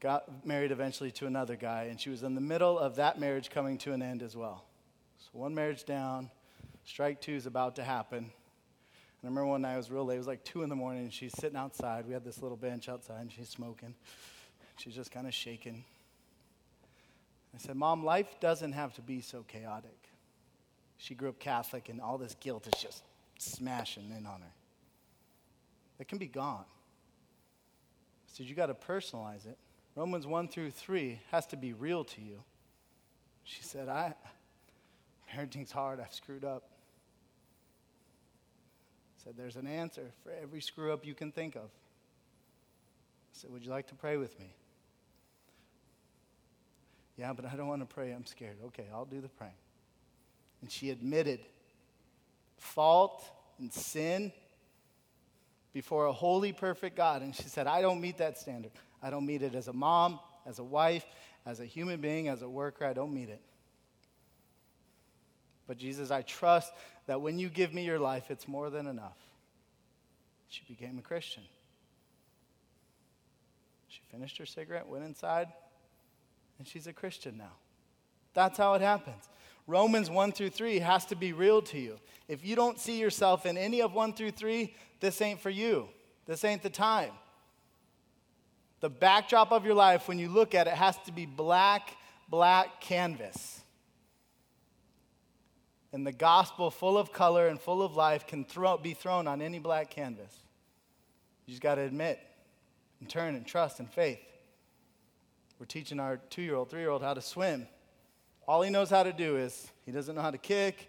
got 0.00 0.46
married 0.46 0.72
eventually 0.72 1.10
to 1.12 1.26
another 1.26 1.56
guy, 1.56 1.84
and 1.90 2.00
she 2.00 2.08
was 2.08 2.22
in 2.22 2.34
the 2.34 2.40
middle 2.40 2.78
of 2.78 2.96
that 2.96 3.20
marriage 3.20 3.50
coming 3.50 3.76
to 3.78 3.92
an 3.92 4.00
end 4.00 4.22
as 4.22 4.34
well. 4.34 4.64
So 5.18 5.28
one 5.32 5.54
marriage 5.54 5.84
down, 5.84 6.30
strike 6.84 7.20
two 7.20 7.34
is 7.34 7.44
about 7.44 7.76
to 7.76 7.84
happen. 7.84 8.18
And 8.18 8.30
I 9.22 9.26
remember 9.26 9.46
one 9.46 9.60
night 9.62 9.74
it 9.74 9.76
was 9.76 9.90
real 9.90 10.06
late. 10.06 10.14
It 10.16 10.18
was 10.18 10.26
like 10.26 10.44
two 10.44 10.62
in 10.62 10.70
the 10.70 10.76
morning, 10.76 11.02
and 11.02 11.12
she's 11.12 11.32
sitting 11.38 11.56
outside. 11.58 12.06
We 12.06 12.14
had 12.14 12.24
this 12.24 12.40
little 12.40 12.56
bench 12.56 12.88
outside, 12.88 13.20
and 13.20 13.30
she's 13.30 13.50
smoking. 13.50 13.94
She's 14.78 14.94
just 14.94 15.10
kind 15.10 15.26
of 15.26 15.34
shaking. 15.34 15.84
I 17.54 17.58
said, 17.58 17.76
Mom, 17.76 18.04
life 18.04 18.40
doesn't 18.40 18.72
have 18.72 18.94
to 18.94 19.02
be 19.02 19.20
so 19.20 19.42
chaotic. 19.42 20.01
She 21.02 21.16
grew 21.16 21.30
up 21.30 21.40
Catholic, 21.40 21.88
and 21.88 22.00
all 22.00 22.16
this 22.16 22.36
guilt 22.38 22.68
is 22.72 22.80
just 22.80 23.02
smashing 23.36 24.12
in 24.16 24.24
on 24.24 24.40
her. 24.40 24.52
It 25.98 26.06
can 26.06 26.18
be 26.18 26.28
gone. 26.28 26.64
Said, 28.28 28.46
You 28.46 28.54
got 28.54 28.66
to 28.66 28.74
personalize 28.74 29.44
it. 29.44 29.58
Romans 29.96 30.28
1 30.28 30.46
through 30.46 30.70
3 30.70 31.18
has 31.32 31.44
to 31.46 31.56
be 31.56 31.72
real 31.72 32.04
to 32.04 32.20
you. 32.20 32.44
She 33.42 33.64
said, 33.64 33.88
I, 33.88 34.14
parenting's 35.28 35.72
hard. 35.72 35.98
I've 35.98 36.14
screwed 36.14 36.44
up. 36.44 36.68
Said, 39.24 39.32
There's 39.36 39.56
an 39.56 39.66
answer 39.66 40.12
for 40.22 40.30
every 40.40 40.60
screw 40.60 40.92
up 40.92 41.04
you 41.04 41.14
can 41.14 41.32
think 41.32 41.56
of. 41.56 41.62
I 41.64 43.32
said, 43.32 43.50
Would 43.50 43.64
you 43.64 43.72
like 43.72 43.88
to 43.88 43.96
pray 43.96 44.18
with 44.18 44.38
me? 44.38 44.54
Yeah, 47.16 47.32
but 47.32 47.44
I 47.44 47.56
don't 47.56 47.66
want 47.66 47.82
to 47.82 47.92
pray. 47.92 48.12
I'm 48.12 48.24
scared. 48.24 48.58
Okay, 48.66 48.86
I'll 48.94 49.04
do 49.04 49.20
the 49.20 49.28
praying. 49.28 49.54
And 50.62 50.70
she 50.70 50.90
admitted 50.90 51.40
fault 52.56 53.28
and 53.58 53.72
sin 53.72 54.32
before 55.72 56.06
a 56.06 56.12
holy, 56.12 56.52
perfect 56.52 56.96
God. 56.96 57.22
And 57.22 57.34
she 57.34 57.44
said, 57.44 57.66
I 57.66 57.82
don't 57.82 58.00
meet 58.00 58.18
that 58.18 58.38
standard. 58.38 58.72
I 59.02 59.10
don't 59.10 59.26
meet 59.26 59.42
it 59.42 59.54
as 59.54 59.68
a 59.68 59.72
mom, 59.72 60.20
as 60.46 60.58
a 60.58 60.64
wife, 60.64 61.04
as 61.44 61.60
a 61.60 61.66
human 61.66 62.00
being, 62.00 62.28
as 62.28 62.42
a 62.42 62.48
worker. 62.48 62.86
I 62.86 62.92
don't 62.92 63.12
meet 63.12 63.28
it. 63.28 63.40
But 65.66 65.78
Jesus, 65.78 66.10
I 66.10 66.22
trust 66.22 66.72
that 67.06 67.20
when 67.20 67.38
you 67.38 67.48
give 67.48 67.74
me 67.74 67.84
your 67.84 67.98
life, 67.98 68.30
it's 68.30 68.46
more 68.46 68.70
than 68.70 68.86
enough. 68.86 69.16
She 70.48 70.62
became 70.68 70.98
a 70.98 71.02
Christian. 71.02 71.42
She 73.88 74.00
finished 74.10 74.38
her 74.38 74.46
cigarette, 74.46 74.86
went 74.86 75.04
inside, 75.04 75.48
and 76.58 76.68
she's 76.68 76.86
a 76.86 76.92
Christian 76.92 77.38
now. 77.38 77.52
That's 78.34 78.58
how 78.58 78.74
it 78.74 78.82
happens. 78.82 79.28
Romans 79.66 80.10
1 80.10 80.32
through 80.32 80.50
3 80.50 80.78
has 80.80 81.04
to 81.06 81.16
be 81.16 81.32
real 81.32 81.62
to 81.62 81.78
you. 81.78 81.98
If 82.28 82.44
you 82.44 82.56
don't 82.56 82.78
see 82.78 82.98
yourself 82.98 83.46
in 83.46 83.56
any 83.56 83.80
of 83.80 83.94
1 83.94 84.14
through 84.14 84.32
3, 84.32 84.74
this 85.00 85.20
ain't 85.20 85.40
for 85.40 85.50
you. 85.50 85.88
This 86.26 86.44
ain't 86.44 86.62
the 86.62 86.70
time. 86.70 87.12
The 88.80 88.90
backdrop 88.90 89.52
of 89.52 89.64
your 89.64 89.74
life, 89.74 90.08
when 90.08 90.18
you 90.18 90.28
look 90.28 90.54
at 90.54 90.66
it, 90.66 90.74
has 90.74 90.96
to 91.06 91.12
be 91.12 91.26
black, 91.26 91.96
black 92.28 92.80
canvas. 92.80 93.60
And 95.92 96.06
the 96.06 96.12
gospel, 96.12 96.70
full 96.70 96.98
of 96.98 97.12
color 97.12 97.48
and 97.48 97.60
full 97.60 97.82
of 97.82 97.94
life, 97.94 98.26
can 98.26 98.44
throw, 98.44 98.76
be 98.78 98.94
thrown 98.94 99.28
on 99.28 99.42
any 99.42 99.58
black 99.58 99.90
canvas. 99.90 100.34
You 101.46 101.52
just 101.52 101.62
got 101.62 101.76
to 101.76 101.82
admit 101.82 102.18
and 103.00 103.08
turn 103.08 103.34
and 103.34 103.46
trust 103.46 103.78
and 103.78 103.90
faith. 103.90 104.20
We're 105.58 105.66
teaching 105.66 106.00
our 106.00 106.16
two 106.16 106.42
year 106.42 106.56
old, 106.56 106.70
three 106.70 106.80
year 106.80 106.90
old 106.90 107.02
how 107.02 107.14
to 107.14 107.20
swim. 107.20 107.68
All 108.46 108.62
he 108.62 108.70
knows 108.70 108.90
how 108.90 109.02
to 109.02 109.12
do 109.12 109.36
is 109.36 109.70
he 109.86 109.92
doesn't 109.92 110.14
know 110.14 110.22
how 110.22 110.30
to 110.30 110.38
kick, 110.38 110.88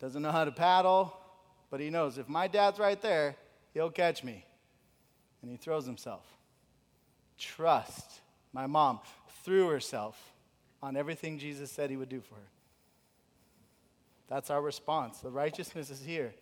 doesn't 0.00 0.20
know 0.20 0.32
how 0.32 0.44
to 0.44 0.52
paddle, 0.52 1.16
but 1.70 1.80
he 1.80 1.90
knows 1.90 2.18
if 2.18 2.28
my 2.28 2.46
dad's 2.46 2.78
right 2.78 3.00
there, 3.00 3.36
he'll 3.72 3.90
catch 3.90 4.22
me. 4.22 4.44
And 5.42 5.50
he 5.50 5.56
throws 5.56 5.86
himself. 5.86 6.24
Trust. 7.38 8.20
My 8.52 8.66
mom 8.66 9.00
threw 9.44 9.68
herself 9.68 10.32
on 10.82 10.96
everything 10.96 11.38
Jesus 11.38 11.70
said 11.70 11.90
he 11.90 11.96
would 11.96 12.08
do 12.08 12.20
for 12.20 12.34
her. 12.34 12.48
That's 14.28 14.50
our 14.50 14.62
response. 14.62 15.18
The 15.18 15.30
righteousness 15.30 15.90
is 15.90 16.00
here. 16.00 16.34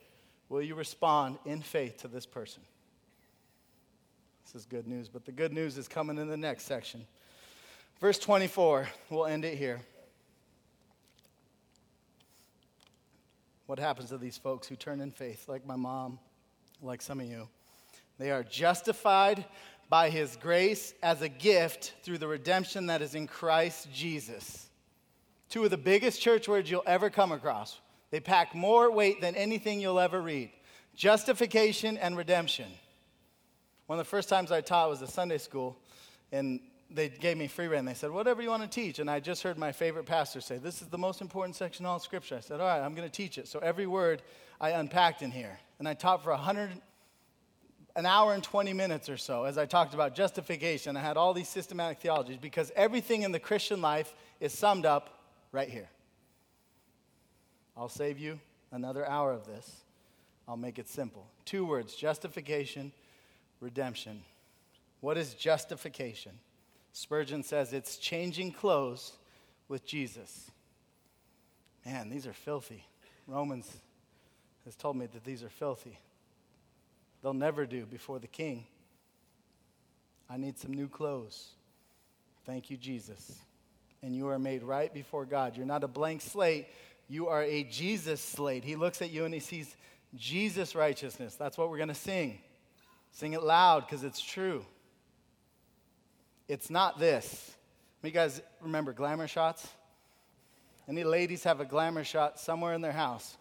Will 0.49 0.63
you 0.63 0.75
respond 0.75 1.39
in 1.45 1.63
faith 1.63 1.99
to 2.03 2.09
this 2.09 2.27
person? 2.27 2.63
This 4.45 4.55
is 4.55 4.67
good 4.67 4.87
news, 4.87 5.09
but 5.09 5.25
the 5.25 5.33
good 5.33 5.53
news 5.53 5.79
is 5.79 5.89
coming 5.89 6.19
in 6.19 6.29
the 6.29 6.37
next 6.37 6.65
section. 6.65 7.07
Verse 8.01 8.19
24, 8.19 8.89
we'll 9.11 9.27
end 9.27 9.45
it 9.45 9.57
here. 9.57 9.81
What 13.67 13.79
happens 13.79 14.11
to 14.11 14.19
these 14.19 14.37
folks 14.37 14.67
who 14.67 14.77
turn 14.77 15.01
in 15.01 15.11
faith, 15.11 15.49
like 15.49 15.67
my 15.67 15.77
mom, 15.77 16.19
like 16.81 17.01
some 17.01 17.21
of 17.21 17.27
you? 17.27 17.49
They 18.19 18.31
are 18.31 18.43
justified 18.43 19.45
by 19.89 20.11
his 20.11 20.37
grace 20.37 20.95
as 21.03 21.23
a 21.23 21.29
gift 21.29 21.95
through 22.03 22.19
the 22.19 22.29
redemption 22.29 22.87
that 22.87 23.03
is 23.03 23.15
in 23.15 23.27
Christ 23.27 23.89
Jesus. 23.93 24.69
Two 25.49 25.65
of 25.65 25.71
the 25.71 25.77
biggest 25.77 26.21
church 26.21 26.49
words 26.49 26.71
you'll 26.71 26.83
ever 26.87 27.11
come 27.11 27.31
across. 27.31 27.79
They 28.11 28.21
pack 28.21 28.55
more 28.55 28.91
weight 28.91 29.21
than 29.21 29.35
anything 29.37 29.81
you'll 29.81 30.01
ever 30.01 30.21
read 30.21 30.51
justification 30.95 31.97
and 31.97 32.17
redemption. 32.17 32.67
One 33.87 33.99
of 33.99 34.05
the 34.05 34.11
first 34.11 34.29
times 34.29 34.53
I 34.53 34.61
taught 34.61 34.91
was 34.91 35.03
a 35.03 35.07
Sunday 35.07 35.39
school, 35.39 35.77
and 36.31 36.61
they 36.95 37.09
gave 37.09 37.37
me 37.37 37.49
free 37.49 37.67
rein. 37.67 37.85
They 37.85 37.95
said, 37.95 38.11
Whatever 38.11 38.43
you 38.43 38.49
want 38.49 38.63
to 38.63 38.69
teach. 38.69 38.99
And 38.99 39.11
I 39.11 39.21
just 39.21 39.43
heard 39.43 39.59
my 39.59 39.73
favorite 39.73 40.07
pastor 40.07 40.41
say, 40.41 40.59
This 40.59 40.83
is 40.83 40.89
the 40.89 40.99
most 40.99 41.21
important 41.21 41.57
section 41.57 41.85
in 41.85 41.91
all 41.91 41.99
Scripture. 41.99 42.37
I 42.37 42.41
said, 42.41 42.61
All 42.61 42.67
right, 42.67 42.81
I'm 42.81 42.95
going 42.95 43.09
to 43.09 43.15
teach 43.15 43.39
it. 43.39 43.49
So 43.49 43.59
every 43.59 43.87
word 43.87 44.23
I 44.61 44.71
unpacked 44.71 45.23
in 45.23 45.31
here. 45.31 45.59
And 45.79 45.89
I 45.89 45.95
taught 45.95 46.23
for 46.23 46.31
100, 46.31 46.71
an 47.97 48.07
hour 48.07 48.35
and 48.35 48.43
20 48.43 48.73
minutes 48.73 49.09
or 49.09 49.17
so 49.17 49.45
as 49.45 49.59
I 49.59 49.67
talked 49.67 49.95
about 49.95 50.15
justification. 50.15 50.97
I 50.97 51.01
had 51.01 51.17
all 51.17 51.35
these 51.35 51.49
systematic 51.49 52.01
theologies 52.01 52.39
because 52.41 52.71
everything 52.77 53.23
in 53.23 53.33
the 53.33 53.41
Christian 53.41 53.81
life 53.81 54.15
is 54.41 54.53
summed 54.53 54.87
up 54.87 55.23
right 55.51 55.69
here. 55.69 55.89
I'll 57.77 57.89
save 57.89 58.19
you 58.19 58.39
another 58.71 59.09
hour 59.09 59.33
of 59.33 59.47
this. 59.47 59.83
I'll 60.47 60.57
make 60.57 60.79
it 60.79 60.89
simple. 60.89 61.27
Two 61.45 61.65
words 61.65 61.95
justification, 61.95 62.93
redemption. 63.61 64.23
What 65.01 65.19
is 65.19 65.35
justification? 65.35 66.33
Spurgeon 66.93 67.43
says 67.43 67.73
it's 67.73 67.97
changing 67.97 68.53
clothes 68.53 69.13
with 69.69 69.87
Jesus. 69.87 70.51
Man, 71.87 72.11
these 72.11 72.27
are 72.27 72.33
filthy. 72.33 72.85
Romans 73.27 73.71
has 74.65 74.77
told 74.77 74.97
me 74.97 75.07
that 75.07 75.25
these 75.25 75.43
are 75.43 75.49
filthy. 75.49 75.99
They'll 77.23 77.35
never 77.35 77.67
do 77.67 77.87
before 77.87 78.19
the 78.19 78.27
king. 78.27 78.67
I 80.29 80.37
need 80.37 80.59
some 80.59 80.73
new 80.73 80.89
clothes. 80.89 81.49
Thank 82.45 82.71
you, 82.71 82.77
Jesus. 82.77 83.37
And 84.03 84.15
you 84.15 84.29
are 84.29 84.39
made 84.39 84.63
right 84.63 84.93
before 84.93 85.25
God. 85.25 85.57
You're 85.57 85.67
not 85.67 85.85
a 85.85 85.89
blank 85.89 86.21
slate, 86.21 86.67
you 87.09 87.29
are 87.29 87.43
a 87.43 87.65
Jesus 87.65 88.21
slate. 88.21 88.65
He 88.65 88.77
looks 88.77 89.03
at 89.03 89.11
you 89.11 89.25
and 89.25 89.35
he 89.35 89.41
sees 89.41 89.77
Jesus' 90.17 90.75
righteousness. 90.75 91.35
That's 91.37 91.57
what 91.57 91.71
we're 91.71 91.77
going 91.77 91.89
to 91.89 91.95
sing. 91.95 92.39
Sing 93.13 93.35
it 93.35 93.43
loud 93.43 93.87
because 93.87 94.05
it's 94.05 94.21
true. 94.21 94.65
It's 96.53 96.69
not 96.69 96.99
this. 96.99 97.57
You 98.03 98.11
guys 98.11 98.43
remember 98.61 98.93
glamour 98.93 99.27
shots? 99.27 99.67
Any 100.87 101.03
ladies 101.03 101.45
have 101.45 101.61
a 101.61 101.65
glamour 101.65 102.05
shot 102.05 102.39
somewhere 102.39 102.75
in 102.75 102.83
their 102.83 102.93
house? 102.93 103.39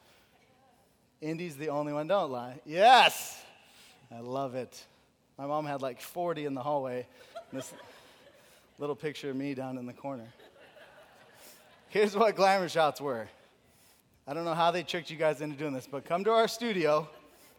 Indy's 1.20 1.58
the 1.58 1.68
only 1.68 1.92
one, 1.92 2.08
don't 2.08 2.32
lie. 2.32 2.62
Yes! 2.66 3.44
I 4.16 4.22
love 4.22 4.56
it. 4.56 4.82
My 5.38 5.46
mom 5.46 5.66
had 5.66 5.82
like 5.82 6.00
40 6.00 6.46
in 6.46 6.54
the 6.54 6.64
hallway. 6.64 7.06
This 7.52 7.74
little 8.80 8.96
picture 8.96 9.32
of 9.32 9.36
me 9.36 9.56
down 9.56 9.78
in 9.78 9.86
the 9.86 9.94
corner. 9.94 10.30
Here's 11.90 12.16
what 12.16 12.38
glamour 12.38 12.70
shots 12.70 13.02
were. 13.02 13.28
I 14.26 14.34
don't 14.34 14.46
know 14.46 14.56
how 14.56 14.72
they 14.72 14.84
tricked 14.84 15.12
you 15.12 15.18
guys 15.18 15.42
into 15.42 15.58
doing 15.58 15.74
this, 15.74 15.86
but 15.86 16.06
come 16.06 16.24
to 16.24 16.32
our 16.32 16.48
studio 16.48 17.10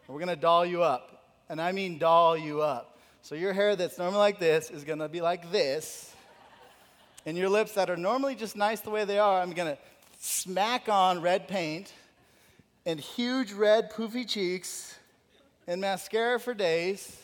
we're 0.07 0.17
going 0.17 0.29
to 0.29 0.35
doll 0.35 0.65
you 0.65 0.81
up. 0.81 1.27
And 1.47 1.61
I 1.61 1.73
mean 1.73 1.99
doll 1.99 2.35
you 2.35 2.63
up. 2.63 2.92
So 3.23 3.35
your 3.35 3.53
hair 3.53 3.77
that's 3.77 3.97
normally 3.97 4.19
like 4.19 4.37
this 4.37 4.69
is 4.69 4.83
going 4.83 4.99
to 4.99 5.07
be 5.07 5.21
like 5.21 5.49
this. 5.49 6.13
And 7.25 7.37
your 7.37 7.47
lips 7.47 7.71
that 7.75 7.89
are 7.89 7.95
normally 7.95 8.35
just 8.35 8.57
nice 8.57 8.81
the 8.81 8.89
way 8.89 9.05
they 9.05 9.17
are, 9.17 9.39
I'm 9.41 9.53
going 9.53 9.73
to 9.73 9.81
smack 10.19 10.89
on 10.89 11.21
red 11.21 11.47
paint 11.47 11.93
and 12.85 12.99
huge 12.99 13.53
red 13.53 13.89
poofy 13.93 14.27
cheeks 14.27 14.93
and 15.67 15.79
mascara 15.79 16.37
for 16.37 16.53
days. 16.53 17.17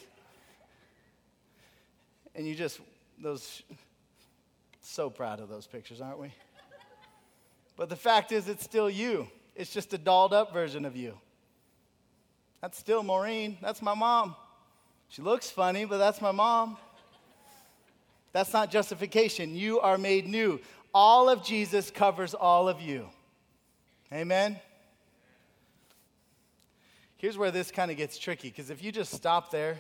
And 2.34 2.48
you 2.48 2.56
just, 2.56 2.80
those, 3.22 3.62
so 4.82 5.10
proud 5.10 5.42
of 5.42 5.50
those 5.50 5.68
pictures, 5.68 6.00
aren't 6.00 6.20
we? 6.20 6.32
But 7.76 7.90
the 7.90 7.98
fact 7.98 8.32
is, 8.32 8.48
it's 8.48 8.64
still 8.64 8.90
you. 8.90 9.28
It's 9.54 9.74
just 9.74 9.94
a 9.94 9.98
dolled 9.98 10.32
up 10.32 10.54
version 10.54 10.86
of 10.86 10.96
you. 10.96 11.18
That's 12.62 12.78
still 12.78 13.04
Maureen. 13.04 13.58
That's 13.62 13.82
my 13.82 13.96
mom. 13.96 14.36
She 15.10 15.22
looks 15.22 15.50
funny, 15.50 15.86
but 15.86 15.98
that's 15.98 16.22
my 16.22 16.32
mom. 16.32 16.78
That's 18.32 18.54
not 18.54 18.70
justification. 18.70 19.56
You 19.56 19.80
are 19.80 19.98
made 19.98 20.28
new. 20.28 20.60
All 20.94 21.30
of 21.30 21.44
Jesus 21.44 21.92
covers 21.92 22.34
all 22.34 22.70
of 22.70 22.80
you. 22.80 23.10
Amen? 24.14 24.60
Here's 27.18 27.38
where 27.38 27.52
this 27.52 27.70
kind 27.70 27.92
of 27.92 27.98
gets 27.98 28.18
tricky 28.18 28.50
because 28.50 28.70
if 28.70 28.84
you 28.84 28.92
just 28.92 29.12
stop 29.14 29.52
there, 29.52 29.78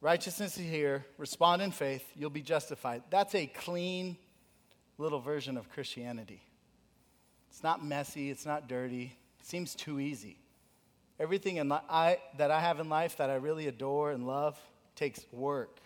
righteousness 0.00 0.56
is 0.56 0.64
here, 0.68 1.04
respond 1.18 1.60
in 1.60 1.70
faith, 1.70 2.04
you'll 2.16 2.30
be 2.30 2.42
justified. 2.42 3.02
That's 3.10 3.34
a 3.34 3.46
clean 3.46 4.16
little 4.96 5.20
version 5.20 5.56
of 5.56 5.68
Christianity. 5.68 6.42
It's 7.50 7.62
not 7.62 7.84
messy, 7.84 8.30
it's 8.30 8.46
not 8.46 8.68
dirty, 8.68 9.16
it 9.40 9.46
seems 9.46 9.74
too 9.74 10.00
easy. 10.00 10.38
Everything 11.20 11.56
in 11.56 11.68
li- 11.68 11.78
I, 11.88 12.18
that 12.36 12.50
I 12.50 12.60
have 12.60 12.80
in 12.80 12.88
life 12.88 13.16
that 13.16 13.30
I 13.30 13.34
really 13.34 13.66
adore 13.66 14.12
and 14.12 14.26
love 14.26 14.58
takes 14.94 15.24
work. 15.32 15.80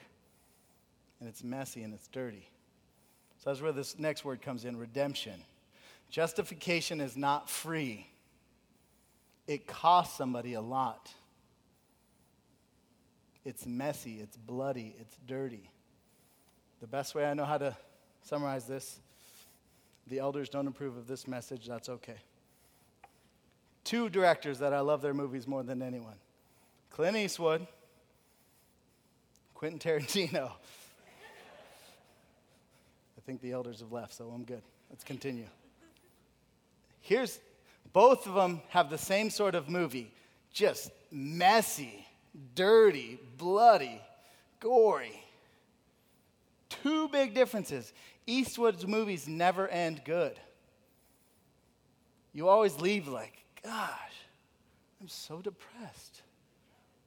And 1.21 1.29
it's 1.29 1.43
messy 1.43 1.83
and 1.83 1.95
it's 1.95 2.09
dirty. 2.09 2.49
So 3.39 3.51
that's 3.51 3.61
where 3.61 3.73
this 3.73 3.99
next 3.99 4.25
word 4.25 4.43
comes 4.43 4.65
in 4.65 4.77
redemption. 4.77 5.43
Justification 6.11 7.01
is 7.01 7.17
not 7.17 7.49
free, 7.49 8.07
it 9.47 9.67
costs 9.67 10.17
somebody 10.17 10.55
a 10.55 10.61
lot. 10.61 11.13
It's 13.45 13.67
messy, 13.67 14.21
it's 14.21 14.37
bloody, 14.37 14.95
it's 15.01 15.17
dirty. 15.27 15.69
The 16.81 16.87
best 16.87 17.17
way 17.17 17.25
I 17.25 17.35
know 17.35 17.45
how 17.45 17.59
to 17.59 17.77
summarize 18.23 18.67
this 18.67 19.01
the 20.07 20.19
elders 20.19 20.49
don't 20.49 20.67
approve 20.67 20.97
of 20.97 21.07
this 21.07 21.27
message, 21.27 21.67
that's 21.67 21.89
okay. 21.89 22.17
Two 23.93 24.09
directors 24.09 24.61
that 24.61 24.73
I 24.73 24.81
love 24.81 25.03
their 25.03 25.13
movies 25.13 25.47
more 25.47 25.63
than 25.63 25.83
anyone 25.83 26.15
Clint 26.89 27.15
Eastwood, 27.15 27.67
Quentin 29.53 29.79
Tarantino. 29.79 30.51
I 33.19 33.21
think 33.27 33.43
the 33.43 33.53
elders 33.53 33.81
have 33.81 33.93
left, 33.93 34.15
so 34.15 34.31
I'm 34.31 34.45
good. 34.45 34.63
Let's 34.89 35.05
continue. 35.05 35.45
Here's 37.03 37.39
both 37.93 38.27
of 38.27 38.33
them 38.33 38.63
have 38.71 38.89
the 38.89 38.97
same 38.97 39.29
sort 39.29 39.55
of 39.55 39.69
movie, 39.69 40.11
just 40.55 40.91
messy, 41.11 42.07
dirty, 42.55 43.21
bloody, 43.37 44.01
gory. 44.59 45.23
Two 46.71 47.09
big 47.09 47.35
differences. 47.35 47.93
Eastwood's 48.27 48.87
movies 48.87 49.29
never 49.29 49.69
end 49.69 50.01
good. 50.07 50.41
You 52.33 52.49
always 52.49 52.81
leave 52.81 53.07
like, 53.07 53.42
gosh, 53.65 54.15
I'm 55.01 55.09
so 55.09 55.41
depressed. 55.41 56.23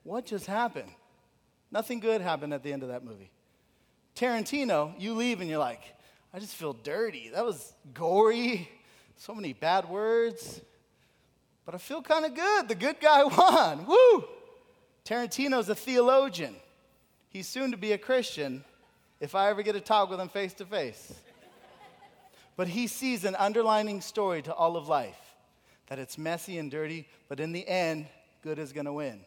What 0.03 0.25
just 0.25 0.45
happened? 0.45 0.91
Nothing 1.71 1.99
good 1.99 2.21
happened 2.21 2.53
at 2.53 2.63
the 2.63 2.71
end 2.71 2.83
of 2.83 2.89
that 2.89 3.03
movie. 3.03 3.31
Tarantino, 4.15 4.93
you 4.97 5.13
leave 5.13 5.41
and 5.41 5.49
you're 5.49 5.59
like, 5.59 5.81
I 6.33 6.39
just 6.39 6.55
feel 6.55 6.73
dirty. 6.73 7.31
That 7.33 7.45
was 7.45 7.73
gory, 7.93 8.69
so 9.17 9.33
many 9.33 9.53
bad 9.53 9.89
words. 9.89 10.61
But 11.65 11.75
I 11.75 11.77
feel 11.79 12.01
kind 12.01 12.25
of 12.25 12.35
good. 12.35 12.67
The 12.67 12.75
good 12.75 12.99
guy 12.99 13.23
won. 13.37 13.85
Woo! 13.85 14.25
Tarantino's 15.03 15.69
a 15.69 15.75
theologian. 15.75 16.55
He's 17.29 17.47
soon 17.47 17.71
to 17.71 17.77
be 17.77 17.91
a 17.91 17.97
Christian 17.97 18.63
if 19.19 19.35
I 19.35 19.49
ever 19.49 19.63
get 19.63 19.73
to 19.73 19.81
talk 19.81 20.09
with 20.09 20.19
him 20.19 20.29
face 20.29 20.53
to 20.55 20.65
face. 20.65 21.13
But 22.55 22.67
he 22.67 22.87
sees 22.87 23.25
an 23.25 23.35
underlining 23.35 23.99
story 24.01 24.41
to 24.43 24.53
all 24.53 24.77
of 24.77 24.87
life 24.87 25.24
that 25.87 25.99
it's 25.99 26.17
messy 26.17 26.57
and 26.57 26.71
dirty, 26.71 27.07
but 27.29 27.39
in 27.39 27.51
the 27.51 27.67
end, 27.67 28.07
good 28.41 28.59
is 28.59 28.71
going 28.71 28.85
to 28.85 28.93
win. 28.93 29.21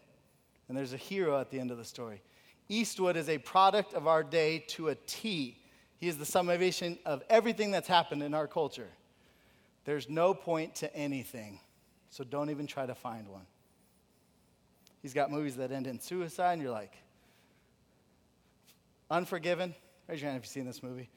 And 0.69 0.77
there's 0.77 0.93
a 0.93 0.99
hero 0.99 1.41
at 1.41 1.51
the 1.51 1.61
end 1.61 1.71
of 1.71 1.79
the 1.79 1.85
story. 1.85 2.21
Eastwood 2.69 3.17
is 3.17 3.29
a 3.29 3.39
product 3.39 3.95
of 3.95 4.07
our 4.07 4.23
day 4.23 4.65
to 4.69 4.89
a 4.89 4.95
T. 4.95 5.57
He 5.99 6.09
is 6.09 6.19
the 6.19 6.27
summation 6.27 6.99
of 7.07 7.23
everything 7.31 7.71
that's 7.71 7.89
happened 7.89 8.23
in 8.23 8.35
our 8.35 8.47
culture. 8.47 8.89
There's 9.85 10.09
no 10.09 10.35
point 10.35 10.75
to 10.77 10.95
anything, 10.95 11.61
so 12.11 12.25
don't 12.25 12.51
even 12.51 12.67
try 12.67 12.85
to 12.85 12.95
find 12.95 13.29
one. 13.29 13.47
He's 15.01 15.15
got 15.15 15.31
movies 15.31 15.57
that 15.57 15.73
end 15.73 15.87
in 15.87 16.01
suicide, 16.01 16.55
and 16.55 16.63
you're 16.63 16.73
like, 16.73 16.93
Unforgiven. 19.11 19.75
Raise 20.07 20.21
your 20.21 20.31
hand 20.31 20.39
if 20.39 20.47
you've 20.47 20.53
seen 20.53 20.67
this 20.67 20.83
movie. 20.83 21.09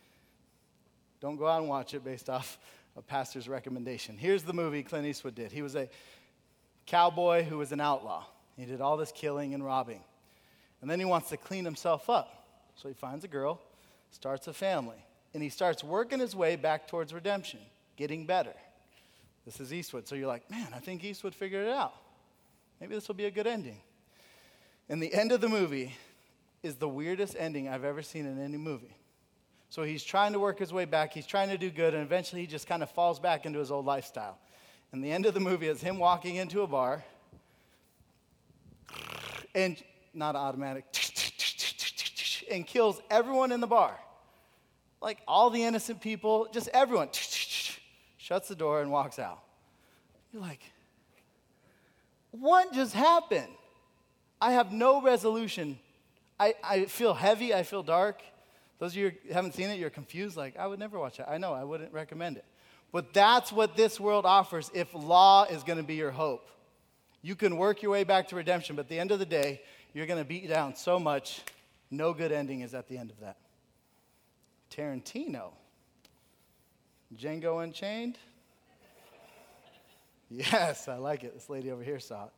Don't 1.20 1.36
go 1.36 1.48
out 1.48 1.60
and 1.60 1.70
watch 1.70 1.94
it 1.94 2.04
based 2.04 2.30
off 2.30 2.58
a 2.98 3.02
pastor's 3.02 3.48
recommendation. 3.48 4.18
Here's 4.18 4.44
the 4.44 4.54
movie 4.54 4.84
Clint 4.84 5.06
Eastwood 5.06 5.36
did. 5.36 5.52
He 5.52 5.62
was 5.62 5.76
a 5.76 5.90
cowboy 6.86 7.44
who 7.44 7.58
was 7.58 7.72
an 7.72 7.82
outlaw. 7.82 8.26
He 8.58 8.66
did 8.66 8.82
all 8.82 8.98
this 8.98 9.12
killing 9.12 9.54
and 9.54 9.64
robbing. 9.64 10.02
And 10.82 10.90
then 10.90 11.00
he 11.00 11.06
wants 11.06 11.30
to 11.30 11.38
clean 11.38 11.64
himself 11.66 12.10
up. 12.10 12.46
So 12.76 12.88
he 12.88 12.94
finds 12.94 13.24
a 13.24 13.28
girl, 13.28 13.62
starts 14.12 14.48
a 14.48 14.54
family, 14.54 15.04
and 15.34 15.42
he 15.42 15.50
starts 15.50 15.84
working 15.84 16.20
his 16.20 16.36
way 16.36 16.56
back 16.56 16.88
towards 16.88 17.14
redemption, 17.14 17.60
getting 17.96 18.26
better. 18.26 18.54
This 19.46 19.60
is 19.60 19.74
Eastwood. 19.74 20.08
So 20.08 20.16
you're 20.16 20.28
like, 20.28 20.50
man, 20.50 20.68
I 20.76 20.80
think 20.80 21.04
Eastwood 21.04 21.34
figured 21.34 21.68
it 21.68 21.72
out. 21.72 21.94
Maybe 22.80 22.96
this 22.96 23.08
will 23.08 23.16
be 23.16 23.26
a 23.26 23.32
good 23.32 23.48
ending. 23.48 23.78
And 24.90 25.02
the 25.02 25.14
end 25.14 25.32
of 25.32 25.42
the 25.42 25.50
movie 25.50 25.96
is 26.64 26.76
the 26.76 26.90
weirdest 26.90 27.36
ending 27.38 27.68
I've 27.68 27.86
ever 27.86 28.02
seen 28.02 28.26
in 28.26 28.42
any 28.42 28.58
movie. 28.58 28.96
So 29.72 29.84
he's 29.84 30.04
trying 30.04 30.34
to 30.34 30.40
work 30.40 30.60
his 30.60 30.74
way 30.74 30.84
back, 30.84 31.14
he's 31.14 31.26
trying 31.26 31.48
to 31.48 31.58
do 31.58 31.70
good, 31.72 31.94
and 31.94 32.04
eventually 32.04 32.42
he 32.42 32.48
just 32.48 32.68
kind 32.68 32.84
of 32.84 32.92
falls 32.92 33.22
back 33.22 33.46
into 33.46 33.58
his 33.58 33.72
old 33.72 33.86
lifestyle. 33.86 34.38
And 34.92 35.02
the 35.02 35.10
end 35.10 35.26
of 35.26 35.34
the 35.34 35.40
movie 35.40 35.70
is 35.70 35.80
him 35.80 35.98
walking 35.98 36.36
into 36.36 36.62
a 36.62 36.68
bar 36.68 37.06
and 39.56 39.82
not 40.14 40.36
automatic 40.36 40.84
and 42.52 42.68
kills 42.68 43.02
everyone 43.10 43.54
in 43.54 43.62
the 43.62 43.68
bar. 43.68 43.98
Like 45.02 45.20
all 45.26 45.50
the 45.50 45.64
innocent 45.64 46.02
people, 46.02 46.50
just 46.52 46.68
everyone 46.74 47.08
shuts 48.18 48.50
the 48.50 48.56
door 48.56 48.82
and 48.82 48.92
walks 48.92 49.20
out. 49.20 49.40
You're 50.34 50.42
like, 50.42 50.62
what 52.32 52.74
just 52.74 52.94
happened? 52.94 53.54
I 54.42 54.52
have 54.52 54.74
no 54.74 55.02
resolution 55.02 55.80
I, 56.42 56.56
I 56.64 56.86
feel 56.86 57.14
heavy, 57.14 57.54
I 57.54 57.62
feel 57.62 57.84
dark. 57.84 58.24
Those 58.82 58.94
of 58.94 58.98
you 58.98 59.12
who 59.28 59.34
haven't 59.36 59.54
seen 59.54 59.70
it, 59.70 59.78
you're 59.78 59.92
confused, 59.92 60.36
like, 60.36 60.58
I 60.58 60.66
would 60.66 60.80
never 60.80 60.98
watch 60.98 61.18
that. 61.18 61.30
I 61.30 61.38
know, 61.38 61.54
I 61.54 61.64
wouldn't 61.64 61.94
recommend 61.94 62.38
it. 62.38 62.46
But 62.92 63.14
that's 63.14 63.52
what 63.52 63.78
this 63.78 64.00
world 64.00 64.26
offers 64.26 64.72
if 64.74 64.92
law 64.96 65.44
is 65.44 65.62
going 65.62 65.78
to 65.78 65.84
be 65.84 65.94
your 65.94 66.10
hope. 66.10 66.50
You 67.22 67.36
can 67.36 67.58
work 67.58 67.84
your 67.84 67.92
way 67.92 68.04
back 68.04 68.30
to 68.30 68.36
redemption, 68.36 68.76
but 68.76 68.86
at 68.86 68.90
the 68.90 68.98
end 68.98 69.12
of 69.12 69.20
the 69.20 69.26
day, 69.28 69.62
you're 69.94 70.08
going 70.08 70.18
to 70.18 70.26
beat 70.26 70.50
down 70.50 70.76
so 70.76 71.00
much, 71.00 71.44
no 71.92 72.12
good 72.12 72.32
ending 72.32 72.62
is 72.62 72.74
at 72.74 72.88
the 72.88 72.98
end 72.98 73.12
of 73.12 73.20
that. 73.20 73.38
Tarantino. 74.72 75.52
Django 77.16 77.64
Unchained? 77.64 78.18
Yes, 80.34 80.88
I 80.88 80.96
like 80.96 81.24
it. 81.26 81.34
This 81.36 81.50
lady 81.50 81.70
over 81.70 81.84
here 81.84 82.00
saw 82.00 82.24
it. 82.24 82.32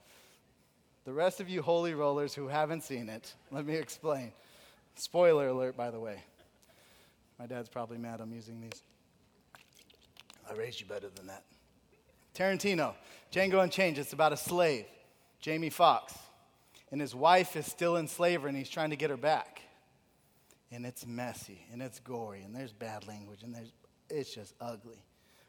The 1.06 1.14
rest 1.14 1.40
of 1.40 1.48
you 1.48 1.62
holy 1.62 1.94
rollers 1.94 2.34
who 2.34 2.48
haven't 2.48 2.82
seen 2.84 3.08
it, 3.08 3.34
let 3.50 3.66
me 3.66 3.76
explain. 3.76 4.34
Spoiler 4.96 5.48
alert, 5.48 5.78
by 5.78 5.92
the 5.92 6.00
way. 6.00 6.18
My 7.40 7.46
dad's 7.46 7.70
probably 7.70 7.98
mad 7.98 8.22
I'm 8.22 8.32
using 8.32 8.62
these. 8.62 8.82
I 10.50 10.54
raised 10.54 10.80
you 10.80 10.86
better 10.86 11.10
than 11.10 11.28
that. 11.28 11.44
Tarantino, 12.36 12.96
Django 13.32 13.62
Unchained, 13.62 13.98
it's 13.98 14.14
about 14.14 14.34
a 14.34 14.38
slave, 14.38 14.86
Jamie 15.40 15.70
Foxx. 15.70 16.14
And 16.92 17.02
his 17.02 17.16
wife 17.16 17.56
is 17.56 17.66
still 17.66 17.96
in 17.96 18.08
slavery 18.08 18.50
and 18.50 18.58
he's 18.58 18.70
trying 18.70 18.92
to 18.92 18.96
get 18.96 19.10
her 19.10 19.18
back. 19.18 19.62
And 20.72 20.86
it's 20.86 21.06
messy 21.06 21.66
and 21.72 21.82
it's 21.82 22.00
gory 22.00 22.44
and 22.44 22.56
there's 22.56 22.74
bad 22.74 23.08
language 23.08 23.44
and 23.44 23.54
there's, 23.54 23.72
it's 24.10 24.34
just 24.34 24.54
ugly. 24.60 25.04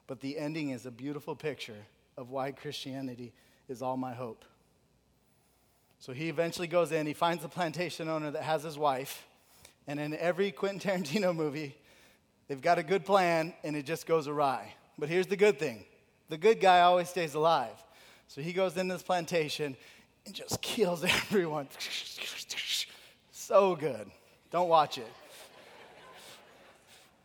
But 0.07 0.21
the 0.21 0.39
ending 0.39 0.71
is 0.71 0.87
a 0.87 0.91
beautiful 0.91 1.35
picture 1.35 1.87
of 2.17 2.31
why 2.31 2.53
Christianity 2.53 3.33
is 3.69 3.83
all 3.83 3.97
my 3.97 4.15
hope. 4.15 4.45
So 5.99 6.13
he 6.13 6.29
eventually 6.29 6.67
goes 6.67 6.93
in, 6.93 7.07
he 7.07 7.15
finds 7.15 7.43
the 7.43 7.49
plantation 7.49 8.09
owner 8.09 8.31
that 8.31 8.43
has 8.43 8.63
his 8.63 8.77
wife. 8.77 9.27
And 9.87 10.01
in 10.01 10.17
every 10.17 10.51
Quentin 10.51 10.81
Tarantino 10.81 11.35
movie, 11.35 11.77
they've 12.49 12.63
got 12.63 12.79
a 12.79 12.83
good 12.83 13.05
plan 13.05 13.53
and 13.63 13.77
it 13.77 13.85
just 13.85 14.07
goes 14.07 14.29
awry. 14.29 14.75
But 14.99 15.09
here's 15.09 15.27
the 15.27 15.37
good 15.37 15.59
thing 15.59 15.85
the 16.29 16.39
good 16.39 16.61
guy 16.61 16.81
always 16.81 17.09
stays 17.09 17.35
alive. 17.35 17.83
So 18.29 18.41
he 18.41 18.53
goes 18.53 18.77
into 18.77 18.95
this 18.95 19.03
plantation 19.03 19.77
and 20.27 20.35
just 20.35 20.61
kills 20.63 21.05
everyone. 21.09 21.69
so 23.31 23.77
good. 23.77 24.11
Don't 24.51 24.69
watch 24.69 24.99
it. 24.99 25.13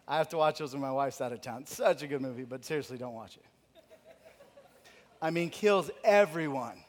I 0.08 0.18
have 0.18 0.30
to 0.30 0.38
watch 0.38 0.58
those 0.58 0.74
when 0.74 0.82
my 0.82 0.92
wife's 0.92 1.22
out 1.22 1.32
of 1.32 1.42
town. 1.42 1.68
Such 1.68 2.02
a 2.02 2.08
good 2.08 2.22
movie, 2.22 2.44
but 2.44 2.66
seriously, 2.66 2.98
don't 2.98 3.14
watch 3.14 3.38
it. 3.38 3.46
I 5.22 5.30
mean, 5.30 5.50
kills 5.50 5.92
everyone. 6.04 6.84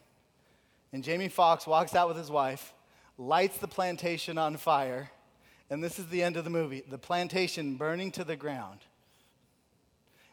And 0.92 1.04
Jamie 1.04 1.28
Foxx 1.28 1.66
walks 1.66 1.94
out 1.94 2.08
with 2.08 2.16
his 2.16 2.30
wife, 2.30 2.72
lights 3.18 3.58
the 3.58 3.68
plantation 3.68 4.38
on 4.38 4.56
fire, 4.56 5.10
and 5.70 5.82
this 5.82 5.98
is 5.98 6.06
the 6.08 6.22
end 6.22 6.36
of 6.36 6.44
the 6.44 6.50
movie 6.50 6.82
the 6.88 6.98
plantation 6.98 7.76
burning 7.76 8.10
to 8.12 8.24
the 8.24 8.36
ground. 8.36 8.80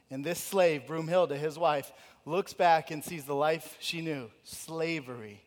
And 0.10 0.24
this 0.24 0.40
slave, 0.40 0.84
Broomhilda, 0.88 1.38
his 1.38 1.60
wife, 1.60 1.92
looks 2.26 2.54
back 2.54 2.92
and 2.92 3.04
sees 3.04 3.26
the 3.26 3.36
life 3.36 3.78
she 3.80 4.02
knew 4.02 4.30
slavery 4.44 5.42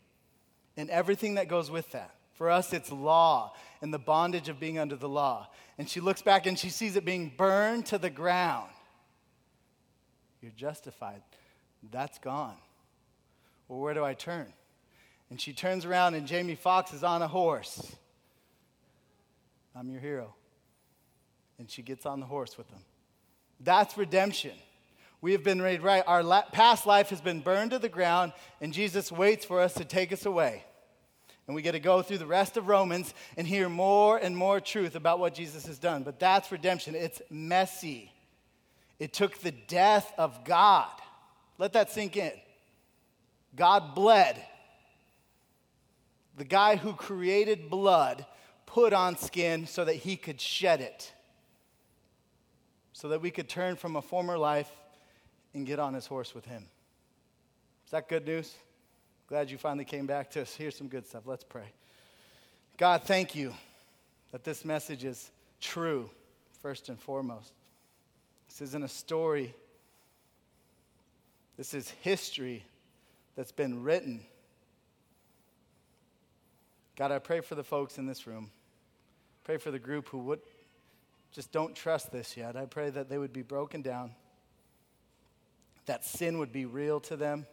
and 0.76 0.90
everything 0.90 1.34
that 1.34 1.48
goes 1.48 1.70
with 1.70 1.90
that. 1.92 2.14
For 2.34 2.50
us, 2.50 2.72
it's 2.72 2.90
law 2.90 3.54
and 3.82 3.92
the 3.92 3.98
bondage 3.98 4.48
of 4.48 4.60
being 4.60 4.78
under 4.78 4.96
the 4.96 5.08
law. 5.08 5.48
And 5.76 5.88
she 5.88 6.00
looks 6.00 6.22
back 6.22 6.46
and 6.46 6.58
she 6.58 6.70
sees 6.70 6.96
it 6.96 7.04
being 7.04 7.32
burned 7.36 7.86
to 7.86 7.98
the 7.98 8.10
ground. 8.10 8.70
You're 10.40 10.52
justified. 10.52 11.22
That's 11.90 12.18
gone. 12.18 12.56
Well, 13.68 13.80
where 13.80 13.94
do 13.94 14.04
I 14.04 14.14
turn? 14.14 14.52
And 15.30 15.40
she 15.40 15.52
turns 15.52 15.84
around, 15.84 16.14
and 16.14 16.26
Jamie 16.26 16.54
Foxx 16.54 16.92
is 16.92 17.04
on 17.04 17.22
a 17.22 17.28
horse. 17.28 17.94
I'm 19.74 19.90
your 19.90 20.00
hero. 20.00 20.34
And 21.58 21.70
she 21.70 21.82
gets 21.82 22.06
on 22.06 22.20
the 22.20 22.26
horse 22.26 22.56
with 22.56 22.68
him. 22.70 22.80
That's 23.60 23.96
redemption. 23.96 24.52
We 25.20 25.32
have 25.32 25.44
been 25.44 25.60
made 25.60 25.82
right. 25.82 26.02
Our 26.06 26.22
la- 26.22 26.48
past 26.50 26.86
life 26.86 27.10
has 27.10 27.20
been 27.20 27.40
burned 27.40 27.72
to 27.72 27.78
the 27.78 27.88
ground, 27.88 28.32
and 28.60 28.72
Jesus 28.72 29.12
waits 29.12 29.44
for 29.44 29.60
us 29.60 29.74
to 29.74 29.84
take 29.84 30.12
us 30.12 30.24
away. 30.24 30.64
And 31.46 31.54
we 31.54 31.62
get 31.62 31.72
to 31.72 31.80
go 31.80 32.00
through 32.00 32.18
the 32.18 32.26
rest 32.26 32.56
of 32.56 32.68
Romans 32.68 33.12
and 33.36 33.46
hear 33.46 33.68
more 33.68 34.16
and 34.16 34.36
more 34.36 34.60
truth 34.60 34.94
about 34.94 35.18
what 35.18 35.34
Jesus 35.34 35.66
has 35.66 35.78
done. 35.78 36.04
But 36.04 36.20
that's 36.20 36.52
redemption. 36.52 36.94
It's 36.94 37.20
messy. 37.28 38.12
It 38.98 39.12
took 39.12 39.38
the 39.38 39.50
death 39.50 40.12
of 40.16 40.44
God. 40.44 40.90
Let 41.58 41.72
that 41.72 41.90
sink 41.90 42.16
in. 42.16 42.32
God 43.56 43.94
bled. 43.94 44.40
The 46.36 46.44
guy 46.44 46.76
who 46.76 46.92
created 46.92 47.68
blood 47.68 48.24
put 48.70 48.92
on 48.92 49.16
skin 49.16 49.66
so 49.66 49.84
that 49.84 49.96
he 49.96 50.16
could 50.16 50.40
shed 50.40 50.80
it, 50.80 51.12
so 52.92 53.08
that 53.08 53.20
we 53.20 53.30
could 53.30 53.48
turn 53.48 53.74
from 53.74 53.96
a 53.96 54.02
former 54.02 54.38
life 54.38 54.70
and 55.54 55.66
get 55.66 55.80
on 55.80 55.92
his 55.92 56.06
horse 56.06 56.36
with 56.36 56.44
him. 56.44 56.64
Is 57.84 57.90
that 57.90 58.08
good 58.08 58.24
news? 58.26 58.54
Glad 59.26 59.50
you 59.50 59.58
finally 59.58 59.84
came 59.84 60.06
back 60.06 60.30
to 60.30 60.42
us. 60.42 60.54
Here's 60.54 60.76
some 60.76 60.86
good 60.86 61.04
stuff. 61.04 61.24
Let's 61.26 61.42
pray. 61.42 61.72
God, 62.76 63.02
thank 63.02 63.34
you 63.34 63.52
that 64.30 64.44
this 64.44 64.64
message 64.64 65.02
is 65.02 65.32
true, 65.60 66.08
first 66.62 66.88
and 66.88 66.98
foremost. 66.98 67.52
This 68.48 68.62
isn't 68.62 68.84
a 68.84 68.88
story, 68.88 69.52
this 71.56 71.74
is 71.74 71.90
history 72.02 72.64
that's 73.34 73.52
been 73.52 73.82
written. 73.82 74.20
God, 76.94 77.10
I 77.10 77.18
pray 77.18 77.40
for 77.40 77.56
the 77.56 77.64
folks 77.64 77.98
in 77.98 78.06
this 78.06 78.28
room. 78.28 78.50
Pray 79.44 79.56
for 79.56 79.70
the 79.70 79.78
group 79.78 80.08
who 80.08 80.18
would 80.18 80.40
just 81.32 81.52
don't 81.52 81.74
trust 81.74 82.10
this 82.10 82.36
yet. 82.36 82.56
I 82.56 82.66
pray 82.66 82.90
that 82.90 83.08
they 83.08 83.18
would 83.18 83.32
be 83.32 83.42
broken 83.42 83.82
down, 83.82 84.12
that 85.86 86.04
sin 86.04 86.38
would 86.38 86.52
be 86.52 86.66
real 86.66 87.00
to 87.00 87.16
them. 87.16 87.46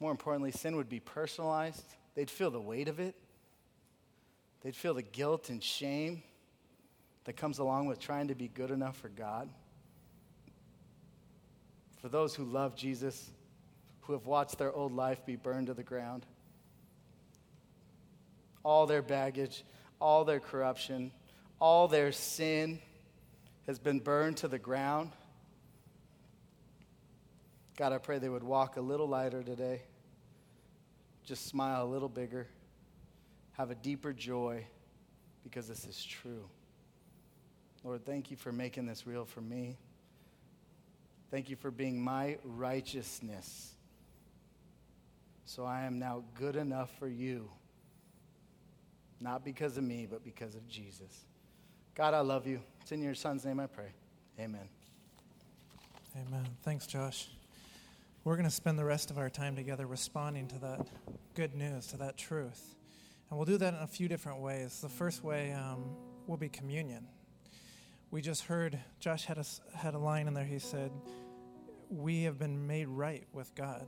More 0.00 0.10
importantly, 0.10 0.52
sin 0.52 0.76
would 0.76 0.88
be 0.88 1.00
personalized. 1.00 1.84
They'd 2.14 2.30
feel 2.30 2.50
the 2.50 2.60
weight 2.60 2.88
of 2.88 3.00
it, 3.00 3.14
they'd 4.62 4.76
feel 4.76 4.94
the 4.94 5.02
guilt 5.02 5.50
and 5.50 5.62
shame 5.62 6.22
that 7.24 7.36
comes 7.36 7.58
along 7.58 7.86
with 7.86 7.98
trying 7.98 8.28
to 8.28 8.34
be 8.34 8.48
good 8.48 8.70
enough 8.70 8.96
for 8.96 9.08
God. 9.08 9.48
For 12.00 12.08
those 12.08 12.34
who 12.34 12.44
love 12.44 12.74
Jesus, 12.74 13.30
who 14.00 14.14
have 14.14 14.24
watched 14.24 14.56
their 14.56 14.72
old 14.72 14.92
life 14.92 15.26
be 15.26 15.36
burned 15.36 15.66
to 15.66 15.74
the 15.74 15.82
ground, 15.82 16.24
all 18.64 18.86
their 18.86 19.02
baggage, 19.02 19.64
all 20.00 20.24
their 20.24 20.40
corruption, 20.40 21.12
all 21.60 21.88
their 21.88 22.12
sin 22.12 22.80
has 23.66 23.78
been 23.78 24.00
burned 24.00 24.38
to 24.38 24.48
the 24.48 24.58
ground. 24.58 25.12
God, 27.76 27.92
I 27.92 27.98
pray 27.98 28.18
they 28.18 28.28
would 28.28 28.42
walk 28.42 28.76
a 28.76 28.80
little 28.80 29.08
lighter 29.08 29.42
today, 29.42 29.82
just 31.24 31.46
smile 31.46 31.84
a 31.84 31.86
little 31.86 32.08
bigger, 32.08 32.48
have 33.52 33.70
a 33.70 33.74
deeper 33.74 34.12
joy 34.12 34.66
because 35.44 35.68
this 35.68 35.84
is 35.84 36.04
true. 36.04 36.48
Lord, 37.84 38.04
thank 38.04 38.30
you 38.30 38.36
for 38.36 38.52
making 38.52 38.86
this 38.86 39.06
real 39.06 39.24
for 39.24 39.40
me. 39.40 39.78
Thank 41.30 41.50
you 41.50 41.56
for 41.56 41.70
being 41.70 42.00
my 42.00 42.38
righteousness. 42.42 43.74
So 45.44 45.64
I 45.64 45.82
am 45.82 45.98
now 45.98 46.24
good 46.34 46.56
enough 46.56 46.90
for 46.98 47.08
you. 47.08 47.50
Not 49.20 49.44
because 49.44 49.76
of 49.76 49.84
me, 49.84 50.06
but 50.08 50.24
because 50.24 50.54
of 50.54 50.66
Jesus. 50.68 51.24
God, 51.94 52.14
I 52.14 52.20
love 52.20 52.46
you. 52.46 52.60
It's 52.80 52.92
in 52.92 53.02
your 53.02 53.14
son's 53.14 53.44
name 53.44 53.58
I 53.58 53.66
pray. 53.66 53.92
Amen. 54.38 54.68
Amen. 56.16 56.46
Thanks, 56.62 56.86
Josh. 56.86 57.28
We're 58.24 58.36
going 58.36 58.44
to 58.48 58.54
spend 58.54 58.78
the 58.78 58.84
rest 58.84 59.10
of 59.10 59.18
our 59.18 59.30
time 59.30 59.56
together 59.56 59.86
responding 59.86 60.48
to 60.48 60.58
that 60.60 60.86
good 61.34 61.54
news, 61.54 61.86
to 61.88 61.96
that 61.96 62.16
truth. 62.16 62.76
And 63.30 63.38
we'll 63.38 63.46
do 63.46 63.58
that 63.58 63.74
in 63.74 63.80
a 63.80 63.86
few 63.86 64.08
different 64.08 64.40
ways. 64.40 64.80
The 64.80 64.88
first 64.88 65.24
way 65.24 65.52
um, 65.52 65.84
will 66.26 66.36
be 66.36 66.48
communion. 66.48 67.06
We 68.10 68.22
just 68.22 68.44
heard, 68.44 68.78
Josh 69.00 69.24
had 69.24 69.38
a, 69.38 69.44
had 69.76 69.94
a 69.94 69.98
line 69.98 70.28
in 70.28 70.34
there. 70.34 70.44
He 70.44 70.58
said, 70.58 70.90
We 71.90 72.22
have 72.22 72.38
been 72.38 72.66
made 72.66 72.88
right 72.88 73.24
with 73.32 73.54
God. 73.54 73.86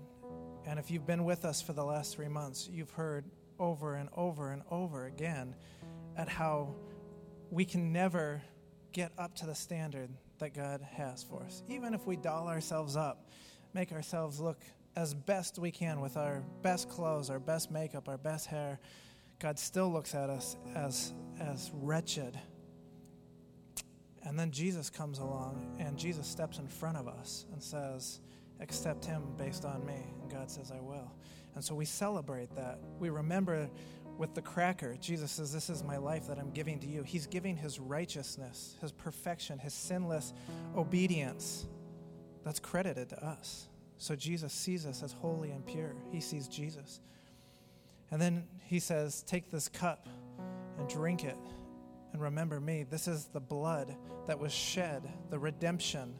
And 0.66 0.78
if 0.78 0.90
you've 0.90 1.06
been 1.06 1.24
with 1.24 1.44
us 1.44 1.62
for 1.62 1.72
the 1.72 1.84
last 1.84 2.14
three 2.14 2.28
months, 2.28 2.68
you've 2.70 2.90
heard 2.90 3.24
over 3.60 3.94
and 3.94 4.08
over 4.16 4.50
and 4.50 4.62
over 4.70 5.06
again 5.06 5.54
at 6.16 6.28
how 6.28 6.74
we 7.50 7.64
can 7.64 7.92
never 7.92 8.42
get 8.92 9.12
up 9.18 9.36
to 9.36 9.46
the 9.46 9.54
standard 9.54 10.10
that 10.38 10.54
God 10.54 10.80
has 10.80 11.22
for 11.22 11.42
us. 11.44 11.62
Even 11.68 11.94
if 11.94 12.06
we 12.06 12.16
doll 12.16 12.48
ourselves 12.48 12.96
up, 12.96 13.28
make 13.74 13.92
ourselves 13.92 14.40
look 14.40 14.58
as 14.96 15.14
best 15.14 15.58
we 15.58 15.70
can 15.70 16.00
with 16.00 16.16
our 16.16 16.42
best 16.62 16.88
clothes, 16.88 17.30
our 17.30 17.38
best 17.38 17.70
makeup, 17.70 18.08
our 18.08 18.18
best 18.18 18.46
hair, 18.46 18.80
God 19.38 19.58
still 19.58 19.90
looks 19.90 20.14
at 20.14 20.28
us 20.28 20.56
as, 20.74 21.14
as 21.40 21.70
wretched. 21.74 22.38
And 24.22 24.38
then 24.38 24.50
Jesus 24.50 24.90
comes 24.90 25.18
along 25.18 25.76
and 25.78 25.96
Jesus 25.96 26.26
steps 26.26 26.58
in 26.58 26.68
front 26.68 26.98
of 26.98 27.08
us 27.08 27.46
and 27.52 27.62
says, 27.62 28.20
Accept 28.60 29.06
him 29.06 29.22
based 29.38 29.64
on 29.64 29.86
me. 29.86 30.12
And 30.20 30.30
God 30.30 30.50
says, 30.50 30.70
I 30.70 30.80
will. 30.80 31.10
And 31.54 31.64
so 31.64 31.74
we 31.74 31.84
celebrate 31.84 32.54
that. 32.56 32.78
We 32.98 33.10
remember 33.10 33.68
with 34.18 34.34
the 34.34 34.42
cracker, 34.42 34.96
Jesus 35.00 35.32
says, 35.32 35.52
This 35.52 35.70
is 35.70 35.82
my 35.82 35.96
life 35.96 36.26
that 36.28 36.38
I'm 36.38 36.50
giving 36.50 36.78
to 36.80 36.86
you. 36.86 37.02
He's 37.02 37.26
giving 37.26 37.56
his 37.56 37.80
righteousness, 37.80 38.76
his 38.80 38.92
perfection, 38.92 39.58
his 39.58 39.74
sinless 39.74 40.32
obedience. 40.76 41.66
That's 42.44 42.60
credited 42.60 43.08
to 43.10 43.24
us. 43.24 43.68
So 43.98 44.16
Jesus 44.16 44.52
sees 44.52 44.86
us 44.86 45.02
as 45.02 45.12
holy 45.12 45.50
and 45.50 45.64
pure. 45.66 45.94
He 46.10 46.20
sees 46.20 46.48
Jesus. 46.48 47.00
And 48.10 48.20
then 48.20 48.46
he 48.64 48.78
says, 48.78 49.22
Take 49.22 49.50
this 49.50 49.68
cup 49.68 50.08
and 50.78 50.88
drink 50.88 51.24
it 51.24 51.36
and 52.12 52.20
remember 52.20 52.60
me. 52.60 52.84
This 52.88 53.08
is 53.08 53.26
the 53.26 53.40
blood 53.40 53.96
that 54.26 54.38
was 54.38 54.52
shed, 54.52 55.08
the 55.30 55.38
redemption 55.38 56.14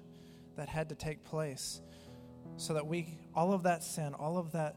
that 0.57 0.68
had 0.68 0.89
to 0.91 0.95
take 0.95 1.24
place 1.24 1.81
so 2.57 2.74
that 2.74 2.87
we, 2.87 3.18
all 3.35 3.53
of 3.53 3.62
that 3.62 3.83
sin, 3.83 4.14
all 4.14 4.37
of 4.37 4.53
that 4.53 4.76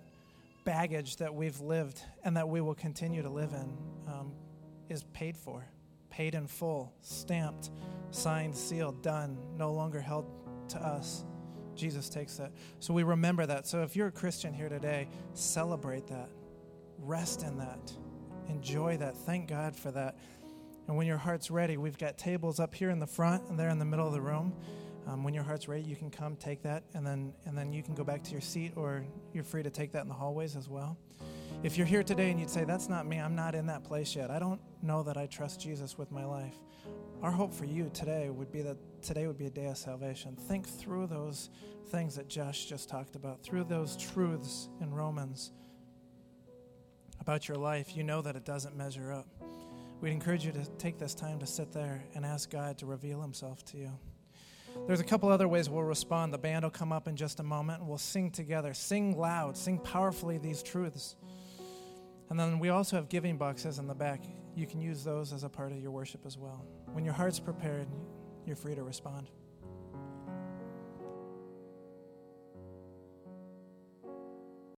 baggage 0.63 1.17
that 1.17 1.33
we've 1.33 1.59
lived 1.59 2.01
and 2.23 2.37
that 2.37 2.47
we 2.47 2.61
will 2.61 2.75
continue 2.75 3.21
to 3.21 3.29
live 3.29 3.53
in 3.53 3.77
um, 4.07 4.33
is 4.89 5.03
paid 5.13 5.37
for, 5.37 5.65
paid 6.09 6.35
in 6.35 6.47
full, 6.47 6.93
stamped, 7.01 7.71
signed, 8.11 8.55
sealed, 8.55 9.01
done, 9.01 9.37
no 9.57 9.73
longer 9.73 9.99
held 9.99 10.25
to 10.69 10.79
us. 10.79 11.25
Jesus 11.75 12.09
takes 12.09 12.37
that. 12.37 12.51
So 12.79 12.93
we 12.93 13.03
remember 13.03 13.45
that. 13.45 13.67
So 13.67 13.81
if 13.81 13.95
you're 13.95 14.07
a 14.07 14.11
Christian 14.11 14.53
here 14.53 14.69
today, 14.69 15.07
celebrate 15.33 16.07
that, 16.07 16.29
rest 16.99 17.43
in 17.43 17.57
that, 17.57 17.91
enjoy 18.47 18.97
that. 18.97 19.17
Thank 19.17 19.47
God 19.47 19.75
for 19.75 19.91
that. 19.91 20.17
And 20.87 20.97
when 20.97 21.07
your 21.07 21.17
heart's 21.17 21.49
ready, 21.49 21.77
we've 21.77 21.97
got 21.97 22.17
tables 22.17 22.59
up 22.59 22.75
here 22.75 22.89
in 22.89 22.99
the 22.99 23.07
front 23.07 23.49
and 23.49 23.59
there 23.59 23.69
in 23.69 23.79
the 23.79 23.85
middle 23.85 24.05
of 24.05 24.13
the 24.13 24.21
room. 24.21 24.53
Um, 25.07 25.23
when 25.23 25.33
your 25.33 25.43
heart's 25.43 25.67
ready, 25.67 25.83
you 25.83 25.95
can 25.95 26.09
come 26.09 26.35
take 26.35 26.61
that, 26.63 26.83
and 26.93 27.05
then 27.05 27.33
and 27.45 27.57
then 27.57 27.73
you 27.73 27.83
can 27.83 27.93
go 27.93 28.03
back 28.03 28.23
to 28.23 28.31
your 28.31 28.41
seat, 28.41 28.73
or 28.75 29.03
you're 29.33 29.43
free 29.43 29.63
to 29.63 29.69
take 29.69 29.91
that 29.91 30.03
in 30.03 30.07
the 30.07 30.13
hallways 30.13 30.55
as 30.55 30.69
well. 30.69 30.97
If 31.61 31.77
you're 31.77 31.87
here 31.87 32.03
today 32.03 32.31
and 32.31 32.39
you'd 32.39 32.49
say, 32.49 32.63
"That's 32.63 32.89
not 32.89 33.05
me. 33.05 33.19
I'm 33.19 33.35
not 33.35 33.55
in 33.55 33.65
that 33.67 33.83
place 33.83 34.15
yet. 34.15 34.31
I 34.31 34.39
don't 34.39 34.61
know 34.81 35.03
that 35.03 35.17
I 35.17 35.25
trust 35.27 35.59
Jesus 35.59 35.97
with 35.97 36.11
my 36.11 36.25
life." 36.25 36.57
Our 37.21 37.31
hope 37.31 37.53
for 37.53 37.65
you 37.65 37.89
today 37.93 38.29
would 38.29 38.51
be 38.51 38.61
that 38.63 38.77
today 39.01 39.27
would 39.27 39.37
be 39.37 39.45
a 39.45 39.49
day 39.49 39.67
of 39.67 39.77
salvation. 39.77 40.35
Think 40.35 40.67
through 40.67 41.07
those 41.07 41.49
things 41.87 42.15
that 42.15 42.27
Josh 42.27 42.65
just 42.65 42.89
talked 42.89 43.15
about, 43.15 43.43
through 43.43 43.65
those 43.65 43.95
truths 43.95 44.69
in 44.81 44.93
Romans 44.93 45.51
about 47.19 47.47
your 47.47 47.57
life. 47.57 47.95
You 47.95 48.03
know 48.03 48.21
that 48.21 48.35
it 48.35 48.43
doesn't 48.43 48.75
measure 48.75 49.13
up. 49.13 49.27
We'd 50.01 50.11
encourage 50.11 50.45
you 50.45 50.51
to 50.51 50.65
take 50.77 50.97
this 50.97 51.13
time 51.13 51.39
to 51.39 51.47
sit 51.47 51.71
there 51.71 52.03
and 52.13 52.25
ask 52.25 52.49
God 52.49 52.77
to 52.79 52.85
reveal 52.85 53.21
Himself 53.21 53.63
to 53.65 53.77
you. 53.77 53.91
There's 54.87 54.99
a 54.99 55.03
couple 55.03 55.29
other 55.29 55.47
ways 55.47 55.69
we'll 55.69 55.83
respond. 55.83 56.33
The 56.33 56.37
band 56.37 56.63
will 56.63 56.71
come 56.71 56.91
up 56.91 57.07
in 57.07 57.15
just 57.15 57.39
a 57.39 57.43
moment 57.43 57.79
and 57.79 57.89
we'll 57.89 57.97
sing 57.97 58.31
together. 58.31 58.73
Sing 58.73 59.17
loud, 59.17 59.55
sing 59.55 59.79
powerfully 59.79 60.37
these 60.37 60.61
truths. 60.61 61.15
And 62.29 62.39
then 62.39 62.59
we 62.59 62.69
also 62.69 62.95
have 62.95 63.09
giving 63.09 63.37
boxes 63.37 63.79
in 63.79 63.87
the 63.87 63.95
back. 63.95 64.23
You 64.55 64.65
can 64.65 64.81
use 64.81 65.03
those 65.03 65.33
as 65.33 65.43
a 65.43 65.49
part 65.49 65.71
of 65.71 65.79
your 65.79 65.91
worship 65.91 66.25
as 66.25 66.37
well. 66.37 66.65
When 66.91 67.05
your 67.05 67.13
heart's 67.13 67.39
prepared, 67.39 67.87
you're 68.45 68.55
free 68.55 68.75
to 68.75 68.83
respond. 68.83 69.29